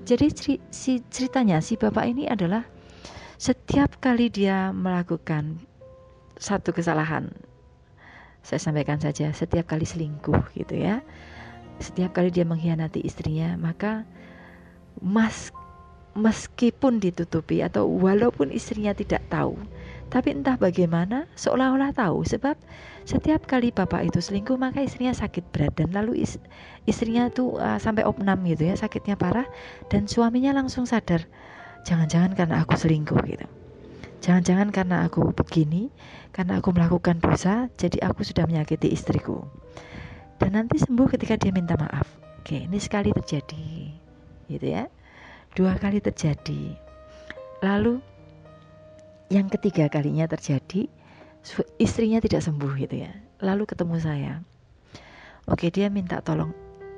Jadi 0.03 0.27
si 0.67 0.93
ceritanya 1.07 1.63
si 1.63 1.79
bapak 1.79 2.03
ini 2.03 2.27
adalah 2.27 2.67
setiap 3.39 4.03
kali 4.03 4.27
dia 4.27 4.75
melakukan 4.75 5.63
satu 6.35 6.75
kesalahan, 6.75 7.31
saya 8.43 8.59
sampaikan 8.59 8.99
saja, 8.99 9.31
setiap 9.31 9.71
kali 9.75 9.83
selingkuh 9.83 10.55
gitu 10.55 10.75
ya, 10.75 11.03
setiap 11.79 12.15
kali 12.15 12.31
dia 12.31 12.47
mengkhianati 12.47 13.03
istrinya, 13.03 13.55
maka 13.59 14.03
mas 14.99 15.51
meskipun 16.15 16.99
ditutupi 16.99 17.63
atau 17.63 17.87
walaupun 17.87 18.51
istrinya 18.51 18.91
tidak 18.95 19.23
tahu, 19.31 19.55
tapi 20.09 20.33
entah 20.33 20.57
bagaimana 20.57 21.29
seolah-olah 21.37 21.93
tahu 21.93 22.25
sebab 22.25 22.57
setiap 23.05 23.45
kali 23.45 23.69
bapak 23.69 24.09
itu 24.09 24.21
selingkuh 24.21 24.57
maka 24.57 24.81
istrinya 24.81 25.13
sakit 25.13 25.45
berat. 25.53 25.77
Dan 25.77 25.93
lalu 25.93 26.25
is, 26.25 26.41
istrinya 26.89 27.29
tuh 27.29 27.61
uh, 27.61 27.77
sampai 27.77 28.05
opnam 28.05 28.41
gitu 28.45 28.69
ya 28.69 28.75
sakitnya 28.77 29.17
parah 29.17 29.45
dan 29.93 30.09
suaminya 30.09 30.53
langsung 30.53 30.89
sadar 30.89 31.25
jangan-jangan 31.87 32.35
karena 32.35 32.61
aku 32.65 32.75
selingkuh 32.75 33.21
gitu. 33.25 33.47
Jangan-jangan 34.19 34.69
karena 34.75 35.07
aku 35.07 35.31
begini 35.31 35.87
karena 36.35 36.59
aku 36.59 36.75
melakukan 36.75 37.23
dosa 37.23 37.71
jadi 37.79 38.03
aku 38.03 38.25
sudah 38.27 38.43
menyakiti 38.49 38.91
istriku. 38.91 39.47
Dan 40.39 40.55
nanti 40.55 40.79
sembuh 40.79 41.07
ketika 41.07 41.39
dia 41.39 41.51
minta 41.55 41.75
maaf. 41.79 42.07
Oke 42.39 42.67
ini 42.67 42.79
sekali 42.81 43.15
terjadi 43.15 43.93
gitu 44.51 44.65
ya. 44.65 44.89
Dua 45.55 45.75
kali 45.79 46.03
terjadi. 46.03 46.75
Lalu 47.63 47.99
yang 49.29 49.47
ketiga 49.47 49.87
kalinya 49.89 50.25
terjadi 50.25 50.89
istrinya 51.79 52.19
tidak 52.19 52.43
sembuh 52.43 52.73
gitu 52.81 53.05
ya. 53.05 53.13
Lalu 53.39 53.63
ketemu 53.69 53.95
saya. 54.01 54.33
Oke 55.47 55.71
dia 55.71 55.87
minta 55.87 56.19
tolong 56.19 56.51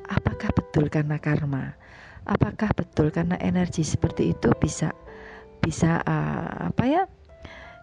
apakah 0.10 0.52
betul 0.52 0.90
karena 0.92 1.22
karma? 1.22 1.76
Apakah 2.26 2.74
betul 2.74 3.14
karena 3.14 3.38
energi 3.40 3.86
seperti 3.86 4.34
itu 4.34 4.50
bisa 4.58 4.92
bisa 5.62 6.02
uh, 6.02 6.74
apa 6.74 6.84
ya 6.90 7.04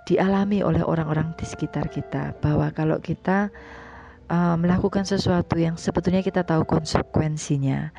dialami 0.05 0.65
oleh 0.65 0.83
orang-orang 0.83 1.37
di 1.39 1.47
sekitar 1.47 1.89
kita? 1.89 2.37
Bahwa 2.43 2.69
kalau 2.75 2.99
kita 2.99 3.49
uh, 4.29 4.57
melakukan 4.61 5.09
sesuatu 5.09 5.57
yang 5.57 5.81
sebetulnya 5.81 6.21
kita 6.21 6.45
tahu 6.45 6.65
konsekuensinya 6.69 7.91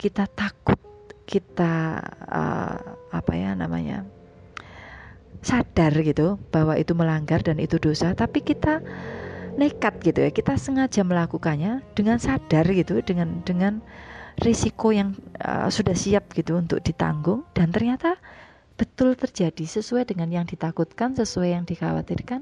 kita 0.00 0.24
takut 0.32 0.80
kita 1.28 2.00
uh, 2.24 2.80
apa 3.12 3.32
ya 3.36 3.52
namanya 3.52 4.08
sadar 5.40 5.92
gitu 6.04 6.36
bahwa 6.52 6.76
itu 6.76 6.92
melanggar 6.92 7.40
dan 7.40 7.56
itu 7.56 7.80
dosa 7.80 8.12
tapi 8.12 8.44
kita 8.44 8.84
nekat 9.56 9.98
gitu 10.04 10.20
ya 10.24 10.30
kita 10.30 10.56
sengaja 10.60 11.00
melakukannya 11.04 11.80
dengan 11.96 12.20
sadar 12.20 12.64
gitu 12.70 13.00
dengan 13.00 13.40
dengan 13.42 13.80
risiko 14.40 14.92
yang 14.94 15.16
uh, 15.42 15.68
sudah 15.68 15.92
siap 15.92 16.32
gitu 16.32 16.56
untuk 16.56 16.80
ditanggung 16.80 17.44
dan 17.52 17.72
ternyata 17.72 18.16
betul 18.80 19.12
terjadi 19.12 19.68
sesuai 19.68 20.08
dengan 20.08 20.32
yang 20.32 20.48
ditakutkan, 20.48 21.12
sesuai 21.12 21.52
yang 21.52 21.64
dikhawatirkan. 21.68 22.40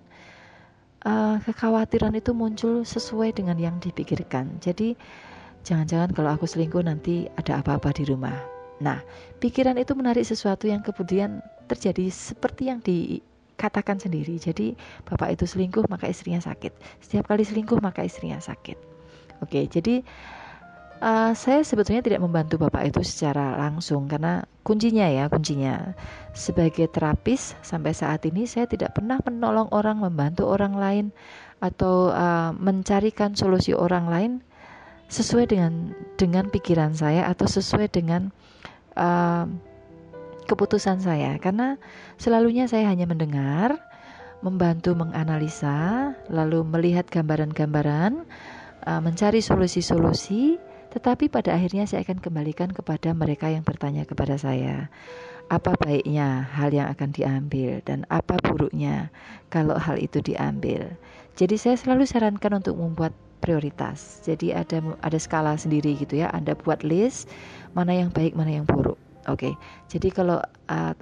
Uh, 1.03 1.39
kekhawatiran 1.43 2.15
itu 2.15 2.31
muncul 2.31 2.87
sesuai 2.87 3.35
dengan 3.35 3.59
yang 3.59 3.83
dipikirkan. 3.83 4.63
Jadi 4.63 4.95
jangan-jangan 5.67 6.15
kalau 6.15 6.31
aku 6.39 6.47
selingkuh 6.47 6.83
nanti 6.87 7.27
ada 7.35 7.59
apa-apa 7.59 7.91
di 7.91 8.07
rumah. 8.07 8.35
Nah, 8.79 9.03
pikiran 9.43 9.75
itu 9.79 9.99
menarik 9.99 10.23
sesuatu 10.23 10.71
yang 10.71 10.83
kemudian 10.87 11.43
terjadi 11.69 12.09
seperti 12.09 12.73
yang 12.73 12.81
dikatakan 12.81 14.01
sendiri. 14.01 14.41
Jadi 14.41 14.73
bapak 15.05 15.37
itu 15.39 15.45
selingkuh 15.45 15.85
maka 15.93 16.09
istrinya 16.09 16.41
sakit. 16.41 16.73
Setiap 17.05 17.29
kali 17.29 17.45
selingkuh 17.45 17.79
maka 17.85 18.03
istrinya 18.03 18.41
sakit. 18.41 18.81
Oke, 19.39 19.71
jadi 19.71 20.03
uh, 21.03 21.33
saya 21.35 21.63
sebetulnya 21.63 22.03
tidak 22.03 22.23
membantu 22.23 22.59
bapak 22.59 22.91
itu 22.91 23.01
secara 23.07 23.55
langsung 23.59 24.11
karena 24.11 24.45
kuncinya 24.67 25.07
ya 25.07 25.31
kuncinya 25.31 25.95
sebagai 26.35 26.91
terapis 26.91 27.55
sampai 27.63 27.95
saat 27.95 28.27
ini 28.27 28.45
saya 28.45 28.67
tidak 28.67 28.99
pernah 28.99 29.19
menolong 29.23 29.71
orang 29.71 30.03
membantu 30.03 30.51
orang 30.51 30.75
lain 30.77 31.07
atau 31.59 32.15
uh, 32.15 32.55
mencarikan 32.55 33.35
solusi 33.35 33.75
orang 33.75 34.07
lain 34.07 34.33
sesuai 35.09 35.51
dengan 35.51 35.97
dengan 36.21 36.53
pikiran 36.53 36.93
saya 36.93 37.27
atau 37.27 37.49
sesuai 37.49 37.89
dengan 37.91 38.29
uh, 38.95 39.49
keputusan 40.49 41.05
saya 41.05 41.37
karena 41.37 41.77
selalunya 42.17 42.65
saya 42.65 42.89
hanya 42.89 43.05
mendengar 43.05 43.77
membantu 44.41 44.97
menganalisa 44.97 46.17
lalu 46.33 46.65
melihat 46.65 47.05
gambaran-gambaran 47.13 48.25
uh, 48.89 49.01
mencari 49.05 49.45
solusi-solusi 49.45 50.57
tetapi 50.89 51.29
pada 51.29 51.53
akhirnya 51.53 51.85
saya 51.85 52.01
akan 52.01 52.19
kembalikan 52.19 52.73
kepada 52.73 53.13
mereka 53.13 53.53
yang 53.53 53.61
bertanya 53.61 54.09
kepada 54.09 54.41
saya, 54.41 54.89
apa 55.53 55.77
baiknya 55.77 56.49
hal 56.49 56.73
yang 56.73 56.89
akan 56.89 57.13
diambil 57.13 57.85
dan 57.85 58.09
apa 58.09 58.41
buruknya 58.41 59.13
kalau 59.53 59.77
hal 59.77 60.01
itu 60.01 60.25
diambil. 60.25 60.89
Jadi 61.37 61.61
saya 61.61 61.77
selalu 61.77 62.09
sarankan 62.09 62.65
untuk 62.65 62.81
membuat 62.81 63.13
prioritas. 63.45 64.25
Jadi 64.25 64.57
ada 64.57 64.81
ada 65.05 65.19
skala 65.21 65.55
sendiri 65.61 65.95
gitu 66.01 66.19
ya. 66.25 66.33
Anda 66.33 66.57
buat 66.57 66.81
list 66.81 67.29
mana 67.77 67.93
yang 67.93 68.09
baik, 68.09 68.33
mana 68.33 68.59
yang 68.59 68.67
buruk. 68.67 68.99
Oke. 69.29 69.53
Okay. 69.53 69.55
Jadi 69.93 70.09
kalau 70.11 70.41
uh, 70.73 70.95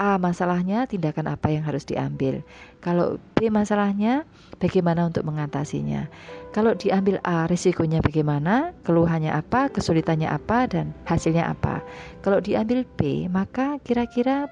A 0.00 0.16
masalahnya, 0.16 0.88
tindakan 0.88 1.28
apa 1.28 1.52
yang 1.52 1.60
harus 1.60 1.84
diambil. 1.84 2.40
Kalau 2.80 3.20
B 3.36 3.52
masalahnya, 3.52 4.24
bagaimana 4.56 5.04
untuk 5.04 5.28
mengatasinya. 5.28 6.08
Kalau 6.50 6.74
diambil 6.74 7.22
A, 7.22 7.46
risikonya 7.46 8.02
bagaimana, 8.02 8.74
keluhannya 8.82 9.30
apa, 9.30 9.70
kesulitannya 9.70 10.26
apa, 10.26 10.66
dan 10.66 10.90
hasilnya 11.06 11.46
apa. 11.46 11.80
Kalau 12.20 12.42
diambil 12.42 12.82
B, 12.98 13.30
maka 13.30 13.78
kira-kira 13.86 14.50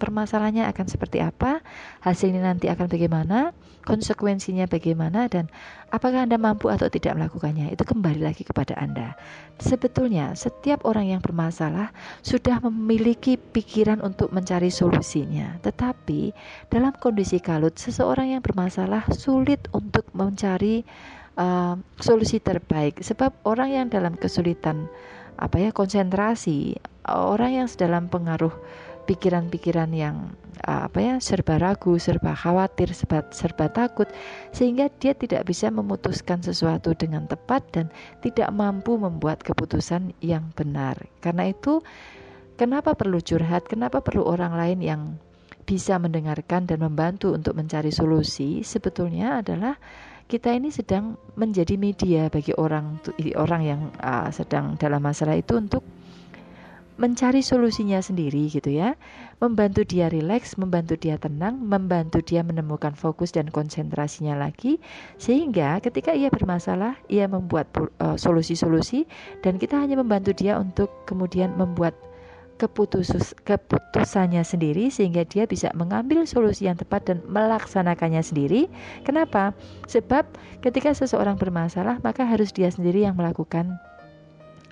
permasalahannya 0.00 0.64
akan 0.72 0.86
seperti 0.88 1.20
apa, 1.20 1.60
hasilnya 2.00 2.40
nanti 2.40 2.72
akan 2.72 2.88
bagaimana, 2.88 3.52
konsekuensinya 3.84 4.64
bagaimana, 4.66 5.28
dan 5.28 5.52
apakah 5.92 6.24
Anda 6.24 6.40
mampu 6.40 6.72
atau 6.72 6.88
tidak 6.88 7.20
melakukannya. 7.20 7.68
Itu 7.70 7.84
kembali 7.84 8.24
lagi 8.24 8.42
kepada 8.42 8.74
Anda. 8.80 9.12
Sebetulnya, 9.60 10.32
setiap 10.34 10.82
orang 10.88 11.12
yang 11.12 11.20
bermasalah 11.20 11.92
sudah 12.24 12.58
memiliki 12.64 13.36
pikiran 13.36 14.00
untuk 14.00 14.32
mencari 14.32 14.72
solusi 14.72 15.04
solusinya. 15.04 15.60
Tetapi 15.60 16.32
dalam 16.72 16.96
kondisi 16.96 17.42
kalut, 17.42 17.76
seseorang 17.76 18.32
yang 18.32 18.42
bermasalah 18.42 19.04
sulit 19.12 19.68
untuk 19.74 20.08
mencari 20.16 20.86
uh, 21.36 21.74
solusi 22.00 22.38
terbaik 22.40 23.00
sebab 23.00 23.34
orang 23.46 23.70
yang 23.72 23.86
dalam 23.90 24.14
kesulitan 24.18 24.86
apa 25.34 25.58
ya 25.58 25.70
konsentrasi, 25.74 26.78
orang 27.10 27.64
yang 27.64 27.68
dalam 27.74 28.06
pengaruh 28.06 28.54
pikiran-pikiran 29.04 29.90
yang 29.90 30.30
apa 30.64 30.96
ya 31.02 31.14
serba 31.18 31.58
ragu, 31.58 31.98
serba 31.98 32.32
khawatir, 32.32 32.94
serba, 32.94 33.26
serba 33.34 33.66
takut 33.68 34.06
sehingga 34.54 34.88
dia 35.02 35.12
tidak 35.12 35.44
bisa 35.50 35.68
memutuskan 35.68 36.40
sesuatu 36.40 36.94
dengan 36.94 37.26
tepat 37.26 37.66
dan 37.74 37.90
tidak 38.22 38.48
mampu 38.54 38.94
membuat 38.96 39.42
keputusan 39.42 40.14
yang 40.22 40.48
benar. 40.54 40.96
Karena 41.20 41.50
itu 41.50 41.82
Kenapa 42.54 42.94
perlu 42.94 43.18
curhat? 43.18 43.66
Kenapa 43.66 43.98
perlu 43.98 44.22
orang 44.30 44.54
lain 44.54 44.78
yang 44.78 45.02
bisa 45.66 45.98
mendengarkan 45.98 46.70
dan 46.70 46.86
membantu 46.86 47.34
untuk 47.34 47.58
mencari 47.58 47.90
solusi? 47.90 48.62
Sebetulnya 48.62 49.42
adalah 49.42 49.74
kita 50.24 50.56
ini 50.56 50.72
sedang 50.72 51.20
menjadi 51.36 51.76
media 51.76 52.32
bagi 52.32 52.56
orang 52.56 52.96
orang 53.36 53.62
yang 53.62 53.80
uh, 54.00 54.32
sedang 54.32 54.80
dalam 54.80 55.04
masalah 55.04 55.36
itu 55.36 55.60
untuk 55.60 55.84
mencari 56.94 57.42
solusinya 57.42 57.98
sendiri 57.98 58.46
gitu 58.46 58.70
ya. 58.70 58.94
Membantu 59.42 59.82
dia 59.82 60.06
rileks 60.06 60.54
membantu 60.56 60.94
dia 60.94 61.18
tenang 61.18 61.58
membantu 61.58 62.22
dia 62.22 62.46
menemukan 62.46 62.94
fokus 62.94 63.34
dan 63.34 63.50
konsentrasinya 63.50 64.38
lagi 64.38 64.78
sehingga 65.18 65.82
ketika 65.82 66.14
ia 66.14 66.30
bermasalah 66.30 66.96
ia 67.10 67.26
membuat 67.26 67.68
uh, 67.98 68.14
solusi-solusi 68.14 69.04
uh, 69.04 69.08
dan 69.42 69.58
kita 69.58 69.76
hanya 69.76 69.98
membantu 69.98 70.32
dia 70.32 70.56
untuk 70.56 70.88
kemudian 71.04 71.52
membuat 71.58 71.98
keputus 72.54 73.34
keputusannya 73.42 74.42
sendiri 74.46 74.88
sehingga 74.88 75.26
dia 75.26 75.44
bisa 75.44 75.74
mengambil 75.74 76.22
solusi 76.24 76.70
yang 76.70 76.78
tepat 76.78 77.10
dan 77.10 77.18
melaksanakannya 77.26 78.22
sendiri. 78.22 78.70
Kenapa? 79.02 79.52
Sebab 79.90 80.24
ketika 80.62 80.94
seseorang 80.94 81.36
bermasalah 81.36 81.98
maka 82.00 82.24
harus 82.24 82.54
dia 82.54 82.70
sendiri 82.70 83.02
yang 83.04 83.18
melakukan 83.18 83.76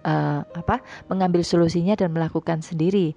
uh, 0.07 0.47
apa? 0.55 0.81
mengambil 1.11 1.43
solusinya 1.43 1.99
dan 1.99 2.15
melakukan 2.15 2.63
sendiri 2.63 3.15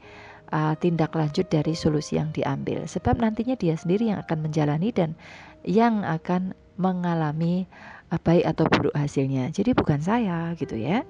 uh, 0.51 0.73
tindak 0.77 1.13
lanjut 1.13 1.47
dari 1.49 1.73
solusi 1.73 2.17
yang 2.17 2.29
diambil. 2.33 2.85
Sebab 2.85 3.21
nantinya 3.21 3.57
dia 3.57 3.77
sendiri 3.77 4.13
yang 4.13 4.19
akan 4.21 4.49
menjalani 4.49 4.89
dan 4.93 5.17
yang 5.65 6.05
akan 6.05 6.53
mengalami 6.75 7.65
baik 8.09 8.45
atau 8.45 8.65
buruk 8.69 8.95
hasilnya. 8.95 9.49
Jadi 9.51 9.73
bukan 9.73 9.99
saya 9.99 10.53
gitu 10.55 10.77
ya. 10.77 11.03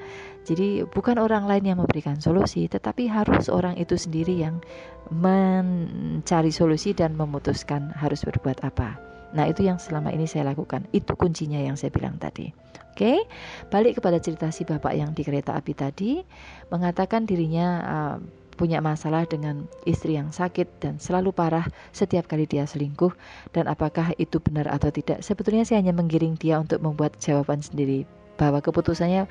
Jadi 0.48 0.88
bukan 0.88 1.20
orang 1.20 1.46
lain 1.46 1.76
yang 1.76 1.78
memberikan 1.82 2.18
solusi, 2.18 2.66
tetapi 2.66 3.06
harus 3.12 3.52
orang 3.52 3.76
itu 3.78 4.00
sendiri 4.00 4.36
yang 4.36 4.64
mencari 5.12 6.50
solusi 6.50 6.96
dan 6.96 7.14
memutuskan 7.14 7.94
harus 7.94 8.24
berbuat 8.26 8.64
apa. 8.66 8.98
Nah, 9.36 9.52
itu 9.52 9.68
yang 9.68 9.76
selama 9.76 10.16
ini 10.16 10.26
saya 10.26 10.48
lakukan. 10.48 10.88
Itu 10.96 11.20
kuncinya 11.20 11.60
yang 11.60 11.76
saya 11.76 11.92
bilang 11.92 12.16
tadi. 12.16 12.56
Oke, 12.96 13.28
balik 13.68 14.00
kepada 14.00 14.24
cerita 14.24 14.48
si 14.56 14.64
bapak 14.64 14.96
yang 14.96 15.12
di 15.12 15.28
kereta 15.28 15.52
api 15.60 15.76
tadi, 15.76 16.24
mengatakan 16.72 17.28
dirinya 17.28 17.68
uh, 17.84 18.18
punya 18.56 18.80
masalah 18.80 19.28
dengan 19.28 19.68
istri 19.84 20.16
yang 20.16 20.32
sakit 20.32 20.82
dan 20.82 20.98
selalu 20.98 21.36
parah 21.36 21.68
setiap 21.92 22.26
kali 22.32 22.48
dia 22.48 22.64
selingkuh 22.64 23.12
dan 23.52 23.68
apakah 23.68 24.16
itu 24.16 24.40
benar 24.40 24.72
atau 24.72 24.90
tidak? 24.90 25.22
Sebetulnya 25.22 25.68
saya 25.68 25.84
hanya 25.84 25.92
menggiring 25.92 26.40
dia 26.40 26.58
untuk 26.58 26.80
membuat 26.80 27.20
jawaban 27.20 27.60
sendiri 27.60 28.08
bahwa 28.36 28.60
keputusannya 28.60 29.28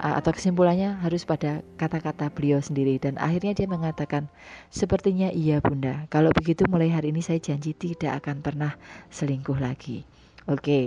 atau 0.00 0.32
kesimpulannya 0.32 0.96
harus 1.04 1.28
pada 1.28 1.60
kata-kata 1.76 2.32
beliau 2.32 2.58
sendiri. 2.64 2.96
Dan 2.96 3.20
akhirnya 3.20 3.52
dia 3.52 3.68
mengatakan 3.68 4.32
sepertinya 4.72 5.28
iya 5.28 5.60
bunda. 5.60 6.08
Kalau 6.08 6.32
begitu 6.32 6.64
mulai 6.72 6.88
hari 6.88 7.12
ini 7.12 7.20
saya 7.20 7.36
janji 7.36 7.76
tidak 7.76 8.24
akan 8.24 8.40
pernah 8.40 8.72
selingkuh 9.12 9.60
lagi. 9.60 10.08
Oke. 10.48 10.56
Okay. 10.64 10.84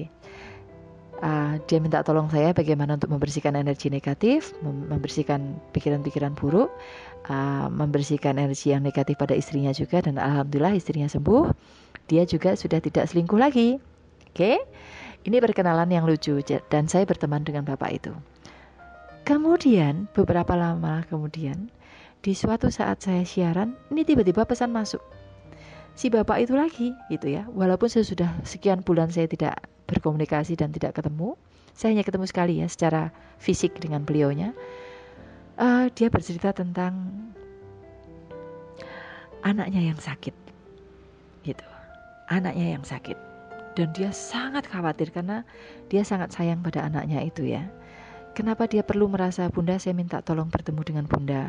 uh, 1.24 1.56
dia 1.70 1.80
minta 1.80 2.02
tolong 2.02 2.28
saya 2.28 2.52
bagaimana 2.52 2.98
untuk 2.98 3.14
membersihkan 3.14 3.56
energi 3.56 3.88
negatif 3.88 4.52
membersihkan 4.66 5.56
pikiran-pikiran 5.72 6.34
buruk 6.36 6.74
uh, 7.28 7.68
membersihkan 7.72 8.40
energi 8.40 8.72
yang 8.76 8.84
negatif 8.84 9.16
pada 9.20 9.36
istrinya 9.36 9.72
juga 9.72 10.04
dan 10.04 10.20
alhamdulillah 10.20 10.76
istrinya 10.76 11.08
sembuh. 11.08 11.52
Dia 12.08 12.28
juga 12.28 12.56
sudah 12.60 12.84
tidak 12.84 13.08
selingkuh 13.08 13.40
lagi. 13.40 13.80
Oke. 14.32 14.36
Okay? 14.36 14.58
Ini 15.24 15.40
perkenalan 15.40 15.88
yang 15.88 16.04
lucu 16.04 16.44
dan 16.68 16.92
saya 16.92 17.08
berteman 17.08 17.48
dengan 17.48 17.64
bapak 17.64 17.92
itu. 17.96 18.12
Kemudian 19.24 20.12
beberapa 20.12 20.52
lama 20.52 21.08
kemudian 21.08 21.72
di 22.20 22.36
suatu 22.36 22.68
saat 22.68 23.00
saya 23.00 23.24
siaran, 23.24 23.80
ini 23.88 24.04
tiba-tiba 24.04 24.44
pesan 24.44 24.76
masuk. 24.76 25.00
Si 25.96 26.12
bapak 26.12 26.44
itu 26.44 26.60
lagi 26.60 26.92
gitu 27.08 27.32
ya. 27.32 27.48
Walaupun 27.56 27.88
saya 27.88 28.04
sudah 28.04 28.36
sekian 28.44 28.84
bulan 28.84 29.16
saya 29.16 29.32
tidak 29.32 29.64
berkomunikasi 29.88 30.60
dan 30.60 30.76
tidak 30.76 31.00
ketemu, 31.00 31.40
saya 31.72 31.96
hanya 31.96 32.04
ketemu 32.04 32.26
sekali 32.28 32.54
ya 32.60 32.68
secara 32.68 33.16
fisik 33.40 33.80
dengan 33.80 34.04
beliaunya 34.04 34.52
uh, 35.58 35.86
dia 35.94 36.08
bercerita 36.10 36.54
tentang 36.56 36.94
anaknya 39.44 39.92
yang 39.94 40.00
sakit. 40.00 40.34
Gitu. 41.44 41.68
Anaknya 42.32 42.80
yang 42.80 42.84
sakit. 42.88 43.20
Dan 43.74 43.90
dia 43.92 44.14
sangat 44.14 44.70
khawatir 44.70 45.10
karena 45.10 45.42
dia 45.90 46.06
sangat 46.06 46.32
sayang 46.32 46.62
pada 46.62 46.86
anaknya 46.86 47.26
itu 47.26 47.46
ya. 47.46 47.68
Kenapa 48.34 48.66
dia 48.66 48.82
perlu 48.82 49.06
merasa 49.10 49.46
bunda 49.50 49.78
saya 49.78 49.94
minta 49.94 50.22
tolong 50.26 50.50
bertemu 50.50 50.82
dengan 50.82 51.06
bunda. 51.06 51.44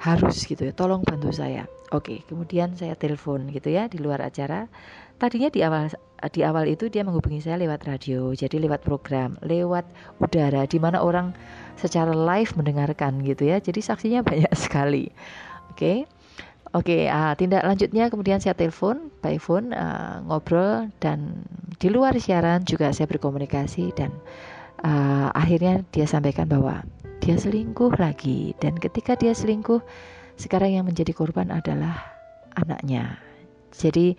Harus 0.00 0.48
gitu 0.48 0.64
ya 0.64 0.72
tolong 0.72 1.04
bantu 1.04 1.32
saya. 1.32 1.68
Oke 1.92 2.24
kemudian 2.28 2.72
saya 2.76 2.96
telepon 2.96 3.52
gitu 3.52 3.68
ya 3.68 3.88
di 3.88 4.00
luar 4.00 4.24
acara 4.24 4.68
tadinya 5.20 5.52
di 5.52 5.60
awal 5.60 5.92
di 6.32 6.40
awal 6.40 6.64
itu 6.68 6.88
dia 6.88 7.04
menghubungi 7.04 7.44
saya 7.44 7.60
lewat 7.60 7.84
radio 7.84 8.32
jadi 8.32 8.56
lewat 8.56 8.80
program 8.80 9.36
lewat 9.44 9.84
udara 10.20 10.64
di 10.64 10.80
mana 10.80 11.04
orang 11.04 11.36
secara 11.76 12.12
live 12.12 12.52
mendengarkan 12.56 13.20
gitu 13.24 13.48
ya. 13.48 13.60
Jadi 13.60 13.80
saksinya 13.84 14.24
banyak 14.28 14.52
sekali. 14.56 15.12
Oke 15.72 16.08
oke 16.70 17.10
uh, 17.10 17.34
tindak 17.34 17.66
lanjutnya 17.66 18.06
kemudian 18.08 18.38
saya 18.38 18.54
telepon 18.54 19.10
by 19.20 19.42
phone 19.42 19.74
uh, 19.74 20.22
ngobrol 20.22 20.86
dan 21.02 21.42
di 21.82 21.90
luar 21.90 22.14
siaran 22.14 22.62
juga 22.62 22.94
saya 22.94 23.10
berkomunikasi 23.10 23.90
dan 23.96 24.14
uh, 24.86 25.34
akhirnya 25.34 25.82
dia 25.90 26.06
sampaikan 26.06 26.46
bahwa 26.46 26.84
dia 27.20 27.36
selingkuh 27.36 28.00
lagi. 28.00 28.56
Dan 28.56 28.80
ketika 28.80 29.14
dia 29.14 29.36
selingkuh 29.36 29.80
sekarang 30.40 30.80
yang 30.80 30.88
menjadi 30.88 31.12
korban 31.12 31.52
adalah 31.52 32.00
anaknya. 32.56 33.20
Jadi 33.70 34.16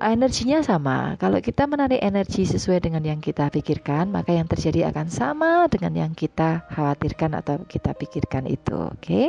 energinya 0.00 0.60
sama. 0.60 1.16
Kalau 1.16 1.40
kita 1.40 1.64
menarik 1.64 2.00
energi 2.00 2.44
sesuai 2.44 2.84
dengan 2.84 3.02
yang 3.02 3.20
kita 3.20 3.48
pikirkan, 3.48 4.12
maka 4.12 4.36
yang 4.36 4.44
terjadi 4.44 4.92
akan 4.92 5.08
sama 5.08 5.66
dengan 5.72 5.92
yang 5.96 6.12
kita 6.12 6.64
khawatirkan 6.72 7.36
atau 7.38 7.64
kita 7.64 7.96
pikirkan 7.96 8.44
itu. 8.44 8.76
Oke. 8.76 9.00
Okay? 9.00 9.26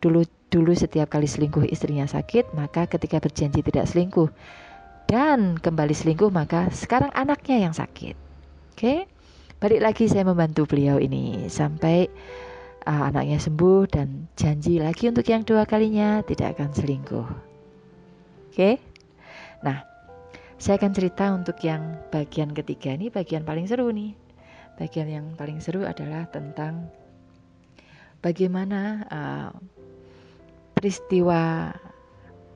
Dulu 0.00 0.24
dulu 0.52 0.72
setiap 0.76 1.08
kali 1.10 1.24
selingkuh 1.24 1.66
istrinya 1.66 2.04
sakit, 2.04 2.52
maka 2.52 2.86
ketika 2.86 3.18
berjanji 3.18 3.64
tidak 3.64 3.88
selingkuh 3.88 4.28
dan 5.08 5.56
kembali 5.58 5.92
selingkuh, 5.96 6.30
maka 6.30 6.68
sekarang 6.70 7.10
anaknya 7.16 7.68
yang 7.68 7.74
sakit. 7.74 8.16
Oke. 8.74 8.78
Okay? 8.78 8.98
Balik 9.58 9.80
lagi 9.80 10.04
saya 10.10 10.28
membantu 10.28 10.68
beliau 10.68 11.00
ini 11.00 11.48
sampai 11.48 12.04
uh, 12.84 13.02
anaknya 13.08 13.40
sembuh 13.40 13.88
dan 13.88 14.28
janji 14.36 14.76
lagi 14.76 15.08
untuk 15.08 15.24
yang 15.24 15.40
dua 15.40 15.64
kalinya 15.64 16.20
tidak 16.22 16.60
akan 16.60 16.70
selingkuh. 16.76 17.28
Oke. 18.52 18.54
Okay? 18.54 18.74
Saya 20.54 20.78
akan 20.78 20.92
cerita 20.94 21.34
untuk 21.34 21.58
yang 21.66 21.98
bagian 22.14 22.54
ketiga 22.54 22.94
ini 22.94 23.10
bagian 23.10 23.42
paling 23.42 23.66
seru 23.66 23.90
nih. 23.90 24.14
Bagian 24.78 25.08
yang 25.10 25.26
paling 25.34 25.58
seru 25.58 25.86
adalah 25.86 26.26
tentang 26.30 26.90
bagaimana 28.22 29.06
uh, 29.10 29.50
peristiwa 30.78 31.70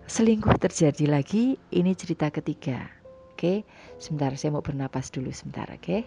selingkuh 0.06 0.56
terjadi 0.62 1.04
lagi. 1.10 1.58
Ini 1.74 1.92
cerita 1.98 2.30
ketiga. 2.30 2.86
Oke, 3.34 3.62
sebentar 4.02 4.34
saya 4.34 4.50
mau 4.50 4.66
bernapas 4.66 5.14
dulu 5.14 5.30
sebentar, 5.30 5.70
oke? 5.70 6.02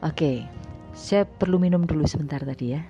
Oke, 0.00 0.48
saya 0.96 1.28
perlu 1.28 1.60
minum 1.60 1.84
dulu 1.84 2.08
sebentar 2.08 2.40
tadi 2.40 2.72
ya. 2.72 2.84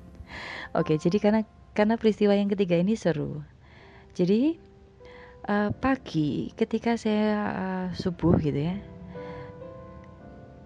oke, 0.78 1.00
jadi 1.00 1.16
karena 1.16 1.40
karena 1.72 1.96
peristiwa 1.96 2.36
yang 2.36 2.52
ketiga 2.52 2.76
ini 2.76 2.92
seru. 2.92 3.40
Jadi 4.12 4.69
uh, 5.50 5.74
pagi 5.82 6.54
ketika 6.54 6.94
saya 6.94 7.26
uh, 7.50 7.86
subuh 7.98 8.38
gitu 8.38 8.70
ya 8.70 8.78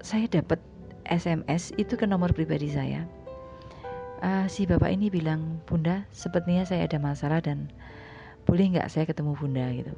saya 0.04 0.28
dapat 0.28 0.60
SMS 1.08 1.72
itu 1.80 1.96
ke 1.96 2.04
nomor 2.04 2.32
pribadi 2.36 2.68
saya. 2.68 3.08
Uh, 4.24 4.44
si 4.48 4.64
bapak 4.64 4.92
ini 4.92 5.12
bilang 5.12 5.60
bunda 5.68 6.04
sepertinya 6.12 6.64
saya 6.64 6.88
ada 6.88 6.96
masalah 6.96 7.40
dan 7.40 7.72
boleh 8.44 8.76
nggak 8.76 8.88
saya 8.92 9.08
ketemu 9.08 9.32
bunda? 9.36 9.64
gitu. 9.72 9.92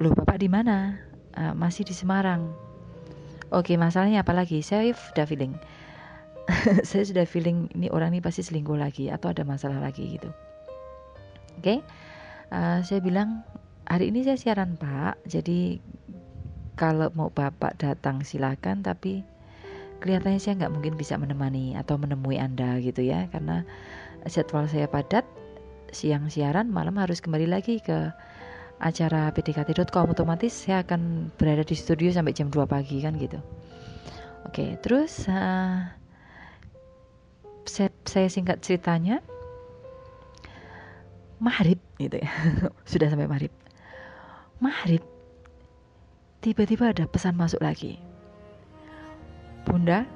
Loh 0.00 0.12
bapak 0.16 0.40
di 0.40 0.48
mana? 0.48 0.96
Uh, 1.36 1.52
masih 1.52 1.84
di 1.84 1.92
Semarang. 1.92 2.48
Oke 3.52 3.76
masalahnya 3.76 4.24
apa 4.24 4.32
lagi? 4.32 4.64
Saya 4.64 4.92
sudah 4.96 5.28
feeling. 5.28 5.52
Saya 6.88 7.06
sudah 7.06 7.22
feeling 7.22 7.70
ini 7.76 7.86
orang 7.92 8.16
ini 8.16 8.20
pasti 8.24 8.42
selingkuh 8.42 8.74
lagi 8.74 9.06
atau 9.12 9.30
ada 9.30 9.46
masalah 9.46 9.78
lagi 9.78 10.18
gitu. 10.18 10.32
Oke? 11.60 11.60
okay? 11.60 11.78
Uh, 12.52 12.78
saya 12.84 13.00
bilang 13.00 13.40
hari 13.88 14.12
ini 14.12 14.22
saya 14.22 14.36
siaran 14.36 14.76
pak. 14.76 15.16
Jadi 15.24 15.80
kalau 16.76 17.08
mau 17.16 17.32
bapak 17.32 17.80
datang 17.80 18.20
silakan. 18.20 18.84
Tapi 18.84 19.24
kelihatannya 20.04 20.38
saya 20.38 20.60
nggak 20.60 20.72
mungkin 20.76 20.94
bisa 21.00 21.16
menemani 21.16 21.74
atau 21.74 21.96
menemui 21.96 22.36
anda 22.36 22.76
gitu 22.84 23.00
ya. 23.00 23.26
Karena 23.32 23.64
jadwal 24.28 24.68
saya 24.68 24.86
padat 24.86 25.24
siang 25.92 26.28
siaran 26.32 26.72
malam 26.72 26.96
harus 26.96 27.20
kembali 27.20 27.52
lagi 27.52 27.76
ke 27.80 28.12
acara 28.82 29.30
pdkt.com 29.30 30.10
otomatis 30.10 30.50
saya 30.50 30.82
akan 30.82 31.30
berada 31.38 31.62
di 31.62 31.76
studio 31.76 32.10
sampai 32.10 32.34
jam 32.34 32.48
2 32.48 32.64
pagi 32.66 32.98
kan 33.04 33.14
gitu. 33.20 33.38
Oke 34.48 34.80
terus 34.82 35.28
uh, 35.30 35.86
saya, 37.68 37.92
saya 38.08 38.26
singkat 38.26 38.58
ceritanya 38.64 39.22
maghrib 41.42 41.82
gitu 41.98 42.22
ya. 42.22 42.30
Sudah 42.90 43.10
sampai 43.10 43.26
maghrib. 43.26 43.50
Maghrib 44.62 45.02
tiba-tiba 46.38 46.94
ada 46.94 47.10
pesan 47.10 47.34
masuk 47.34 47.58
lagi. 47.58 47.98
Bunda 49.66 50.06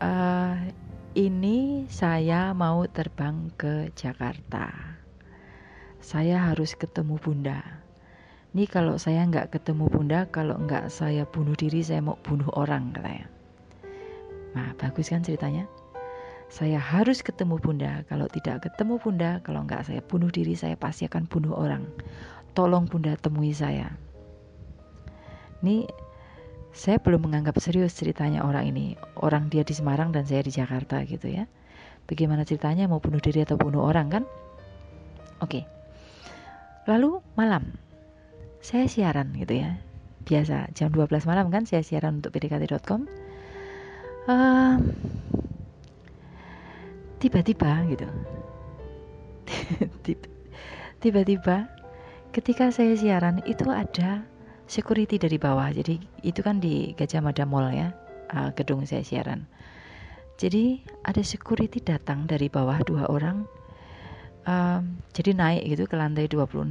uh, 0.00 0.56
ini 1.16 1.86
saya 1.88 2.52
mau 2.52 2.84
terbang 2.84 3.48
ke 3.56 3.92
Jakarta. 3.96 4.72
Saya 6.04 6.52
harus 6.52 6.76
ketemu 6.76 7.16
bunda. 7.16 7.60
Ini 8.54 8.70
kalau 8.70 9.00
saya 9.00 9.24
nggak 9.26 9.56
ketemu 9.56 9.88
bunda 9.88 10.28
kalau 10.28 10.60
nggak 10.60 10.92
saya 10.92 11.26
bunuh 11.26 11.56
diri 11.56 11.80
saya 11.80 12.04
mau 12.04 12.20
bunuh 12.20 12.48
orang 12.54 12.92
katanya. 12.92 13.26
Nah 14.54 14.68
bagus 14.78 15.10
kan 15.10 15.26
ceritanya 15.26 15.66
saya 16.52 16.78
harus 16.78 17.24
ketemu 17.24 17.58
bunda. 17.58 18.02
Kalau 18.06 18.28
tidak 18.30 18.68
ketemu 18.68 19.00
bunda, 19.00 19.30
kalau 19.42 19.64
enggak 19.64 19.88
saya 19.88 20.00
bunuh 20.04 20.28
diri, 20.30 20.54
saya 20.54 20.78
pasti 20.78 21.08
akan 21.08 21.26
bunuh 21.26 21.56
orang. 21.56 21.84
Tolong 22.54 22.86
bunda 22.86 23.18
temui 23.18 23.50
saya. 23.50 23.90
Ini 25.64 25.88
saya 26.74 26.98
belum 26.98 27.30
menganggap 27.30 27.56
serius 27.62 27.96
ceritanya 27.96 28.44
orang 28.44 28.70
ini. 28.70 28.98
Orang 29.18 29.48
dia 29.48 29.62
di 29.64 29.72
Semarang 29.72 30.10
dan 30.10 30.26
saya 30.26 30.44
di 30.44 30.52
Jakarta 30.52 31.02
gitu 31.06 31.30
ya. 31.30 31.48
Bagaimana 32.04 32.44
ceritanya 32.44 32.84
mau 32.84 33.00
bunuh 33.00 33.22
diri 33.22 33.42
atau 33.42 33.56
bunuh 33.56 33.80
orang 33.80 34.12
kan? 34.12 34.24
Oke. 35.40 35.64
Lalu 36.84 37.24
malam 37.32 37.72
saya 38.60 38.84
siaran 38.84 39.32
gitu 39.38 39.64
ya. 39.64 39.80
Biasa 40.28 40.72
jam 40.76 40.92
12 40.92 41.24
malam 41.24 41.48
kan 41.48 41.64
saya 41.64 41.80
siaran 41.80 42.20
untuk 42.20 42.36
pdkt.com. 42.36 43.08
Uh, 44.24 44.80
tiba-tiba 47.24 47.88
gitu. 47.88 48.08
Tiba-tiba 51.00 51.72
ketika 52.36 52.68
saya 52.68 52.92
siaran 52.92 53.40
itu 53.48 53.72
ada 53.72 54.20
security 54.68 55.16
dari 55.16 55.40
bawah. 55.40 55.72
Jadi 55.72 56.00
itu 56.20 56.40
kan 56.44 56.60
di 56.60 56.92
Gajah 56.92 57.24
Mada 57.24 57.48
Mall 57.48 57.72
ya 57.72 57.96
uh, 58.32 58.52
gedung 58.52 58.84
saya 58.84 59.00
siaran. 59.00 59.48
Jadi 60.36 60.84
ada 61.06 61.24
security 61.24 61.80
datang 61.80 62.28
dari 62.28 62.52
bawah 62.52 62.76
dua 62.84 63.08
orang 63.08 63.48
uh, 64.44 64.84
jadi 65.14 65.32
naik 65.32 65.62
gitu 65.72 65.86
ke 65.86 65.94
lantai 65.94 66.26
26 66.26 66.66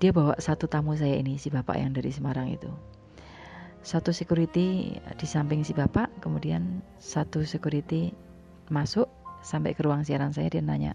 dia 0.00 0.10
bawa 0.16 0.34
satu 0.40 0.64
tamu 0.64 0.96
saya 0.96 1.20
ini 1.20 1.36
si 1.36 1.52
bapak 1.52 1.76
yang 1.76 1.92
dari 1.92 2.08
Semarang 2.10 2.50
itu. 2.50 2.72
Satu 3.80 4.12
security 4.12 4.96
di 4.96 5.26
samping 5.28 5.64
si 5.64 5.72
bapak 5.72 6.08
kemudian 6.24 6.84
satu 7.00 7.44
security 7.44 8.12
masuk 8.72 9.08
sampai 9.40 9.76
ke 9.76 9.82
ruang 9.84 10.04
siaran 10.04 10.32
saya 10.32 10.52
dia 10.52 10.62
nanya 10.64 10.94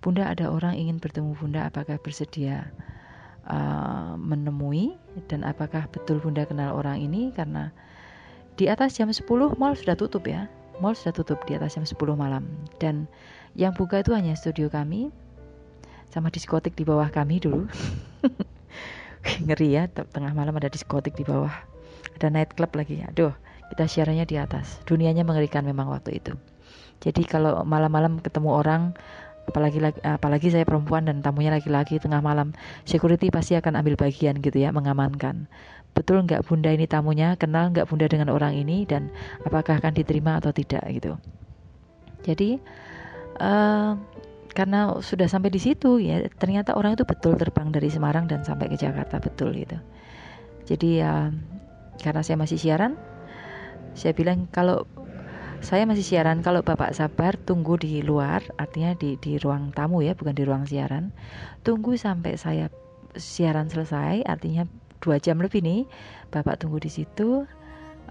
Bunda 0.00 0.32
ada 0.32 0.48
orang 0.48 0.80
ingin 0.80 0.96
bertemu 0.96 1.36
Bunda 1.36 1.68
apakah 1.68 2.00
bersedia 2.00 2.72
uh, 3.44 4.16
menemui? 4.16 4.96
Dan 5.28 5.44
apakah 5.44 5.92
betul 5.92 6.24
Bunda 6.24 6.48
kenal 6.48 6.72
orang 6.72 7.04
ini? 7.04 7.28
Karena 7.36 7.68
di 8.56 8.64
atas 8.72 8.96
jam 8.96 9.12
10 9.12 9.28
mall 9.60 9.76
sudah 9.76 9.96
tutup 10.00 10.24
ya 10.24 10.48
mall 10.80 10.96
sudah 10.96 11.12
tutup 11.12 11.44
di 11.44 11.52
atas 11.52 11.76
jam 11.76 11.84
10 11.84 12.00
malam. 12.16 12.48
Dan 12.80 13.04
yang 13.52 13.76
buka 13.76 14.00
itu 14.00 14.16
hanya 14.16 14.32
studio 14.32 14.72
kami 14.72 15.12
sama 16.08 16.32
diskotik 16.32 16.72
di 16.80 16.88
bawah 16.88 17.12
kami 17.12 17.36
dulu. 17.36 17.68
Ngeri 19.44 19.76
ya 19.76 19.84
tengah 19.92 20.32
malam 20.32 20.56
ada 20.56 20.72
diskotik 20.72 21.12
di 21.12 21.28
bawah. 21.28 21.52
Ada 22.16 22.32
night 22.32 22.56
club 22.56 22.72
lagi. 22.72 23.04
Aduh 23.04 23.36
kita 23.68 23.84
siarannya 23.84 24.24
di 24.24 24.40
atas. 24.40 24.80
Dunianya 24.88 25.28
mengerikan 25.28 25.68
memang 25.68 25.92
waktu 25.92 26.24
itu 26.24 26.32
jadi 27.00 27.22
kalau 27.24 27.64
malam-malam 27.64 28.20
ketemu 28.20 28.50
orang 28.52 28.82
apalagi 29.48 29.82
apalagi 30.04 30.52
saya 30.52 30.62
perempuan 30.62 31.08
dan 31.08 31.24
tamunya 31.24 31.50
laki-laki 31.50 31.98
tengah 31.98 32.22
malam 32.22 32.54
security 32.86 33.32
pasti 33.34 33.58
akan 33.58 33.80
ambil 33.80 33.98
bagian 33.98 34.38
gitu 34.38 34.60
ya 34.60 34.70
mengamankan. 34.70 35.50
Betul 35.90 36.22
nggak 36.22 36.46
bunda 36.46 36.70
ini 36.70 36.86
tamunya? 36.86 37.34
Kenal 37.34 37.74
nggak 37.74 37.90
bunda 37.90 38.06
dengan 38.06 38.30
orang 38.30 38.54
ini? 38.54 38.86
Dan 38.86 39.10
apakah 39.42 39.82
akan 39.82 39.90
diterima 39.96 40.38
atau 40.38 40.54
tidak 40.54 40.86
gitu? 40.94 41.18
Jadi 42.22 42.62
uh, 43.42 43.98
karena 44.54 44.98
sudah 45.02 45.26
sampai 45.26 45.50
di 45.50 45.58
situ 45.62 45.98
ya 46.02 46.26
ternyata 46.38 46.74
orang 46.76 46.94
itu 46.94 47.06
betul 47.06 47.34
terbang 47.38 47.72
dari 47.74 47.88
Semarang 47.90 48.28
dan 48.30 48.46
sampai 48.46 48.70
ke 48.70 48.76
Jakarta 48.78 49.18
betul 49.18 49.56
gitu. 49.56 49.80
Jadi 50.68 51.02
uh, 51.02 51.32
karena 51.98 52.22
saya 52.22 52.38
masih 52.38 52.60
siaran 52.60 52.94
saya 53.98 54.14
bilang 54.14 54.46
kalau 54.54 54.86
saya 55.60 55.84
masih 55.84 56.04
siaran. 56.04 56.40
Kalau 56.40 56.64
Bapak 56.64 56.96
sabar 56.96 57.36
tunggu 57.36 57.76
di 57.76 58.00
luar 58.00 58.40
artinya 58.56 58.96
di 58.96 59.20
di 59.20 59.36
ruang 59.36 59.70
tamu 59.76 60.00
ya 60.00 60.16
bukan 60.16 60.32
di 60.32 60.44
ruang 60.44 60.64
siaran. 60.64 61.12
Tunggu 61.62 61.94
sampai 62.00 62.40
saya 62.40 62.72
siaran 63.14 63.68
selesai 63.68 64.24
artinya 64.24 64.64
dua 65.00 65.16
jam 65.20 65.40
lebih 65.40 65.64
nih 65.64 65.88
Bapak 66.28 66.60
tunggu 66.60 66.78
di 66.80 66.92
situ 66.92 67.44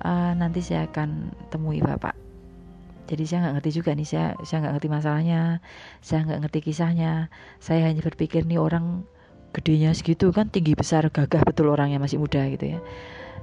uh, 0.04 0.32
nanti 0.38 0.62
saya 0.62 0.86
akan 0.90 1.34
temui 1.50 1.82
Bapak. 1.82 2.14
Jadi 3.10 3.26
saya 3.26 3.50
nggak 3.50 3.54
ngerti 3.58 3.72
juga 3.74 3.92
nih 3.98 4.06
saya 4.06 4.28
saya 4.46 4.58
nggak 4.62 4.74
ngerti 4.78 4.90
masalahnya 4.94 5.42
saya 6.06 6.20
nggak 6.30 6.40
ngerti 6.46 6.60
kisahnya. 6.70 7.34
Saya 7.58 7.90
hanya 7.90 8.06
berpikir 8.06 8.46
nih 8.46 8.62
orang 8.62 9.02
gedenya 9.50 9.90
segitu 9.98 10.30
kan 10.30 10.54
tinggi 10.54 10.78
besar 10.78 11.10
gagah 11.10 11.42
betul 11.42 11.74
orangnya 11.74 11.98
masih 11.98 12.22
muda 12.22 12.46
gitu 12.54 12.78
ya. 12.78 12.80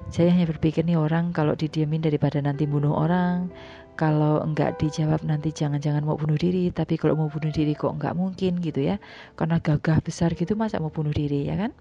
Saya 0.06 0.30
hanya 0.30 0.46
berpikir 0.46 0.86
nih 0.86 0.94
orang 0.94 1.34
kalau 1.34 1.58
didiemin 1.58 1.98
daripada 1.98 2.38
nanti 2.38 2.62
bunuh 2.62 2.94
orang 2.94 3.50
kalau 3.96 4.44
enggak 4.44 4.76
dijawab 4.76 5.24
nanti 5.24 5.50
jangan-jangan 5.50 6.04
mau 6.04 6.20
bunuh 6.20 6.36
diri 6.36 6.68
tapi 6.68 7.00
kalau 7.00 7.16
mau 7.16 7.32
bunuh 7.32 7.48
diri 7.48 7.72
kok 7.72 7.96
enggak 7.96 8.12
mungkin 8.12 8.60
gitu 8.60 8.84
ya. 8.84 9.00
Karena 9.34 9.58
gagah 9.58 10.04
besar 10.04 10.36
gitu 10.36 10.52
masa 10.54 10.78
mau 10.78 10.92
bunuh 10.92 11.16
diri 11.16 11.48
ya 11.48 11.56
kan? 11.56 11.72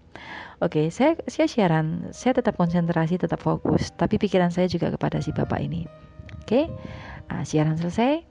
Oke 0.63 0.88
saya 0.89 1.20
saya 1.28 1.51
siaran 1.51 2.09
saya 2.16 2.39
tetap 2.39 2.55
konsentrasi 2.55 3.20
tetap 3.20 3.43
fokus 3.43 3.91
tapi 3.99 4.16
pikiran 4.16 4.49
saya 4.49 4.72
juga 4.72 4.89
kepada 4.95 5.20
si 5.20 5.36
bapak 5.36 5.59
ini. 5.59 5.84
Oke 6.41 6.72
uh, 7.30 7.43
siaran 7.43 7.76
selesai 7.76 8.24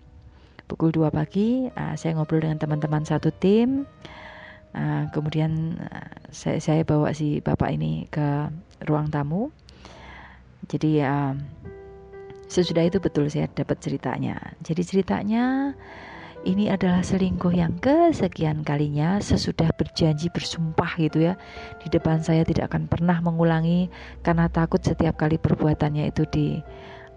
pukul 0.65 0.91
2 0.91 1.13
pagi 1.13 1.69
uh, 1.69 1.93
saya 1.95 2.17
ngobrol 2.17 2.41
dengan 2.41 2.57
teman-teman 2.57 3.05
satu 3.05 3.29
tim 3.37 3.85
uh, 4.73 5.05
kemudian 5.13 5.77
uh, 5.77 6.09
saya 6.33 6.59
saya 6.59 6.83
bawa 6.89 7.13
si 7.13 7.45
bapak 7.45 7.77
ini 7.77 8.09
ke 8.09 8.49
ruang 8.89 9.13
tamu. 9.13 9.53
Jadi 10.65 11.05
uh, 11.05 11.37
Sesudah 12.55 12.87
itu 12.87 13.03
betul 13.03 13.27
saya 13.27 13.51
dapat 13.51 13.83
ceritanya. 13.83 14.39
Jadi 14.63 14.87
ceritanya 14.87 15.75
ini 16.47 16.71
adalah 16.71 17.03
selingkuh 17.03 17.51
yang 17.51 17.83
kesekian 17.83 18.63
kalinya 18.63 19.19
sesudah 19.19 19.75
berjanji 19.75 20.31
bersumpah 20.31 20.95
gitu 21.03 21.27
ya. 21.27 21.35
Di 21.83 21.91
depan 21.91 22.23
saya 22.23 22.47
tidak 22.47 22.71
akan 22.71 22.87
pernah 22.87 23.19
mengulangi 23.19 23.91
karena 24.23 24.47
takut 24.47 24.79
setiap 24.79 25.19
kali 25.19 25.35
perbuatannya 25.35 26.15
itu 26.15 26.31
di 26.31 26.63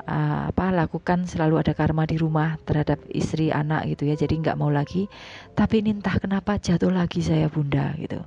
uh, 0.10 0.50
apa 0.50 0.74
lakukan 0.74 1.30
selalu 1.30 1.62
ada 1.62 1.78
karma 1.78 2.10
di 2.10 2.18
rumah 2.18 2.58
terhadap 2.66 2.98
istri 3.14 3.54
anak 3.54 3.94
gitu 3.94 4.10
ya. 4.10 4.18
Jadi 4.18 4.42
nggak 4.42 4.58
mau 4.58 4.74
lagi. 4.74 5.06
Tapi 5.54 5.86
ini 5.86 6.02
entah 6.02 6.18
kenapa 6.18 6.58
jatuh 6.58 6.90
lagi 6.90 7.22
saya 7.22 7.46
bunda 7.46 7.94
gitu. 8.02 8.26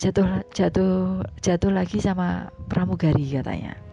Jatuh 0.00 0.48
jatuh 0.56 1.28
jatuh 1.44 1.68
lagi 1.68 2.00
sama 2.00 2.48
pramugari 2.72 3.36
katanya 3.36 3.89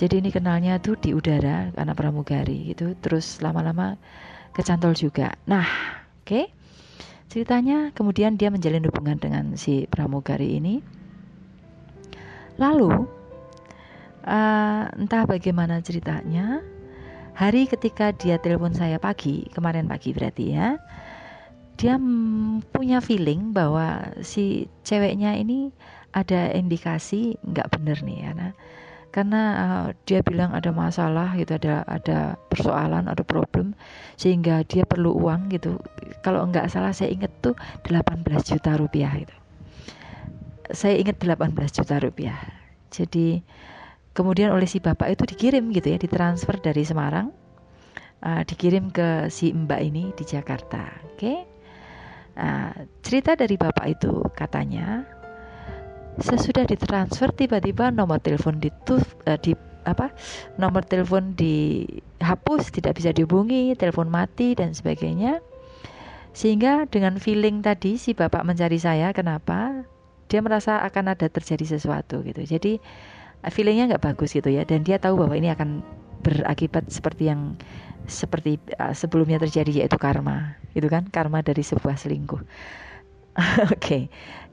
jadi 0.00 0.24
ini 0.24 0.32
kenalnya 0.32 0.80
tuh 0.80 0.96
di 0.96 1.12
udara 1.12 1.68
karena 1.76 1.92
pramugari 1.92 2.72
gitu. 2.72 2.96
Terus 3.04 3.44
lama-lama 3.44 4.00
kecantol 4.56 4.96
juga. 4.96 5.36
Nah 5.44 5.68
oke. 6.24 6.24
Okay. 6.24 6.46
ceritanya 7.30 7.94
kemudian 7.94 8.34
dia 8.34 8.50
menjalin 8.50 8.82
hubungan 8.88 9.20
dengan 9.20 9.54
si 9.60 9.84
pramugari 9.86 10.56
ini. 10.56 10.82
Lalu 12.58 12.90
uh, 14.24 14.84
entah 14.96 15.24
bagaimana 15.28 15.78
ceritanya 15.84 16.64
hari 17.36 17.68
ketika 17.70 18.10
dia 18.16 18.40
telepon 18.40 18.74
saya 18.74 18.98
pagi 18.98 19.46
kemarin 19.52 19.86
pagi 19.86 20.10
berarti 20.10 20.44
ya 20.52 20.76
dia 21.80 21.96
punya 22.74 23.00
feeling 23.00 23.56
bahwa 23.56 24.12
si 24.20 24.68
ceweknya 24.84 25.38
ini 25.40 25.72
ada 26.12 26.52
indikasi 26.52 27.40
nggak 27.46 27.72
bener 27.72 28.02
nih 28.04 28.18
ya 28.26 28.30
nah 28.36 28.52
karena 29.10 29.42
uh, 29.58 29.86
dia 30.06 30.22
bilang 30.22 30.54
ada 30.54 30.70
masalah 30.70 31.34
gitu 31.34 31.58
ada 31.58 31.82
ada 31.86 32.38
persoalan 32.46 33.10
ada 33.10 33.26
problem 33.26 33.74
sehingga 34.14 34.62
dia 34.66 34.86
perlu 34.86 35.14
uang 35.18 35.50
gitu. 35.50 35.82
Kalau 36.22 36.46
enggak 36.46 36.70
salah 36.70 36.94
saya 36.94 37.10
ingat 37.10 37.30
tuh 37.42 37.58
18 37.86 38.22
juta 38.46 38.78
rupiah 38.78 39.10
itu 39.18 39.34
saya 40.70 40.94
ingat 40.98 41.18
18 41.18 41.50
juta 41.74 41.98
rupiah. 41.98 42.38
Jadi 42.90 43.42
kemudian 44.14 44.54
oleh 44.54 44.66
si 44.66 44.78
bapak 44.78 45.10
itu 45.14 45.26
dikirim 45.26 45.70
gitu 45.74 45.90
ya 45.90 45.98
ditransfer 45.98 46.58
dari 46.58 46.82
Semarang 46.86 47.30
uh, 48.22 48.42
dikirim 48.46 48.90
ke 48.90 49.30
si 49.30 49.50
mbak 49.50 49.80
ini 49.82 50.14
di 50.14 50.24
Jakarta. 50.26 50.86
Oke? 51.10 51.18
Okay? 51.18 51.38
uh, 52.38 52.74
cerita 53.02 53.34
dari 53.34 53.58
bapak 53.58 53.86
itu 53.90 54.22
katanya 54.34 55.06
sesudah 56.20 56.68
ditransfer 56.68 57.32
tiba-tiba 57.32 57.90
nomor 57.90 58.20
telepon 58.20 58.60
dituf, 58.60 59.02
uh, 59.26 59.40
di 59.40 59.56
apa 59.88 60.12
nomor 60.60 60.84
telepon 60.84 61.32
dihapus 61.32 62.68
tidak 62.68 63.00
bisa 63.00 63.16
dihubungi 63.16 63.72
telepon 63.74 64.12
mati 64.12 64.52
dan 64.52 64.76
sebagainya. 64.76 65.40
Sehingga 66.30 66.86
dengan 66.86 67.18
feeling 67.18 67.64
tadi 67.64 67.98
si 67.98 68.14
bapak 68.14 68.46
mencari 68.46 68.78
saya 68.78 69.10
kenapa? 69.10 69.82
Dia 70.30 70.38
merasa 70.46 70.78
akan 70.86 71.18
ada 71.18 71.26
terjadi 71.26 71.74
sesuatu 71.74 72.22
gitu. 72.22 72.46
Jadi 72.46 72.78
feelingnya 73.50 73.96
nggak 73.96 74.04
bagus 74.14 74.30
gitu 74.36 74.46
ya. 74.46 74.62
Dan 74.62 74.86
dia 74.86 75.02
tahu 75.02 75.26
bahwa 75.26 75.34
ini 75.34 75.50
akan 75.50 75.82
berakibat 76.22 76.86
seperti 76.86 77.32
yang 77.32 77.58
seperti 78.06 78.62
uh, 78.78 78.94
sebelumnya 78.94 79.42
terjadi 79.42 79.84
yaitu 79.84 79.98
karma 79.98 80.54
itu 80.78 80.86
kan? 80.86 81.10
Karma 81.10 81.42
dari 81.42 81.66
sebuah 81.66 81.98
selingkuh. 81.98 82.42
Oke, 83.70 83.78
okay. 83.78 84.02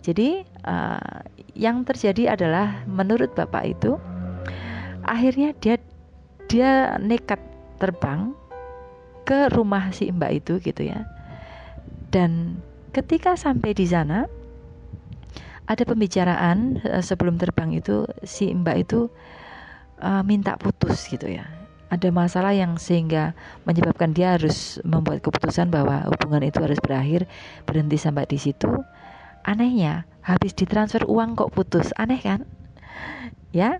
Jadi 0.02 0.46
uh, 0.64 1.22
yang 1.58 1.84
terjadi 1.84 2.38
adalah 2.38 2.86
menurut 2.86 3.34
bapak 3.34 3.78
itu 3.78 3.98
akhirnya 5.04 5.56
dia 5.58 5.82
dia 6.48 6.96
nekat 7.02 7.42
terbang 7.82 8.32
ke 9.28 9.52
rumah 9.52 9.92
si 9.92 10.08
mbak 10.08 10.44
itu 10.44 10.54
gitu 10.64 10.88
ya. 10.88 11.04
Dan 12.08 12.64
ketika 12.96 13.36
sampai 13.36 13.76
di 13.76 13.84
sana 13.84 14.26
ada 15.68 15.84
pembicaraan 15.84 16.80
uh, 16.88 17.04
sebelum 17.04 17.36
terbang 17.36 17.76
itu 17.76 18.08
si 18.24 18.54
mbak 18.56 18.88
itu 18.88 19.12
uh, 20.00 20.24
minta 20.24 20.56
putus 20.56 21.12
gitu 21.12 21.28
ya 21.28 21.58
ada 21.88 22.12
masalah 22.12 22.52
yang 22.52 22.76
sehingga 22.76 23.32
menyebabkan 23.64 24.12
dia 24.12 24.36
harus 24.36 24.80
membuat 24.84 25.24
keputusan 25.24 25.72
bahwa 25.72 26.04
hubungan 26.12 26.44
itu 26.44 26.60
harus 26.60 26.80
berakhir 26.84 27.32
berhenti 27.64 27.96
sampai 27.96 28.28
di 28.28 28.36
situ 28.36 28.68
anehnya 29.48 30.04
habis 30.20 30.52
ditransfer 30.52 31.08
uang 31.08 31.40
kok 31.40 31.56
putus. 31.56 31.96
Aneh 31.96 32.20
kan? 32.20 32.44
Ya 33.56 33.80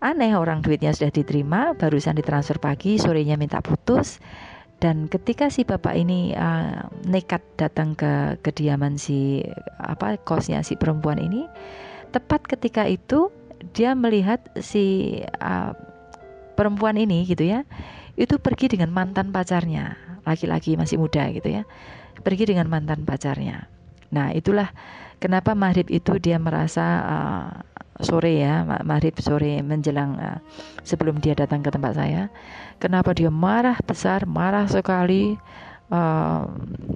aneh. 0.00 0.32
Orang 0.32 0.64
duitnya 0.64 0.96
sudah 0.96 1.12
diterima 1.12 1.76
barusan 1.76 2.16
ditransfer 2.16 2.56
pagi 2.56 2.96
sorenya 2.96 3.36
minta 3.36 3.60
putus. 3.60 4.18
Dan 4.80 5.06
ketika 5.06 5.52
si 5.52 5.62
bapak 5.62 5.94
ini 5.94 6.34
uh, 6.34 6.88
nekat 7.06 7.44
datang 7.60 7.94
ke 7.94 8.40
kediaman 8.42 8.98
si 8.98 9.44
apa 9.78 10.18
kosnya 10.18 10.60
si 10.66 10.74
perempuan 10.74 11.22
ini 11.22 11.46
tepat 12.10 12.44
ketika 12.44 12.84
itu 12.84 13.30
dia 13.72 13.96
melihat 13.96 14.42
si 14.60 15.20
uh, 15.40 15.72
perempuan 16.58 17.00
ini 17.00 17.24
gitu 17.24 17.48
ya 17.48 17.64
itu 18.18 18.40
pergi 18.40 18.72
dengan 18.72 18.90
mantan 18.90 19.30
pacarnya. 19.30 20.00
Laki-laki 20.24 20.80
masih 20.80 20.96
muda 20.96 21.28
gitu 21.32 21.52
ya 21.52 21.68
pergi 22.24 22.48
dengan 22.48 22.70
mantan 22.72 23.04
pacarnya 23.04 23.73
nah 24.14 24.30
itulah 24.30 24.70
kenapa 25.18 25.58
maghrib 25.58 25.90
itu 25.90 26.14
dia 26.22 26.38
merasa 26.38 26.84
uh, 27.02 27.48
sore 28.02 28.42
ya 28.42 28.62
maghrib 28.82 29.14
sore 29.18 29.62
menjelang 29.62 30.18
uh, 30.18 30.38
sebelum 30.82 31.18
dia 31.22 31.34
datang 31.34 31.62
ke 31.62 31.70
tempat 31.70 31.94
saya 31.94 32.30
kenapa 32.82 33.14
dia 33.14 33.30
marah 33.30 33.78
besar 33.86 34.26
marah 34.26 34.66
sekali 34.66 35.38
uh, 35.94 36.42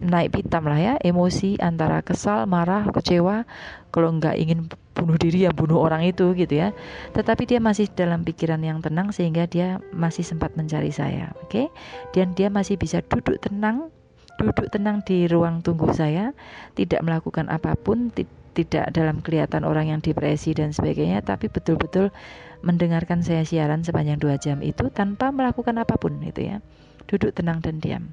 naik 0.03 0.35
pitam 0.35 0.67
lah 0.67 0.79
ya 0.79 0.95
emosi 0.99 1.59
antara 1.63 2.03
kesal 2.03 2.51
marah 2.51 2.87
kecewa 2.91 3.47
kalau 3.95 4.11
nggak 4.19 4.37
ingin 4.39 4.67
bunuh 4.99 5.15
diri 5.15 5.47
ya 5.47 5.55
bunuh 5.55 5.79
orang 5.79 6.03
itu 6.03 6.35
gitu 6.35 6.59
ya 6.59 6.75
tetapi 7.15 7.47
dia 7.47 7.63
masih 7.63 7.87
dalam 7.95 8.27
pikiran 8.27 8.59
yang 8.59 8.83
tenang 8.83 9.15
sehingga 9.15 9.47
dia 9.47 9.79
masih 9.95 10.27
sempat 10.27 10.59
mencari 10.59 10.91
saya 10.91 11.31
oke 11.39 11.55
okay? 11.55 11.67
dan 12.11 12.35
dia 12.35 12.51
masih 12.51 12.75
bisa 12.75 12.99
duduk 13.07 13.39
tenang 13.39 13.95
duduk 14.39 14.71
tenang 14.71 15.03
di 15.03 15.27
ruang 15.27 15.61
tunggu 15.61 15.91
saya 15.91 16.31
tidak 16.79 17.03
melakukan 17.03 17.51
apa 17.51 17.75
pun 17.75 18.15
tidak 18.55 18.91
dalam 18.95 19.19
kelihatan 19.23 19.67
orang 19.67 19.91
yang 19.91 20.01
depresi 20.01 20.55
dan 20.55 20.71
sebagainya 20.71 21.23
tapi 21.23 21.51
betul-betul 21.51 22.15
mendengarkan 22.63 23.23
saya 23.23 23.47
siaran 23.47 23.87
sepanjang 23.87 24.19
dua 24.19 24.35
jam 24.39 24.59
itu 24.63 24.91
tanpa 24.91 25.31
melakukan 25.31 25.79
apa 25.79 25.95
pun 25.95 26.19
itu 26.23 26.55
ya. 26.55 26.59
Duduk 27.07 27.35
tenang 27.35 27.63
dan 27.63 27.79
diam. 27.79 28.05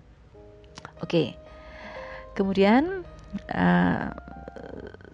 Oke. 1.01 1.35
Kemudian 2.37 3.03
uh, 3.51 4.11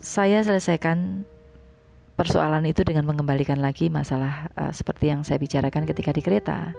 saya 0.01 0.41
selesaikan 0.43 1.24
persoalan 2.22 2.70
itu 2.70 2.86
dengan 2.86 3.10
mengembalikan 3.10 3.58
lagi 3.58 3.90
masalah 3.90 4.54
uh, 4.54 4.70
seperti 4.70 5.10
yang 5.10 5.26
saya 5.26 5.42
bicarakan 5.42 5.90
ketika 5.90 6.14
di 6.14 6.22
kereta. 6.22 6.78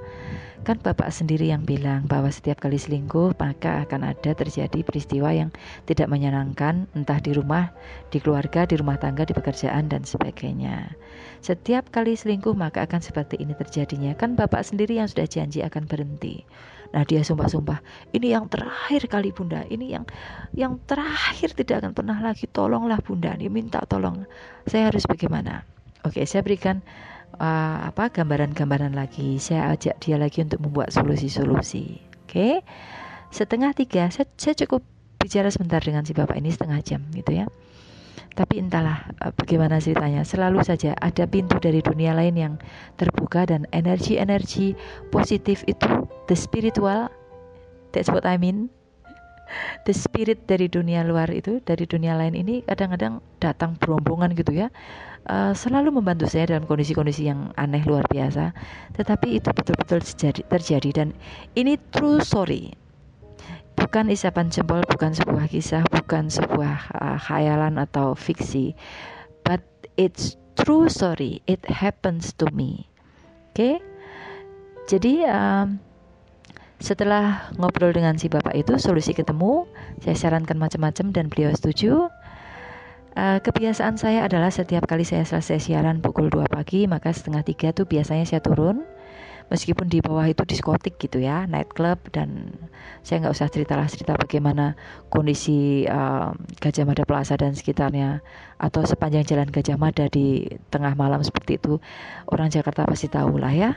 Kan 0.62 0.78
Bapak 0.78 1.11
sendiri 1.11 1.51
yang 1.51 1.66
bilang 1.66 2.07
bahwa 2.07 2.30
setiap 2.30 2.62
kali 2.62 2.78
selingkuh 2.78 3.34
maka 3.34 3.82
akan 3.82 4.14
ada 4.14 4.30
terjadi 4.30 4.86
peristiwa 4.86 5.34
yang 5.34 5.51
tidak 5.90 6.07
menyenangkan 6.07 6.86
entah 6.95 7.18
di 7.18 7.34
rumah, 7.34 7.74
di 8.14 8.22
keluarga, 8.22 8.62
di 8.70 8.78
rumah 8.78 8.95
tangga, 9.03 9.26
di 9.26 9.34
pekerjaan 9.34 9.90
dan 9.90 10.07
sebagainya. 10.07 10.95
Setiap 11.43 11.90
kali 11.90 12.14
selingkuh 12.14 12.55
maka 12.55 12.86
akan 12.86 13.03
seperti 13.03 13.43
ini 13.43 13.59
terjadinya. 13.59 14.14
Kan 14.14 14.38
Bapak 14.38 14.62
sendiri 14.62 15.03
yang 15.03 15.11
sudah 15.11 15.26
janji 15.26 15.66
akan 15.66 15.90
berhenti. 15.90 16.47
Nah 16.93 17.03
dia 17.09 17.24
sumpah-sumpah, 17.24 17.80
ini 18.12 18.36
yang 18.36 18.53
terakhir 18.53 19.09
kali 19.09 19.32
bunda, 19.32 19.64
ini 19.72 19.97
yang 19.97 20.05
yang 20.53 20.76
terakhir 20.84 21.57
tidak 21.57 21.80
akan 21.80 21.93
pernah 21.97 22.20
lagi. 22.20 22.45
Tolonglah 22.45 23.01
bunda, 23.01 23.32
dia 23.32 23.49
minta 23.49 23.80
tolong. 23.88 24.28
Saya 24.68 24.93
harus 24.93 25.09
bagaimana? 25.09 25.64
Oke, 26.05 26.28
saya 26.28 26.45
berikan 26.45 26.84
uh, 27.40 27.88
apa 27.88 28.12
gambaran-gambaran 28.12 28.93
lagi. 28.93 29.40
Saya 29.40 29.72
ajak 29.72 30.05
dia 30.05 30.20
lagi 30.20 30.45
untuk 30.45 30.61
membuat 30.61 30.93
solusi-solusi. 30.93 31.97
Oke, 32.28 32.61
setengah 33.32 33.72
tiga, 33.72 34.12
saya, 34.12 34.28
saya 34.36 34.53
cukup 34.53 34.84
bicara 35.16 35.49
sebentar 35.49 35.80
dengan 35.80 36.05
si 36.05 36.12
bapak 36.12 36.36
ini 36.36 36.53
setengah 36.53 36.80
jam 36.84 37.01
gitu 37.16 37.32
ya. 37.32 37.47
Tapi 38.32 38.60
entahlah 38.60 39.04
uh, 39.20 39.32
bagaimana 39.36 39.78
ceritanya. 39.78 40.24
Selalu 40.24 40.64
saja 40.64 40.96
ada 41.00 41.24
pintu 41.28 41.60
dari 41.60 41.84
dunia 41.84 42.16
lain 42.16 42.34
yang 42.36 42.54
terbuka 42.96 43.44
dan 43.44 43.68
energi-energi 43.76 44.76
positif 45.12 45.64
itu 45.68 46.08
the 46.28 46.36
spiritual 46.36 47.12
that's 47.92 48.08
what 48.08 48.24
I 48.24 48.40
mean 48.40 48.72
the 49.84 49.92
spirit 49.92 50.48
dari 50.48 50.66
dunia 50.68 51.04
luar 51.04 51.28
itu 51.28 51.60
dari 51.62 51.84
dunia 51.84 52.16
lain 52.16 52.32
ini 52.32 52.64
kadang-kadang 52.64 53.20
datang 53.38 53.76
berombongan 53.76 54.32
gitu 54.32 54.52
ya. 54.54 54.72
Uh, 55.22 55.54
selalu 55.54 55.94
membantu 55.94 56.26
saya 56.26 56.50
dalam 56.50 56.66
kondisi-kondisi 56.66 57.30
yang 57.30 57.54
aneh 57.54 57.84
luar 57.86 58.02
biasa. 58.10 58.50
Tetapi 58.98 59.38
itu 59.38 59.54
betul-betul 59.54 60.02
terjadi, 60.02 60.42
terjadi 60.50 60.90
dan 60.90 61.08
ini 61.54 61.78
true 61.94 62.18
story 62.18 62.74
bukan 63.74 64.12
isapan 64.12 64.48
jempol 64.52 64.84
bukan 64.88 65.12
sebuah 65.16 65.48
kisah 65.48 65.82
bukan 65.88 66.28
sebuah 66.28 66.76
uh, 66.96 67.18
khayalan 67.18 67.80
atau 67.80 68.16
fiksi 68.16 68.76
but 69.42 69.62
it's 69.96 70.36
true 70.58 70.88
story 70.88 71.40
it 71.48 71.60
happens 71.68 72.36
to 72.36 72.48
me 72.52 72.88
oke 73.52 73.58
okay? 73.58 73.74
jadi 74.90 75.26
um, 75.30 75.80
setelah 76.82 77.54
ngobrol 77.62 77.94
dengan 77.94 78.18
si 78.18 78.26
bapak 78.26 78.58
itu, 78.58 78.74
solusi 78.74 79.14
ketemu, 79.14 79.70
saya 80.02 80.18
sarankan 80.18 80.58
macam-macam 80.58 81.14
dan 81.14 81.30
beliau 81.30 81.54
setuju. 81.54 82.10
Uh, 83.14 83.38
kebiasaan 83.38 83.94
saya 84.02 84.26
adalah 84.26 84.50
setiap 84.50 84.90
kali 84.90 85.06
saya 85.06 85.22
selesai 85.22 85.62
siaran 85.70 86.02
pukul 86.02 86.26
2 86.26 86.50
pagi, 86.50 86.90
maka 86.90 87.14
setengah 87.14 87.46
tiga 87.46 87.70
tuh 87.70 87.86
biasanya 87.86 88.26
saya 88.26 88.42
turun. 88.42 88.82
Meskipun 89.53 89.92
di 89.92 90.00
bawah 90.00 90.24
itu 90.24 90.48
diskotik 90.48 90.96
gitu 90.96 91.20
ya, 91.20 91.44
nightclub 91.44 92.00
dan 92.09 92.57
saya 93.05 93.20
nggak 93.20 93.36
usah 93.36 93.53
cerita 93.53 93.76
lah 93.76 93.84
cerita 93.84 94.16
bagaimana 94.16 94.72
kondisi 95.12 95.84
uh, 95.84 96.32
Gajah 96.57 96.88
Mada 96.88 97.05
Plaza 97.05 97.36
dan 97.36 97.53
sekitarnya 97.53 98.24
atau 98.57 98.80
sepanjang 98.88 99.28
jalan 99.28 99.53
Gajah 99.53 99.76
Mada 99.76 100.09
di 100.09 100.48
tengah 100.72 100.96
malam 100.96 101.20
seperti 101.20 101.61
itu 101.61 101.76
orang 102.32 102.48
Jakarta 102.48 102.88
pasti 102.88 103.12
tahu 103.12 103.36
lah 103.36 103.53
ya, 103.53 103.76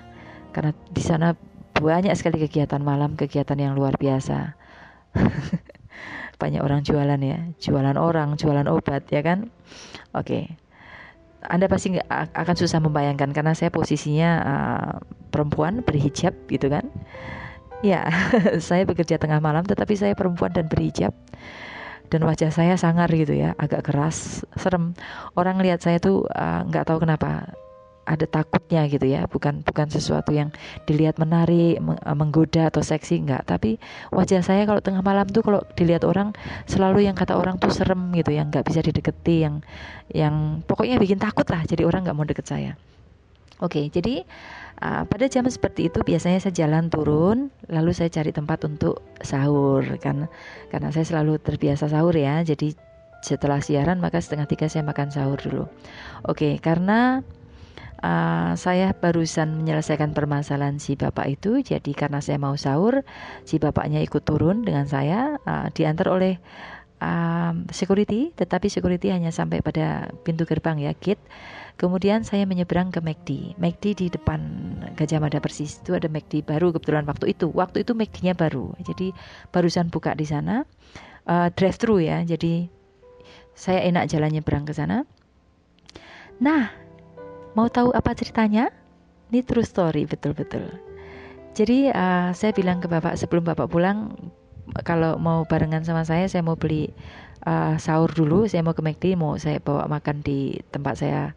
karena 0.55 0.71
di 0.95 1.03
sana 1.03 1.35
banyak 1.75 2.15
sekali 2.15 2.39
kegiatan 2.39 2.79
malam, 2.79 3.19
kegiatan 3.19 3.59
yang 3.59 3.75
luar 3.75 3.99
biasa. 3.99 4.55
banyak 6.41 6.63
orang 6.63 6.87
jualan 6.87 7.19
ya, 7.19 7.51
jualan 7.59 7.99
orang, 7.99 8.39
jualan 8.39 8.67
obat 8.71 9.11
ya 9.11 9.19
kan. 9.19 9.51
Oke. 10.15 10.23
Okay. 10.23 10.64
Anda 11.47 11.69
pasti 11.69 11.97
akan 12.11 12.55
susah 12.55 12.79
membayangkan 12.81 13.31
karena 13.31 13.53
saya 13.57 13.69
posisinya 13.73 14.29
uh, 14.43 14.91
perempuan 15.29 15.81
berhijab 15.85 16.35
gitu 16.49 16.67
kan. 16.71 16.87
Ya, 17.83 18.07
saya 18.67 18.87
bekerja 18.87 19.19
tengah 19.21 19.37
malam 19.43 19.65
tetapi 19.67 19.93
saya 19.93 20.13
perempuan 20.17 20.53
dan 20.55 20.65
berhijab 20.71 21.13
dan 22.09 22.21
wajah 22.21 22.53
saya 22.53 22.77
sangar 22.77 23.09
gitu 23.09 23.33
ya, 23.33 23.57
agak 23.57 23.89
keras, 23.89 24.45
serem. 24.57 24.93
Orang 25.33 25.57
lihat 25.61 25.81
saya 25.81 25.97
tuh 25.97 26.29
uh, 26.29 26.61
nggak 26.69 26.83
uh, 26.85 26.87
tahu 26.87 27.01
kenapa 27.01 27.53
ada 28.05 28.25
takutnya 28.29 28.85
gitu 28.85 29.09
ya 29.09 29.25
bukan 29.25 29.65
bukan 29.65 29.89
sesuatu 29.89 30.29
yang 30.29 30.53
dilihat 30.85 31.17
menarik 31.17 31.81
eh, 31.81 32.15
menggoda 32.15 32.69
atau 32.69 32.85
seksi 32.85 33.25
enggak. 33.25 33.49
Tapi 33.49 33.81
wajah 34.13 34.45
saya 34.45 34.63
kalau 34.69 34.79
tengah 34.79 35.01
malam 35.01 35.25
tuh 35.29 35.41
kalau 35.41 35.61
dilihat 35.73 36.05
orang 36.05 36.31
selalu 36.69 37.09
yang 37.09 37.17
kata 37.17 37.33
orang 37.33 37.57
tuh 37.57 37.73
serem 37.73 38.13
gitu 38.13 38.31
yang 38.31 38.53
nggak 38.53 38.65
bisa 38.65 38.85
dideketi 38.85 39.43
yang 39.43 39.65
yang 40.13 40.61
pokoknya 40.69 41.01
bikin 41.01 41.17
takut 41.17 41.49
lah 41.49 41.65
jadi 41.65 41.83
orang 41.83 42.05
nggak 42.05 42.15
mau 42.15 42.25
deket 42.29 42.45
saya. 42.45 42.71
Oke 43.63 43.87
jadi 43.89 44.21
uh, 44.83 45.07
pada 45.07 45.25
jam 45.25 45.47
seperti 45.47 45.89
itu 45.89 46.03
biasanya 46.05 46.43
saya 46.43 46.53
jalan 46.53 46.91
turun 46.91 47.49
lalu 47.71 47.95
saya 47.95 48.11
cari 48.11 48.35
tempat 48.35 48.67
untuk 48.67 49.01
sahur 49.23 49.81
kan 49.97 50.27
karena 50.69 50.89
saya 50.93 51.05
selalu 51.07 51.41
terbiasa 51.41 51.89
sahur 51.89 52.13
ya. 52.13 52.45
Jadi 52.45 52.77
setelah 53.25 53.57
siaran 53.57 53.97
maka 53.97 54.21
setengah 54.21 54.45
tiga 54.45 54.69
saya 54.69 54.85
makan 54.85 55.09
sahur 55.09 55.41
dulu. 55.41 55.65
Oke 56.29 56.61
karena 56.61 57.25
uh, 58.05 58.53
saya 58.53 58.93
barusan 58.93 59.65
menyelesaikan 59.65 60.13
permasalahan 60.13 60.77
si 60.77 60.93
bapak 60.93 61.25
itu 61.41 61.65
jadi 61.65 61.91
karena 61.97 62.21
saya 62.21 62.37
mau 62.37 62.53
sahur 62.53 63.01
si 63.43 63.57
bapaknya 63.57 64.05
ikut 64.05 64.21
turun 64.21 64.61
dengan 64.61 64.85
saya 64.85 65.41
uh, 65.49 65.67
diantar 65.73 66.13
oleh 66.13 66.37
um, 67.01 67.65
security 67.73 68.31
tetapi 68.37 68.69
security 68.69 69.09
hanya 69.09 69.33
sampai 69.33 69.65
pada 69.65 70.13
pintu 70.21 70.45
gerbang 70.45 70.77
ya 70.77 70.93
gate. 70.93 71.21
Kemudian 71.75 72.23
saya 72.23 72.47
menyeberang 72.47 72.87
ke 72.87 73.03
McD 73.03 73.59
McD 73.59 73.99
di 73.99 74.07
depan 74.07 74.39
Gajah 74.95 75.19
Mada 75.19 75.43
Persis. 75.43 75.83
Itu 75.83 75.91
ada 75.91 76.07
McD 76.07 76.47
baru 76.47 76.71
kebetulan 76.71 77.03
waktu 77.03 77.35
itu. 77.35 77.51
Waktu 77.51 77.83
itu 77.83 77.91
McD-nya 77.91 78.31
baru. 78.31 78.71
Jadi 78.79 79.11
barusan 79.51 79.91
buka 79.91 80.15
di 80.15 80.23
sana. 80.23 80.63
Uh, 81.27 81.51
drive 81.51 81.75
thru 81.75 81.99
ya. 81.99 82.23
Jadi 82.23 82.71
saya 83.59 83.83
enak 83.91 84.07
jalan 84.07 84.39
nyebrang 84.39 84.63
ke 84.63 84.71
sana. 84.71 85.03
Nah 86.39 86.84
Mau 87.55 87.71
tahu 87.71 87.95
apa 87.95 88.11
ceritanya? 88.13 88.69
Ini 89.31 89.41
true 89.47 89.65
story 89.65 90.05
betul-betul. 90.05 90.69
Jadi 91.55 91.87
uh, 91.87 92.35
saya 92.35 92.51
bilang 92.51 92.83
ke 92.83 92.91
bapak 92.91 93.15
sebelum 93.15 93.47
bapak 93.47 93.71
pulang 93.71 94.11
kalau 94.83 95.15
mau 95.15 95.47
barengan 95.47 95.87
sama 95.87 96.03
saya 96.03 96.27
saya 96.27 96.43
mau 96.43 96.59
beli 96.59 96.91
uh, 97.47 97.77
sahur 97.77 98.09
dulu 98.11 98.49
saya 98.49 98.65
mau 98.65 98.73
ke 98.73 98.81
McD 98.81 99.15
mau 99.15 99.37
saya 99.37 99.61
bawa 99.61 99.85
makan 99.87 100.19
di 100.25 100.59
tempat 100.73 100.99
saya 100.99 101.31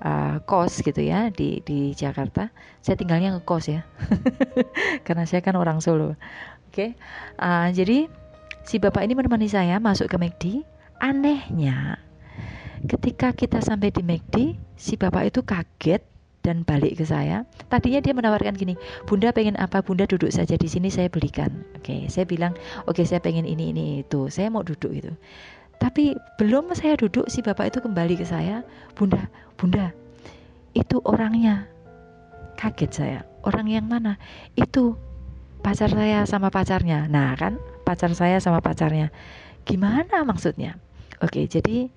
uh, 0.00 0.40
kos 0.48 0.80
gitu 0.80 1.04
ya 1.04 1.28
di 1.30 1.60
di 1.62 1.92
Jakarta 1.92 2.48
saya 2.80 2.96
tinggalnya 2.96 3.36
ngekos 3.36 3.64
ya 3.68 3.84
karena 5.06 5.28
saya 5.28 5.44
kan 5.44 5.54
orang 5.60 5.84
Solo 5.84 6.16
oke 6.16 6.16
okay? 6.72 6.90
uh, 7.38 7.68
jadi 7.70 8.08
si 8.64 8.80
bapak 8.80 9.04
ini 9.04 9.14
menemani 9.14 9.46
saya 9.46 9.76
masuk 9.76 10.08
ke 10.08 10.16
McD 10.16 10.44
anehnya 10.98 12.00
Ketika 12.88 13.36
kita 13.36 13.60
sampai 13.60 13.92
di 13.92 14.00
McD, 14.00 14.56
si 14.80 14.96
bapak 14.96 15.28
itu 15.28 15.44
kaget 15.44 16.00
dan 16.40 16.64
balik 16.64 16.96
ke 16.96 17.04
saya. 17.04 17.44
Tadinya 17.68 18.00
dia 18.00 18.16
menawarkan 18.16 18.56
gini, 18.56 18.72
Bunda 19.04 19.28
pengen 19.30 19.56
apa? 19.60 19.84
Bunda 19.84 20.08
duduk 20.08 20.32
saja 20.32 20.56
di 20.56 20.64
sini 20.64 20.88
saya 20.88 21.12
belikan. 21.12 21.52
Oke, 21.76 22.08
saya 22.08 22.24
bilang, 22.24 22.56
oke 22.88 23.04
saya 23.04 23.20
pengen 23.20 23.44
ini 23.44 23.72
ini 23.76 23.84
itu. 24.00 24.32
Saya 24.32 24.48
mau 24.48 24.64
duduk 24.64 24.90
itu. 24.92 25.12
Tapi 25.80 26.16
belum 26.40 26.72
saya 26.76 26.96
duduk, 26.96 27.28
si 27.28 27.40
bapak 27.40 27.72
itu 27.72 27.78
kembali 27.80 28.20
ke 28.20 28.24
saya, 28.24 28.64
Bunda, 28.92 29.28
Bunda, 29.56 29.92
itu 30.76 31.00
orangnya. 31.04 31.68
Kaget 32.60 32.92
saya. 32.92 33.20
Orang 33.40 33.68
yang 33.72 33.88
mana? 33.88 34.20
Itu 34.52 35.00
pacar 35.64 35.88
saya 35.88 36.28
sama 36.28 36.52
pacarnya. 36.52 37.08
Nah 37.08 37.32
kan, 37.36 37.56
pacar 37.88 38.12
saya 38.12 38.36
sama 38.40 38.60
pacarnya. 38.60 39.08
Gimana 39.64 40.24
maksudnya? 40.24 40.76
Oke, 41.20 41.48
jadi 41.48 41.88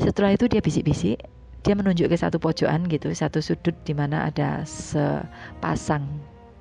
setelah 0.00 0.32
itu 0.32 0.48
dia 0.48 0.60
bisik-bisik, 0.64 1.18
dia 1.62 1.74
menunjuk 1.74 2.10
ke 2.10 2.16
satu 2.18 2.40
pojokan 2.42 2.88
gitu, 2.90 3.12
satu 3.14 3.38
sudut 3.38 3.74
di 3.86 3.94
mana 3.94 4.28
ada 4.28 4.66
sepasang 4.66 6.04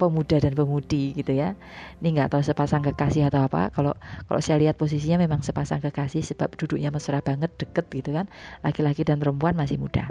pemuda 0.01 0.41
dan 0.41 0.57
pemudi 0.57 1.13
gitu 1.13 1.37
ya. 1.37 1.53
Ini 2.01 2.17
nggak 2.17 2.33
tahu 2.33 2.41
sepasang 2.41 2.81
kekasih 2.81 3.29
atau 3.29 3.45
apa. 3.45 3.69
Kalau 3.69 3.93
kalau 4.25 4.41
saya 4.41 4.57
lihat 4.57 4.81
posisinya 4.81 5.21
memang 5.21 5.45
sepasang 5.45 5.77
kekasih 5.77 6.25
sebab 6.25 6.57
duduknya 6.57 6.89
mesra 6.89 7.21
banget, 7.21 7.53
deket 7.61 7.85
gitu 7.93 8.17
kan. 8.17 8.25
Laki-laki 8.65 9.05
dan 9.05 9.21
perempuan 9.21 9.53
masih 9.53 9.77
muda. 9.77 10.09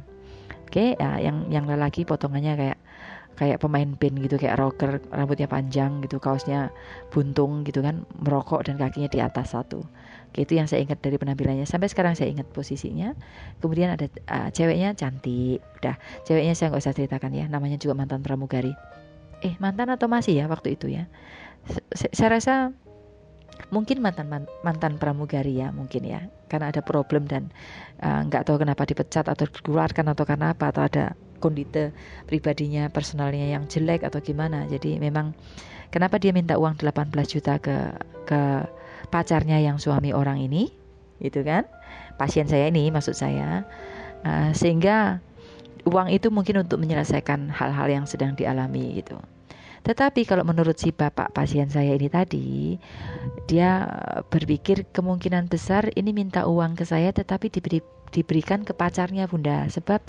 Oke, 0.71 0.95
ya, 0.95 1.19
yang 1.19 1.51
yang 1.51 1.67
lelaki 1.67 2.07
potongannya 2.07 2.55
kayak 2.55 2.79
kayak 3.35 3.59
pemain 3.59 3.91
band 3.99 4.23
gitu 4.23 4.39
kayak 4.39 4.55
rocker 4.55 5.03
rambutnya 5.11 5.51
panjang 5.51 5.99
gitu 6.05 6.23
kaosnya 6.23 6.71
buntung 7.11 7.67
gitu 7.67 7.83
kan 7.83 8.07
merokok 8.23 8.71
dan 8.71 8.79
kakinya 8.79 9.11
di 9.11 9.19
atas 9.19 9.51
satu. 9.59 9.83
Itu 10.31 10.55
yang 10.55 10.71
saya 10.71 10.87
ingat 10.87 11.03
dari 11.03 11.19
penampilannya. 11.19 11.67
Sampai 11.67 11.91
sekarang 11.91 12.15
saya 12.15 12.31
ingat 12.31 12.47
posisinya. 12.55 13.19
Kemudian 13.59 13.99
ada 13.99 14.07
uh, 14.31 14.47
ceweknya 14.55 14.95
cantik. 14.95 15.59
Udah 15.83 15.99
ceweknya 16.23 16.55
saya 16.55 16.71
nggak 16.71 16.87
usah 16.87 16.95
ceritakan 16.95 17.35
ya 17.35 17.51
namanya 17.51 17.75
juga 17.75 17.99
mantan 17.99 18.23
pramugari. 18.23 18.71
Eh 19.43 19.59
mantan 19.59 19.91
atau 19.91 20.07
masih 20.07 20.39
ya 20.39 20.47
waktu 20.47 20.79
itu 20.79 20.87
ya? 20.87 21.11
Saya 22.15 22.39
rasa 22.39 22.71
mungkin 23.69 24.01
mantan 24.01 24.49
mantan 24.65 24.97
pramugari 24.97 25.61
ya 25.61 25.69
mungkin 25.71 26.09
ya 26.09 26.25
karena 26.49 26.73
ada 26.73 26.81
problem 26.81 27.29
dan 27.29 27.53
uh, 28.01 28.25
nggak 28.25 28.43
uh, 28.43 28.47
tahu 28.49 28.57
kenapa 28.65 28.89
dipecat 28.89 29.29
atau 29.29 29.45
dikeluarkan 29.45 30.17
atau 30.17 30.25
karena 30.25 30.57
apa 30.57 30.73
atau 30.73 30.83
ada 30.89 31.05
kondite 31.41 31.93
pribadinya 32.25 32.89
personalnya 32.89 33.49
yang 33.53 33.69
jelek 33.69 34.05
atau 34.05 34.21
gimana 34.21 34.65
jadi 34.69 34.97
memang 34.97 35.37
kenapa 35.93 36.17
dia 36.17 36.33
minta 36.33 36.57
uang 36.57 36.81
18 36.81 37.13
juta 37.29 37.61
ke 37.61 37.77
ke 38.25 38.43
pacarnya 39.11 39.59
yang 39.59 39.77
suami 39.83 40.15
orang 40.15 40.39
ini, 40.41 40.71
gitu 41.19 41.43
kan? 41.43 41.67
Pasien 42.17 42.47
saya 42.47 42.71
ini 42.71 42.89
maksud 42.95 43.19
saya, 43.19 43.67
uh, 44.23 44.55
sehingga 44.55 45.19
uang 45.85 46.15
itu 46.15 46.31
mungkin 46.31 46.63
untuk 46.63 46.79
menyelesaikan 46.79 47.51
hal-hal 47.51 47.89
yang 47.91 48.05
sedang 48.07 48.39
dialami 48.39 49.03
gitu. 49.03 49.19
Tetapi 49.81 50.29
kalau 50.29 50.45
menurut 50.45 50.77
si 50.77 50.93
bapak 50.93 51.33
pasien 51.33 51.67
saya 51.73 51.97
ini 51.97 52.09
tadi, 52.13 52.77
dia 53.49 53.89
berpikir 54.29 54.87
kemungkinan 54.93 55.49
besar 55.49 55.89
ini 55.97 56.13
minta 56.13 56.45
uang 56.45 56.77
ke 56.77 56.85
saya 56.85 57.11
tetapi 57.11 57.49
diberi 57.49 57.81
diberikan 58.11 58.67
ke 58.67 58.75
pacarnya 58.75 59.31
bunda. 59.31 59.71
Sebab 59.71 60.03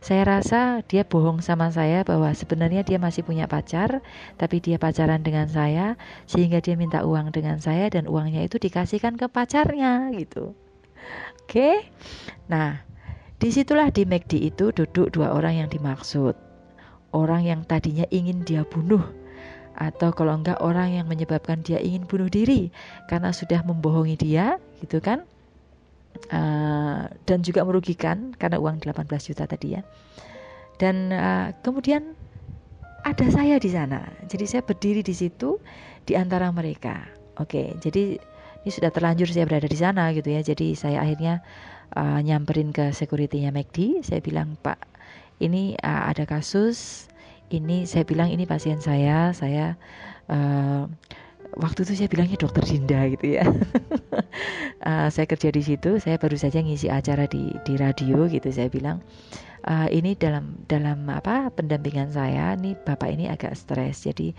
saya 0.00 0.22
rasa 0.24 0.80
dia 0.86 1.02
bohong 1.02 1.42
sama 1.42 1.68
saya 1.74 2.06
bahwa 2.06 2.30
sebenarnya 2.30 2.86
dia 2.86 2.96
masih 2.96 3.26
punya 3.26 3.50
pacar 3.50 4.00
tapi 4.38 4.62
dia 4.62 4.78
pacaran 4.78 5.20
dengan 5.20 5.50
saya 5.50 5.98
sehingga 6.30 6.62
dia 6.62 6.78
minta 6.78 7.02
uang 7.04 7.34
dengan 7.34 7.58
saya 7.58 7.90
dan 7.90 8.06
uangnya 8.06 8.46
itu 8.46 8.56
dikasihkan 8.56 9.18
ke 9.18 9.26
pacarnya 9.28 10.14
gitu. 10.14 10.54
Oke, 11.44 11.90
nah 12.46 12.86
di 13.42 13.50
situlah 13.50 13.90
di 13.90 14.06
McD 14.06 14.54
itu 14.54 14.70
duduk 14.70 15.10
dua 15.10 15.34
orang 15.34 15.64
yang 15.64 15.68
dimaksud, 15.72 16.38
orang 17.10 17.46
yang 17.46 17.60
tadinya 17.66 18.06
ingin 18.10 18.46
dia 18.46 18.62
bunuh 18.66 19.02
atau 19.80 20.12
kalau 20.12 20.36
enggak 20.36 20.60
orang 20.60 20.92
yang 21.00 21.06
menyebabkan 21.08 21.64
dia 21.64 21.80
ingin 21.80 22.04
bunuh 22.04 22.28
diri 22.28 22.68
karena 23.08 23.32
sudah 23.32 23.64
membohongi 23.64 24.20
dia 24.20 24.60
gitu 24.84 25.00
kan? 25.00 25.24
Uh, 26.28 27.06
dan 27.24 27.40
juga 27.40 27.62
merugikan 27.62 28.34
karena 28.36 28.58
uang 28.60 28.82
18 28.82 29.08
juta 29.08 29.48
tadi 29.48 29.78
ya. 29.78 29.82
Dan 30.76 31.14
uh, 31.14 31.54
kemudian 31.64 32.12
ada 33.06 33.26
saya 33.32 33.56
di 33.56 33.70
sana. 33.72 34.04
Jadi 34.28 34.44
saya 34.44 34.60
berdiri 34.60 35.00
di 35.00 35.16
situ 35.16 35.56
di 36.04 36.12
antara 36.18 36.52
mereka. 36.52 37.08
Oke 37.40 37.72
jadi 37.80 38.20
ini 38.60 38.68
sudah 38.68 38.92
terlanjur 38.92 39.32
saya 39.32 39.48
berada 39.48 39.64
di 39.70 39.78
sana 39.78 40.12
gitu 40.12 40.28
ya. 40.28 40.44
Jadi 40.44 40.76
saya 40.76 41.00
akhirnya 41.00 41.40
uh, 41.96 42.20
nyamperin 42.20 42.74
ke 42.74 42.92
securitynya 42.92 43.48
McD 43.54 44.04
saya 44.04 44.20
bilang 44.20 44.60
Pak 44.60 44.99
ini 45.40 45.74
uh, 45.80 46.12
ada 46.12 46.28
kasus 46.28 47.08
ini 47.50 47.88
saya 47.88 48.06
bilang 48.06 48.30
ini 48.30 48.46
pasien 48.46 48.78
saya 48.78 49.34
saya 49.34 49.74
uh, 50.30 50.86
waktu 51.58 51.82
itu 51.82 51.98
saya 51.98 52.08
bilangnya 52.12 52.38
dokter 52.38 52.62
Dinda 52.62 53.10
gitu 53.10 53.34
ya. 53.34 53.44
Uh, 54.86 55.08
saya 55.14 55.26
kerja 55.26 55.50
di 55.50 55.62
situ 55.64 55.98
saya 55.98 56.20
baru 56.20 56.38
saja 56.38 56.62
ngisi 56.62 56.86
acara 56.86 57.26
di 57.26 57.50
di 57.66 57.74
radio 57.74 58.30
gitu 58.30 58.52
saya 58.54 58.70
bilang 58.70 59.02
uh, 59.66 59.88
ini 59.90 60.14
dalam 60.14 60.62
dalam 60.70 61.08
apa 61.10 61.50
pendampingan 61.50 62.12
saya 62.14 62.54
nih 62.54 62.78
bapak 62.86 63.10
ini 63.10 63.26
agak 63.26 63.58
stres 63.58 64.06
jadi 64.06 64.32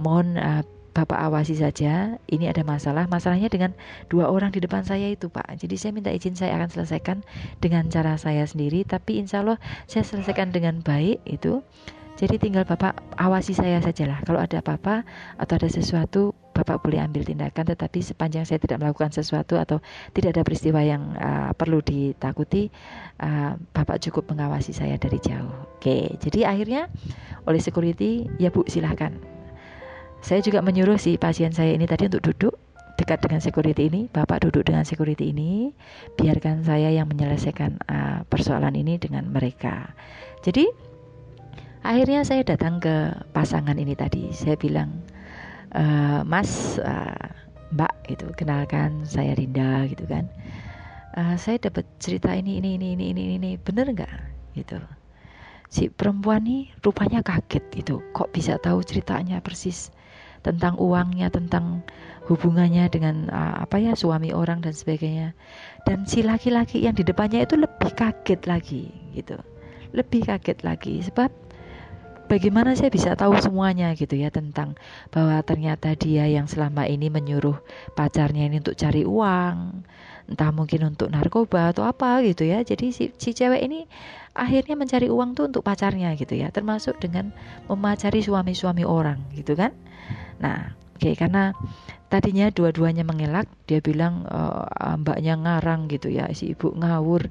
mohon 0.00 0.40
uh, 0.40 0.64
Bapak 0.96 1.20
awasi 1.28 1.60
saja, 1.60 2.16
ini 2.24 2.48
ada 2.48 2.64
masalah. 2.64 3.04
Masalahnya 3.04 3.52
dengan 3.52 3.76
dua 4.08 4.32
orang 4.32 4.48
di 4.48 4.64
depan 4.64 4.80
saya 4.80 5.12
itu, 5.12 5.28
Pak. 5.28 5.60
Jadi 5.60 5.76
saya 5.76 5.92
minta 5.92 6.08
izin 6.08 6.32
saya 6.32 6.56
akan 6.56 6.72
selesaikan 6.72 7.20
dengan 7.60 7.84
cara 7.92 8.16
saya 8.16 8.48
sendiri, 8.48 8.80
tapi 8.88 9.20
insya 9.20 9.44
Allah 9.44 9.60
saya 9.84 10.08
selesaikan 10.08 10.56
dengan 10.56 10.80
baik 10.80 11.20
itu. 11.28 11.60
Jadi 12.16 12.40
tinggal 12.40 12.64
Bapak 12.64 12.96
awasi 13.20 13.52
saya 13.52 13.76
sajalah. 13.84 14.24
Kalau 14.24 14.40
ada 14.40 14.64
apa-apa 14.64 15.04
atau 15.36 15.54
ada 15.60 15.68
sesuatu, 15.68 16.32
Bapak 16.56 16.80
boleh 16.80 17.04
ambil 17.04 17.28
tindakan. 17.28 17.76
Tetapi 17.76 18.00
sepanjang 18.00 18.48
saya 18.48 18.56
tidak 18.56 18.80
melakukan 18.80 19.12
sesuatu 19.12 19.60
atau 19.60 19.84
tidak 20.16 20.32
ada 20.32 20.48
peristiwa 20.48 20.80
yang 20.80 21.12
uh, 21.20 21.52
perlu 21.52 21.84
ditakuti, 21.84 22.72
uh, 23.20 23.60
Bapak 23.76 24.00
cukup 24.00 24.32
mengawasi 24.32 24.72
saya 24.72 24.96
dari 24.96 25.20
jauh. 25.20 25.76
Oke, 25.76 26.16
jadi 26.16 26.48
akhirnya 26.48 26.88
oleh 27.44 27.60
security, 27.60 28.32
ya 28.40 28.48
Bu 28.48 28.64
silahkan. 28.64 29.35
Saya 30.24 30.40
juga 30.42 30.64
menyuruh 30.64 30.98
si 30.98 31.16
pasien 31.20 31.54
saya 31.54 31.76
ini 31.76 31.86
tadi 31.86 32.10
untuk 32.10 32.24
duduk 32.32 32.54
dekat 32.96 33.20
dengan 33.22 33.40
security 33.44 33.92
ini, 33.92 34.08
Bapak 34.08 34.48
duduk 34.48 34.64
dengan 34.64 34.82
security 34.82 35.30
ini, 35.30 35.70
biarkan 36.16 36.64
saya 36.64 36.88
yang 36.88 37.06
menyelesaikan 37.12 37.78
uh, 37.86 38.20
persoalan 38.26 38.72
ini 38.74 38.96
dengan 38.96 39.28
mereka. 39.28 39.92
Jadi 40.40 40.66
akhirnya 41.86 42.24
saya 42.24 42.42
datang 42.42 42.80
ke 42.80 43.14
pasangan 43.36 43.76
ini 43.78 43.94
tadi. 43.94 44.34
Saya 44.34 44.58
bilang 44.58 44.90
e, 45.70 45.84
Mas 46.26 46.78
uh, 46.82 47.30
Mbak 47.74 47.94
gitu 48.10 48.26
kenalkan 48.34 49.06
saya 49.06 49.34
Rinda 49.38 49.86
gitu 49.86 50.06
kan. 50.06 50.26
Uh, 51.16 51.34
saya 51.40 51.56
dapat 51.56 51.86
cerita 51.96 52.28
ini 52.34 52.60
ini 52.60 52.76
ini 52.76 52.92
ini 52.92 53.04
ini 53.14 53.22
ini 53.38 53.50
bener 53.56 53.88
nggak? 53.90 54.14
Gitu. 54.54 54.78
Si 55.66 55.88
perempuan 55.90 56.44
nih 56.46 56.70
rupanya 56.84 57.22
kaget 57.22 57.64
gitu. 57.74 58.02
Kok 58.14 58.30
bisa 58.30 58.60
tahu 58.60 58.84
ceritanya 58.86 59.42
persis 59.42 59.90
tentang 60.46 60.78
uangnya 60.78 61.26
tentang 61.34 61.82
hubungannya 62.30 62.86
dengan 62.86 63.26
uh, 63.30 63.66
apa 63.66 63.82
ya 63.82 63.98
suami 63.98 64.30
orang 64.30 64.62
dan 64.62 64.74
sebagainya. 64.74 65.34
Dan 65.82 66.06
si 66.06 66.22
laki-laki 66.22 66.82
yang 66.86 66.94
di 66.94 67.02
depannya 67.02 67.42
itu 67.42 67.58
lebih 67.58 67.90
kaget 67.94 68.46
lagi 68.46 68.90
gitu. 69.14 69.38
Lebih 69.90 70.30
kaget 70.30 70.62
lagi. 70.62 71.02
Sebab 71.02 71.30
bagaimana 72.26 72.74
saya 72.74 72.90
bisa 72.90 73.14
tahu 73.14 73.38
semuanya 73.38 73.94
gitu 73.94 74.18
ya 74.18 74.30
tentang 74.34 74.74
bahwa 75.14 75.38
ternyata 75.46 75.94
dia 75.94 76.26
yang 76.26 76.50
selama 76.50 76.86
ini 76.86 77.06
menyuruh 77.10 77.58
pacarnya 77.94 78.50
ini 78.50 78.58
untuk 78.62 78.74
cari 78.74 79.06
uang 79.06 79.86
entah 80.26 80.50
mungkin 80.50 80.94
untuk 80.94 81.08
narkoba 81.10 81.70
atau 81.70 81.86
apa 81.86 82.22
gitu 82.26 82.46
ya. 82.46 82.62
Jadi 82.66 82.90
si, 82.90 83.04
si 83.14 83.30
cewek 83.32 83.62
ini 83.62 83.86
akhirnya 84.34 84.74
mencari 84.74 85.06
uang 85.06 85.38
tuh 85.38 85.48
untuk 85.48 85.62
pacarnya 85.62 86.12
gitu 86.18 86.34
ya. 86.34 86.50
Termasuk 86.50 86.98
dengan 86.98 87.30
memacari 87.70 88.20
suami-suami 88.22 88.82
orang 88.82 89.22
gitu 89.34 89.54
kan. 89.54 89.70
Nah 90.42 90.74
oke 90.98 91.02
okay, 91.02 91.14
karena 91.14 91.54
tadinya 92.10 92.50
dua-duanya 92.50 93.02
mengelak 93.02 93.50
dia 93.66 93.82
bilang 93.82 94.26
e, 94.26 94.40
mbaknya 94.96 95.34
ngarang 95.36 95.90
gitu 95.90 96.06
ya 96.06 96.30
si 96.30 96.54
ibu 96.54 96.70
ngawur 96.72 97.26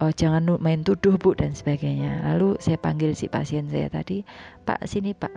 oh, 0.00 0.12
jangan 0.12 0.44
main 0.60 0.80
tuduh 0.80 1.20
bu 1.20 1.36
dan 1.36 1.52
sebagainya. 1.52 2.24
Lalu 2.24 2.56
saya 2.58 2.80
panggil 2.80 3.12
si 3.12 3.28
pasien 3.28 3.68
saya 3.68 3.92
tadi 3.92 4.24
pak 4.64 4.80
sini 4.88 5.12
pak. 5.12 5.32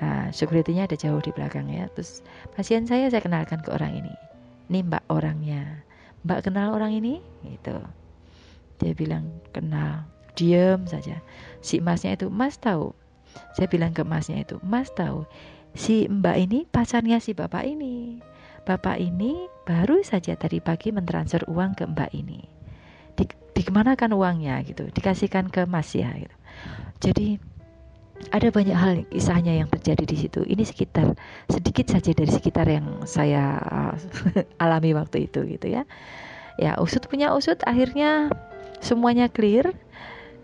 Nah, 0.00 0.32
securitynya 0.32 0.88
ada 0.88 0.96
jauh 0.96 1.20
di 1.20 1.28
belakang 1.30 1.68
ya. 1.68 1.86
Terus 1.92 2.24
pasien 2.56 2.88
saya 2.88 3.12
saya 3.12 3.20
kenalkan 3.20 3.60
ke 3.60 3.70
orang 3.70 4.00
ini. 4.00 4.14
Ini 4.72 4.86
mbak 4.86 5.06
orangnya 5.12 5.86
mbak 6.26 6.48
kenal 6.48 6.76
orang 6.76 6.96
ini? 6.96 7.20
Gitu. 7.44 7.76
Dia 8.80 8.92
bilang 8.96 9.28
kenal. 9.52 10.08
Diem 10.38 10.86
saja. 10.88 11.20
Si 11.60 11.82
masnya 11.82 12.16
itu 12.16 12.32
mas 12.32 12.56
tahu? 12.56 12.96
Saya 13.54 13.70
bilang 13.70 13.94
ke 13.94 14.02
masnya 14.02 14.42
itu 14.42 14.58
mas 14.64 14.90
tahu 14.90 15.26
si 15.74 16.10
mbak 16.10 16.36
ini 16.38 16.66
pacarnya 16.66 17.22
si 17.22 17.36
bapak 17.36 17.66
ini. 17.66 18.18
Bapak 18.66 19.00
ini 19.00 19.48
baru 19.64 20.04
saja 20.04 20.36
tadi 20.36 20.60
pagi 20.60 20.92
mentransfer 20.92 21.46
uang 21.48 21.72
ke 21.74 21.84
mbak 21.88 22.10
ini. 22.12 22.44
Di, 23.16 23.24
dikemanakan 23.56 24.14
uangnya? 24.14 24.60
Gitu. 24.62 24.90
Dikasihkan 24.92 25.48
ke 25.48 25.64
mas 25.66 25.90
ya 25.96 26.12
gitu. 26.14 26.36
Jadi 27.00 27.40
ada 28.28 28.48
banyak 28.52 28.76
hal 28.76 28.92
kisahnya 29.08 29.64
yang 29.64 29.68
terjadi 29.72 30.04
di 30.04 30.16
situ. 30.16 30.44
Ini 30.44 30.62
sekitar 30.62 31.16
sedikit 31.48 31.88
saja 31.88 32.12
dari 32.12 32.30
sekitar 32.30 32.68
yang 32.68 33.08
saya 33.08 33.58
uh, 33.58 33.94
alami 34.64 34.92
waktu 34.92 35.26
itu 35.26 35.42
gitu 35.48 35.72
ya. 35.72 35.88
Ya 36.60 36.76
usut 36.76 37.08
punya 37.08 37.32
usut 37.32 37.58
akhirnya 37.64 38.28
semuanya 38.84 39.32
clear. 39.32 39.72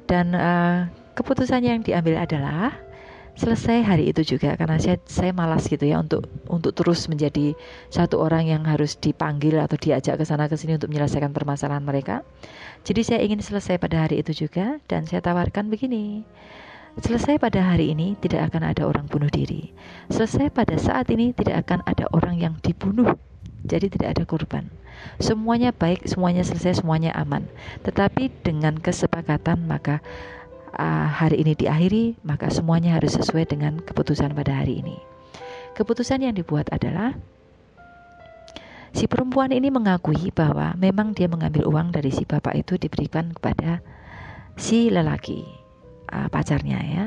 Dan 0.06 0.38
uh, 0.38 0.86
keputusan 1.18 1.66
yang 1.66 1.82
diambil 1.82 2.22
adalah 2.22 2.74
selesai 3.36 3.84
hari 3.84 4.10
itu 4.10 4.36
juga. 4.36 4.56
Karena 4.56 4.80
saya 4.80 4.98
saya 5.06 5.30
malas 5.36 5.68
gitu 5.68 5.84
ya 5.86 6.00
untuk 6.02 6.26
untuk 6.48 6.74
terus 6.74 7.06
menjadi 7.06 7.54
satu 7.92 8.18
orang 8.18 8.50
yang 8.50 8.62
harus 8.66 8.98
dipanggil 8.98 9.60
atau 9.62 9.76
diajak 9.78 10.18
ke 10.18 10.24
sana 10.26 10.50
ke 10.50 10.56
sini 10.58 10.80
untuk 10.80 10.90
menyelesaikan 10.90 11.30
permasalahan 11.30 11.84
mereka. 11.84 12.26
Jadi 12.86 13.02
saya 13.02 13.20
ingin 13.22 13.42
selesai 13.42 13.78
pada 13.78 14.06
hari 14.06 14.22
itu 14.24 14.46
juga. 14.46 14.82
Dan 14.90 15.06
saya 15.06 15.22
tawarkan 15.22 15.70
begini. 15.70 16.26
Selesai 16.96 17.36
pada 17.36 17.60
hari 17.60 17.92
ini 17.92 18.16
tidak 18.16 18.48
akan 18.48 18.72
ada 18.72 18.88
orang 18.88 19.04
bunuh 19.04 19.28
diri. 19.28 19.68
Selesai 20.08 20.48
pada 20.48 20.80
saat 20.80 21.12
ini 21.12 21.36
tidak 21.36 21.68
akan 21.68 21.84
ada 21.84 22.08
orang 22.08 22.40
yang 22.40 22.56
dibunuh. 22.64 23.20
Jadi 23.68 23.92
tidak 23.92 24.16
ada 24.16 24.24
korban. 24.24 24.64
Semuanya 25.20 25.76
baik, 25.76 26.08
semuanya 26.08 26.40
selesai, 26.40 26.80
semuanya 26.80 27.12
aman. 27.12 27.44
Tetapi 27.84 28.32
dengan 28.40 28.80
kesepakatan 28.80 29.68
maka 29.68 30.00
uh, 30.72 31.04
hari 31.12 31.44
ini 31.44 31.52
diakhiri, 31.52 32.16
maka 32.24 32.48
semuanya 32.48 32.96
harus 32.96 33.12
sesuai 33.20 33.44
dengan 33.44 33.76
keputusan 33.76 34.32
pada 34.32 34.64
hari 34.64 34.80
ini. 34.80 34.96
Keputusan 35.76 36.24
yang 36.24 36.32
dibuat 36.32 36.72
adalah 36.72 37.12
si 38.96 39.04
perempuan 39.04 39.52
ini 39.52 39.68
mengakui 39.68 40.32
bahwa 40.32 40.72
memang 40.80 41.12
dia 41.12 41.28
mengambil 41.28 41.68
uang 41.68 41.92
dari 41.92 42.08
si 42.08 42.24
bapak 42.24 42.56
itu 42.56 42.80
diberikan 42.80 43.36
kepada 43.36 43.84
si 44.56 44.88
lelaki 44.88 45.65
uh, 46.10 46.28
pacarnya 46.30 46.80
ya. 46.82 47.06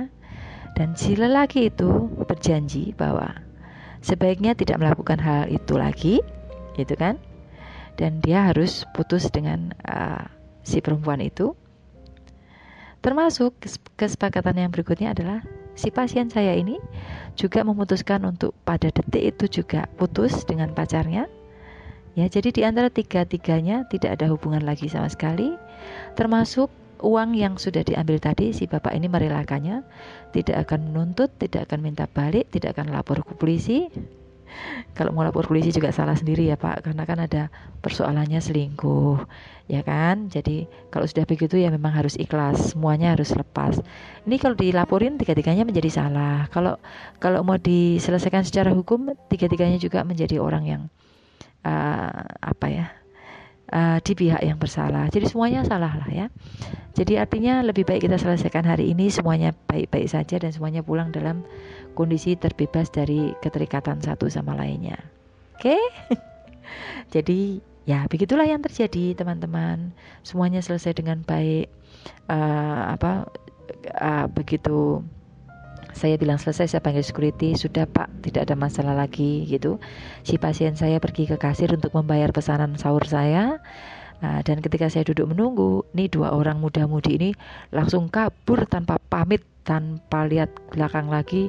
Dan 0.78 0.96
si 0.96 1.16
lelaki 1.20 1.68
itu 1.68 2.08
berjanji 2.24 2.96
bahwa 2.96 3.36
sebaiknya 4.00 4.56
tidak 4.56 4.80
melakukan 4.80 5.20
hal 5.20 5.52
itu 5.52 5.76
lagi, 5.76 6.16
gitu 6.80 6.96
kan? 6.96 7.20
Dan 8.00 8.24
dia 8.24 8.48
harus 8.48 8.88
putus 8.96 9.28
dengan 9.28 9.76
uh, 9.84 10.24
si 10.64 10.80
perempuan 10.80 11.20
itu 11.20 11.52
Termasuk 13.00 13.56
kesepakatan 13.96 14.60
yang 14.60 14.72
berikutnya 14.76 15.16
adalah 15.16 15.40
si 15.72 15.88
pasien 15.88 16.28
saya 16.28 16.52
ini 16.52 16.76
juga 17.40 17.64
memutuskan 17.64 18.20
untuk 18.28 18.52
pada 18.68 18.92
detik 18.92 19.36
itu 19.36 19.64
juga 19.64 19.88
putus 19.96 20.44
dengan 20.44 20.76
pacarnya. 20.76 21.32
Ya, 22.20 22.28
jadi 22.28 22.52
di 22.52 22.62
antara 22.68 22.92
tiga-tiganya 22.92 23.88
tidak 23.88 24.20
ada 24.20 24.28
hubungan 24.28 24.68
lagi 24.68 24.92
sama 24.92 25.08
sekali. 25.08 25.56
Termasuk 26.20 26.68
uang 27.00 27.36
yang 27.36 27.56
sudah 27.56 27.82
diambil 27.84 28.20
tadi 28.20 28.52
si 28.52 28.68
bapak 28.68 28.96
ini 28.96 29.08
merelakannya, 29.08 29.84
tidak 30.36 30.68
akan 30.68 30.92
menuntut, 30.92 31.32
tidak 31.40 31.68
akan 31.72 31.80
minta 31.84 32.06
balik, 32.06 32.52
tidak 32.54 32.78
akan 32.78 32.92
lapor 32.94 33.24
ke 33.24 33.34
polisi, 33.36 33.88
kalau 34.98 35.16
mau 35.16 35.24
lapor 35.24 35.48
polisi 35.48 35.72
juga 35.72 35.94
salah 35.94 36.18
sendiri 36.18 36.50
ya 36.50 36.58
Pak 36.60 36.84
karena 36.84 37.04
kan 37.08 37.20
ada 37.22 37.48
persoalannya 37.80 38.42
selingkuh 38.42 39.24
ya 39.70 39.82
kan? 39.86 40.28
Jadi 40.28 40.68
kalau 40.90 41.06
sudah 41.06 41.24
begitu 41.24 41.56
ya 41.56 41.72
memang 41.72 41.94
harus 41.94 42.18
ikhlas 42.20 42.76
semuanya 42.76 43.16
harus 43.16 43.32
lepas. 43.32 43.80
Ini 44.26 44.36
kalau 44.42 44.58
dilaporin 44.58 45.16
tiga-tiganya 45.16 45.64
menjadi 45.64 45.90
salah. 46.04 46.50
Kalau 46.52 46.76
kalau 47.22 47.46
mau 47.46 47.56
diselesaikan 47.56 48.44
secara 48.44 48.74
hukum 48.74 49.14
tiga-tiganya 49.32 49.80
juga 49.80 50.04
menjadi 50.04 50.42
orang 50.42 50.64
yang 50.68 50.82
uh, 51.64 52.26
apa 52.44 52.68
ya 52.68 52.86
uh, 53.74 53.98
di 54.02 54.14
pihak 54.18 54.42
yang 54.42 54.58
bersalah. 54.58 55.10
Jadi 55.10 55.26
semuanya 55.30 55.66
salah 55.66 55.94
lah 55.94 56.10
ya. 56.10 56.28
Jadi 56.98 57.16
artinya 57.16 57.64
lebih 57.64 57.88
baik 57.88 58.10
kita 58.10 58.20
selesaikan 58.20 58.66
hari 58.68 58.92
ini 58.92 59.08
semuanya 59.08 59.56
baik-baik 59.70 60.10
saja 60.10 60.36
dan 60.42 60.52
semuanya 60.52 60.84
pulang 60.84 61.14
dalam 61.14 61.46
kondisi 61.96 62.36
terbebas 62.36 62.92
dari 62.92 63.32
keterikatan 63.40 64.04
satu 64.04 64.28
sama 64.28 64.58
lainnya. 64.58 65.00
Oke? 65.56 65.78
Okay? 65.78 65.82
Jadi 67.16 67.64
ya 67.88 68.06
begitulah 68.10 68.46
yang 68.46 68.62
terjadi 68.62 69.16
teman-teman. 69.16 69.96
Semuanya 70.26 70.60
selesai 70.60 70.98
dengan 70.98 71.24
baik. 71.24 71.72
Uh, 72.30 72.96
apa 72.96 73.28
uh, 73.98 74.26
begitu 74.32 75.04
saya 76.00 76.16
bilang 76.16 76.40
selesai 76.40 76.72
saya 76.72 76.82
panggil 76.82 77.04
security 77.04 77.60
sudah 77.60 77.84
pak 77.84 78.08
tidak 78.24 78.48
ada 78.48 78.56
masalah 78.56 78.96
lagi 78.96 79.44
gitu 79.52 79.84
si 80.24 80.40
pasien 80.40 80.80
saya 80.80 81.04
pergi 81.04 81.28
ke 81.28 81.36
kasir 81.36 81.76
untuk 81.76 81.92
membayar 81.92 82.32
pesanan 82.32 82.80
sahur 82.80 83.04
saya 83.04 83.60
Nah, 84.20 84.44
dan 84.44 84.60
ketika 84.60 84.92
saya 84.92 85.08
duduk 85.08 85.32
menunggu, 85.32 85.88
nih 85.96 86.12
dua 86.12 86.36
orang 86.36 86.60
muda-mudi 86.60 87.16
ini 87.16 87.30
langsung 87.72 88.12
kabur 88.12 88.68
tanpa 88.68 89.00
pamit, 89.08 89.40
tanpa 89.64 90.28
lihat 90.28 90.52
belakang 90.76 91.08
lagi, 91.08 91.48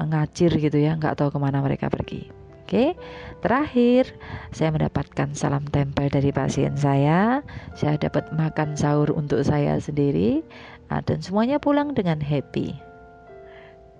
ngacir 0.00 0.52
gitu 0.56 0.80
ya, 0.80 0.96
nggak 0.96 1.20
tahu 1.20 1.28
ke 1.28 1.38
mana 1.40 1.60
mereka 1.60 1.92
pergi. 1.92 2.32
Oke, 2.66 2.98
terakhir 3.44 4.10
saya 4.50 4.74
mendapatkan 4.74 5.38
salam 5.38 5.68
tempel 5.70 6.10
dari 6.10 6.34
pasien 6.34 6.74
saya. 6.74 7.44
Saya 7.78 7.94
dapat 7.94 8.32
makan 8.34 8.74
sahur 8.74 9.14
untuk 9.14 9.44
saya 9.46 9.78
sendiri, 9.78 10.42
nah, 10.88 11.04
dan 11.04 11.22
semuanya 11.22 11.62
pulang 11.62 11.94
dengan 11.94 12.18
happy. 12.18 12.85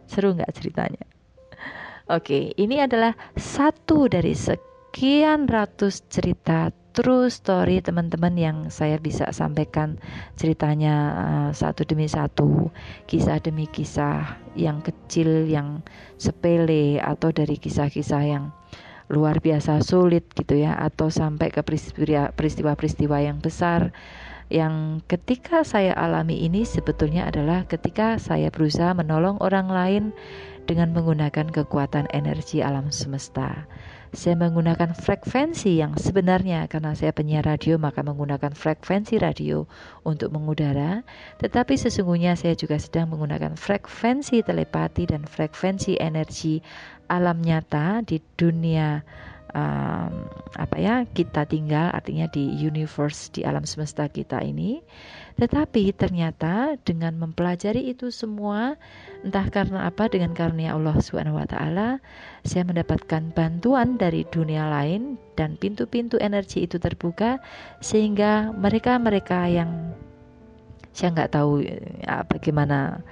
Seru 0.06 0.34
nggak 0.34 0.54
ceritanya? 0.54 1.04
Oke, 2.06 2.54
ini 2.54 2.78
adalah 2.78 3.18
satu 3.34 4.06
dari 4.06 4.30
sekian 4.30 5.50
ratus 5.50 6.06
cerita 6.06 6.70
true 6.96 7.28
story 7.28 7.84
teman-teman 7.84 8.32
yang 8.40 8.58
saya 8.72 8.96
bisa 8.96 9.28
sampaikan 9.28 10.00
ceritanya 10.38 10.94
uh, 11.12 11.50
satu 11.52 11.84
demi 11.84 12.08
satu, 12.08 12.72
kisah 13.04 13.36
demi 13.42 13.68
kisah 13.68 14.40
yang 14.56 14.80
kecil, 14.80 15.44
yang 15.44 15.84
sepele 16.16 16.96
atau 17.02 17.34
dari 17.34 17.60
kisah-kisah 17.60 18.22
yang 18.24 18.54
luar 19.12 19.38
biasa 19.38 19.84
sulit 19.84 20.26
gitu 20.34 20.58
ya 20.62 20.74
atau 20.74 21.12
sampai 21.12 21.52
ke 21.52 21.62
peristiwa-peristiwa 22.34 23.18
yang 23.22 23.38
besar 23.38 23.94
yang 24.46 25.02
ketika 25.10 25.66
saya 25.66 25.90
alami 25.98 26.46
ini 26.46 26.62
sebetulnya 26.62 27.26
adalah 27.26 27.66
ketika 27.66 28.14
saya 28.22 28.50
berusaha 28.54 28.94
menolong 28.94 29.42
orang 29.42 29.66
lain 29.66 30.04
dengan 30.66 30.94
menggunakan 30.94 31.50
kekuatan 31.50 32.10
energi 32.10 32.62
alam 32.62 32.90
semesta. 32.90 33.66
Saya 34.14 34.38
menggunakan 34.38 34.94
frekuensi 34.94 35.82
yang 35.82 35.98
sebenarnya 35.98 36.70
karena 36.70 36.94
saya 36.94 37.10
penyiar 37.10 37.42
radio 37.42 37.74
maka 37.76 38.06
menggunakan 38.06 38.54
frekuensi 38.54 39.18
radio 39.18 39.66
untuk 40.06 40.30
mengudara, 40.30 41.02
tetapi 41.42 41.74
sesungguhnya 41.74 42.38
saya 42.38 42.54
juga 42.54 42.78
sedang 42.78 43.10
menggunakan 43.12 43.58
frekuensi 43.58 44.46
telepati 44.46 45.10
dan 45.10 45.26
frekuensi 45.26 45.98
energi 45.98 46.62
alam 47.10 47.42
nyata 47.42 48.02
di 48.06 48.22
dunia 48.38 49.02
um, 49.56 50.12
apa 50.60 50.76
ya 50.76 50.94
kita 51.16 51.48
tinggal 51.48 51.88
artinya 51.96 52.28
di 52.28 52.44
universe 52.60 53.32
di 53.32 53.42
alam 53.42 53.64
semesta 53.64 54.04
kita 54.06 54.44
ini. 54.44 54.84
Tetapi 55.36 55.92
ternyata 55.92 56.80
dengan 56.80 57.16
mempelajari 57.20 57.92
itu 57.92 58.08
semua 58.08 58.76
entah 59.20 59.48
karena 59.52 59.88
apa 59.88 60.08
dengan 60.08 60.32
karunia 60.32 60.76
Allah 60.76 60.96
Subhanahu 60.96 61.36
wa 61.40 61.48
taala 61.48 62.00
saya 62.44 62.64
mendapatkan 62.64 63.32
bantuan 63.36 64.00
dari 64.00 64.24
dunia 64.28 64.68
lain 64.68 65.20
dan 65.36 65.60
pintu-pintu 65.60 66.16
energi 66.20 66.64
itu 66.64 66.80
terbuka 66.80 67.36
sehingga 67.84 68.52
mereka-mereka 68.56 69.48
yang 69.52 69.92
saya 70.96 71.12
nggak 71.12 71.32
tahu 71.36 71.60
ya, 71.60 72.24
bagaimana 72.24 73.04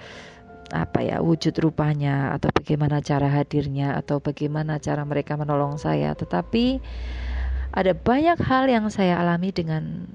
apa 0.74 1.06
ya 1.06 1.22
wujud 1.22 1.54
rupanya 1.62 2.34
atau 2.34 2.50
bagaimana 2.50 2.98
cara 2.98 3.30
hadirnya 3.30 3.94
atau 3.94 4.18
bagaimana 4.18 4.82
cara 4.82 5.06
mereka 5.06 5.38
menolong 5.38 5.78
saya. 5.78 6.18
Tetapi 6.18 6.82
ada 7.70 7.94
banyak 7.94 8.38
hal 8.42 8.66
yang 8.66 8.90
saya 8.90 9.22
alami 9.22 9.54
dengan 9.54 10.10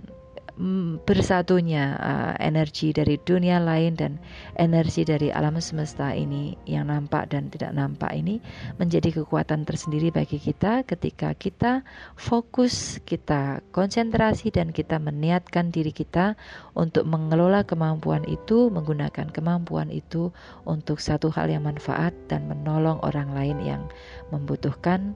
bersatunya 1.07 1.95
uh, 1.95 2.33
energi 2.35 2.91
dari 2.91 3.15
dunia 3.15 3.63
lain 3.63 3.95
dan 3.95 4.19
energi 4.59 5.07
dari 5.07 5.31
alam 5.31 5.55
semesta 5.63 6.11
ini 6.11 6.51
yang 6.67 6.91
nampak 6.91 7.31
dan 7.31 7.47
tidak 7.47 7.71
nampak 7.71 8.11
ini 8.11 8.43
menjadi 8.75 9.23
kekuatan 9.23 9.63
tersendiri 9.63 10.11
bagi 10.11 10.35
kita 10.35 10.83
ketika 10.83 11.31
kita 11.39 11.87
fokus, 12.19 12.99
kita 13.07 13.63
konsentrasi 13.71 14.51
dan 14.51 14.75
kita 14.75 14.99
meniatkan 14.99 15.71
diri 15.71 15.95
kita 15.95 16.35
untuk 16.75 17.07
mengelola 17.07 17.63
kemampuan 17.63 18.27
itu, 18.27 18.67
menggunakan 18.67 19.31
kemampuan 19.31 19.87
itu 19.87 20.35
untuk 20.67 20.99
satu 20.99 21.31
hal 21.31 21.47
yang 21.47 21.63
manfaat 21.63 22.11
dan 22.27 22.51
menolong 22.51 22.99
orang 22.99 23.31
lain 23.31 23.63
yang 23.63 23.87
membutuhkan 24.27 25.15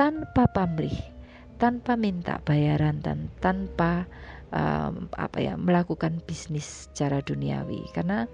tanpa 0.00 0.48
pamrih, 0.48 0.96
tanpa 1.60 1.92
minta 2.00 2.40
bayaran 2.40 3.04
dan 3.04 3.28
tanpa 3.44 4.08
um, 4.52 5.08
apa 5.14 5.38
ya 5.40 5.54
melakukan 5.56 6.20
bisnis 6.24 6.88
secara 6.90 7.20
duniawi. 7.24 7.88
Karena 7.92 8.28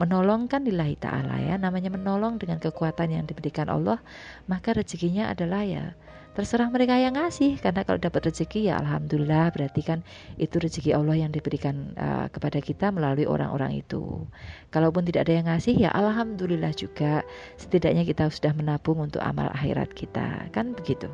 menolong 0.00 0.48
kan 0.48 0.64
lillahi 0.64 0.96
ta'ala 0.96 1.36
ya 1.44 1.60
namanya 1.60 1.92
menolong 1.92 2.40
dengan 2.40 2.56
kekuatan 2.56 3.12
yang 3.12 3.28
diberikan 3.28 3.68
Allah 3.68 4.00
maka 4.48 4.72
rezekinya 4.72 5.28
adalah 5.28 5.60
ya 5.60 5.92
terserah 6.30 6.70
mereka 6.72 6.96
yang 6.96 7.18
ngasih. 7.18 7.58
Karena 7.60 7.84
kalau 7.84 8.00
dapat 8.00 8.30
rezeki 8.32 8.70
ya 8.72 8.80
alhamdulillah 8.80 9.50
berarti 9.52 9.82
kan 9.82 10.00
itu 10.40 10.56
rezeki 10.56 10.96
Allah 10.96 11.26
yang 11.26 11.30
diberikan 11.34 11.92
uh, 11.98 12.32
kepada 12.32 12.62
kita 12.62 12.88
melalui 12.94 13.26
orang-orang 13.26 13.82
itu. 13.82 14.24
Kalaupun 14.72 15.04
tidak 15.04 15.28
ada 15.28 15.34
yang 15.36 15.46
ngasih 15.50 15.74
ya 15.76 15.90
alhamdulillah 15.92 16.72
juga. 16.72 17.26
Setidaknya 17.60 18.06
kita 18.06 18.30
sudah 18.30 18.54
menabung 18.56 19.02
untuk 19.02 19.20
amal 19.20 19.50
akhirat 19.52 19.92
kita. 19.92 20.48
Kan 20.54 20.72
begitu 20.72 21.10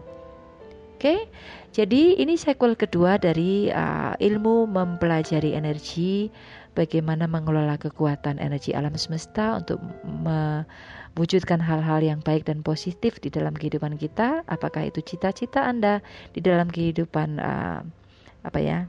Oke, 0.97 1.29
jadi 1.77 2.17
ini 2.17 2.41
sequel 2.41 2.73
kedua 2.73 3.21
dari 3.21 3.69
uh, 3.69 4.17
ilmu 4.17 4.65
mempelajari 4.65 5.53
energi, 5.53 6.33
bagaimana 6.73 7.29
mengelola 7.29 7.77
kekuatan 7.77 8.41
energi 8.41 8.73
alam 8.73 8.97
semesta 8.97 9.61
untuk 9.61 9.77
mewujudkan 10.09 11.61
hal-hal 11.61 12.01
yang 12.01 12.25
baik 12.25 12.49
dan 12.49 12.65
positif 12.65 13.21
di 13.21 13.29
dalam 13.29 13.53
kehidupan 13.53 14.01
kita. 14.01 14.41
Apakah 14.49 14.89
itu 14.89 15.05
cita-cita 15.05 15.69
Anda 15.69 16.01
di 16.33 16.41
dalam 16.41 16.73
kehidupan 16.73 17.45
uh, 17.45 17.85
apa 18.41 18.57
ya? 18.65 18.89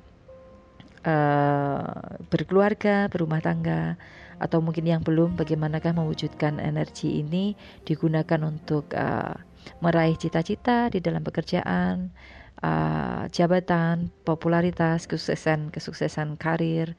Uh, 1.03 1.91
berkeluarga, 2.31 3.11
berumah 3.11 3.43
tangga, 3.43 3.99
atau 4.39 4.63
mungkin 4.63 4.87
yang 4.87 5.03
belum, 5.03 5.35
bagaimanakah 5.35 5.91
mewujudkan 5.91 6.63
energi 6.63 7.19
ini 7.19 7.59
digunakan 7.83 8.39
untuk 8.47 8.87
uh, 8.95 9.35
meraih 9.79 10.17
cita-cita 10.17 10.89
di 10.89 10.99
dalam 11.03 11.21
pekerjaan, 11.21 12.09
uh, 12.63 13.25
jabatan, 13.29 14.09
popularitas, 14.25 15.05
kesuksesan, 15.05 15.69
kesuksesan 15.69 16.37
karir, 16.39 16.97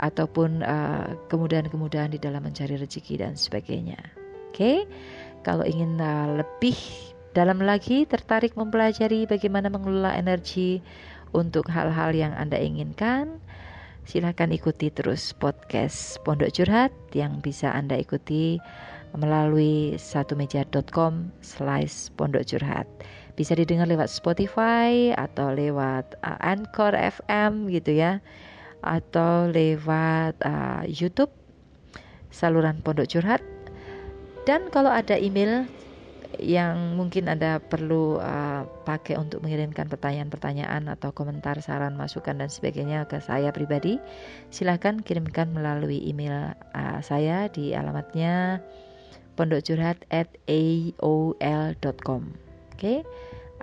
ataupun 0.00 0.64
uh, 0.64 1.12
kemudahan-kemudahan 1.28 2.16
di 2.16 2.18
dalam 2.18 2.40
mencari 2.40 2.80
rezeki 2.80 3.20
dan 3.20 3.36
sebagainya. 3.36 4.00
Oke, 4.50 4.56
okay? 4.56 4.78
kalau 5.44 5.62
ingin 5.62 6.00
uh, 6.00 6.40
lebih 6.40 6.76
dalam 7.36 7.62
lagi 7.62 8.08
tertarik 8.08 8.58
mempelajari 8.58 9.28
bagaimana 9.28 9.70
mengelola 9.70 10.16
energi 10.18 10.82
untuk 11.30 11.70
hal-hal 11.70 12.10
yang 12.10 12.34
Anda 12.34 12.58
inginkan, 12.58 13.38
silahkan 14.02 14.50
ikuti 14.50 14.90
terus 14.90 15.30
podcast 15.36 16.18
Pondok 16.26 16.50
Curhat 16.50 16.90
yang 17.14 17.38
bisa 17.38 17.70
Anda 17.70 17.94
ikuti 18.00 18.58
melalui 19.16 19.98
satumeja.com 19.98 21.34
slash 21.42 22.12
pondok 22.14 22.46
curhat. 22.46 22.86
Bisa 23.34 23.56
didengar 23.56 23.88
lewat 23.88 24.12
Spotify 24.12 25.16
atau 25.16 25.54
lewat 25.54 26.18
uh, 26.22 26.38
Anchor 26.44 26.92
FM 26.92 27.70
gitu 27.72 27.96
ya 27.96 28.20
atau 28.80 29.48
lewat 29.48 30.40
uh, 30.44 30.82
YouTube 30.88 31.32
saluran 32.32 32.80
pondok 32.80 33.10
curhat. 33.10 33.42
Dan 34.48 34.72
kalau 34.72 34.88
ada 34.88 35.20
email 35.20 35.68
yang 36.38 36.94
mungkin 36.94 37.26
Anda 37.26 37.58
perlu 37.58 38.22
uh, 38.22 38.62
pakai 38.86 39.18
untuk 39.18 39.42
mengirimkan 39.42 39.90
pertanyaan-pertanyaan 39.90 40.86
atau 40.88 41.10
komentar, 41.10 41.58
saran, 41.60 41.98
masukan 41.98 42.38
dan 42.38 42.48
sebagainya 42.48 43.04
ke 43.10 43.18
saya 43.18 43.50
pribadi, 43.50 43.98
silahkan 44.48 45.02
kirimkan 45.02 45.50
melalui 45.50 46.00
email 46.06 46.54
uh, 46.72 47.00
saya 47.02 47.50
di 47.50 47.74
alamatnya 47.74 48.62
pondokcurhat 49.40 50.04
at 50.12 50.28
aol.com 50.44 52.22
Oke, 52.76 53.08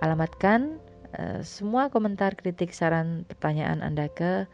alamatkan 0.02 0.82
uh, 1.14 1.38
semua 1.46 1.86
komentar, 1.94 2.34
kritik, 2.34 2.74
saran, 2.74 3.22
pertanyaan 3.30 3.86
Anda 3.86 4.10
ke 4.10 4.50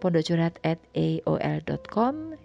pondokcurhat 0.00 0.56
at 0.64 0.80
aol.com 0.96 2.40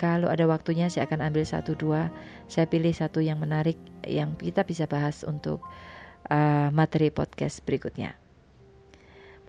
kalau 0.00 0.32
ada 0.32 0.48
waktunya 0.48 0.88
saya 0.88 1.04
akan 1.04 1.28
ambil 1.28 1.44
satu 1.44 1.76
dua 1.76 2.08
saya 2.48 2.64
pilih 2.64 2.96
satu 2.96 3.20
yang 3.20 3.36
menarik 3.36 3.76
yang 4.08 4.32
kita 4.40 4.64
bisa 4.64 4.88
bahas 4.88 5.20
untuk 5.28 5.60
uh, 6.32 6.72
materi 6.72 7.12
podcast 7.12 7.60
berikutnya 7.68 8.16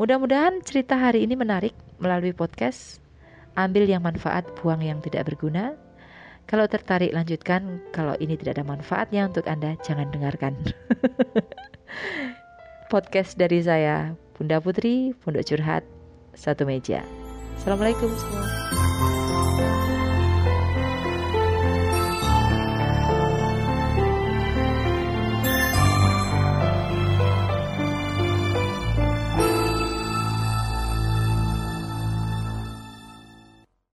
Mudah-mudahan 0.01 0.65
cerita 0.65 0.97
hari 0.97 1.29
ini 1.29 1.37
menarik 1.37 1.77
melalui 2.01 2.33
podcast. 2.33 2.97
Ambil 3.53 3.85
yang 3.85 4.01
manfaat, 4.01 4.49
buang 4.57 4.81
yang 4.81 4.97
tidak 4.97 5.29
berguna. 5.29 5.77
Kalau 6.51 6.67
tertarik 6.67 7.15
lanjutkan, 7.15 7.79
kalau 7.95 8.11
ini 8.19 8.35
tidak 8.35 8.59
ada 8.59 8.67
manfaatnya 8.67 9.31
untuk 9.31 9.47
Anda 9.47 9.79
jangan 9.87 10.11
dengarkan. 10.11 10.59
podcast 12.91 13.39
dari 13.39 13.63
saya, 13.63 14.11
Bunda 14.35 14.59
Putri, 14.59 15.15
Pondok 15.23 15.47
Curhat, 15.47 15.87
Satu 16.35 16.67
Meja. 16.67 17.07
Assalamualaikum 17.55 18.11
semua. 18.19 18.80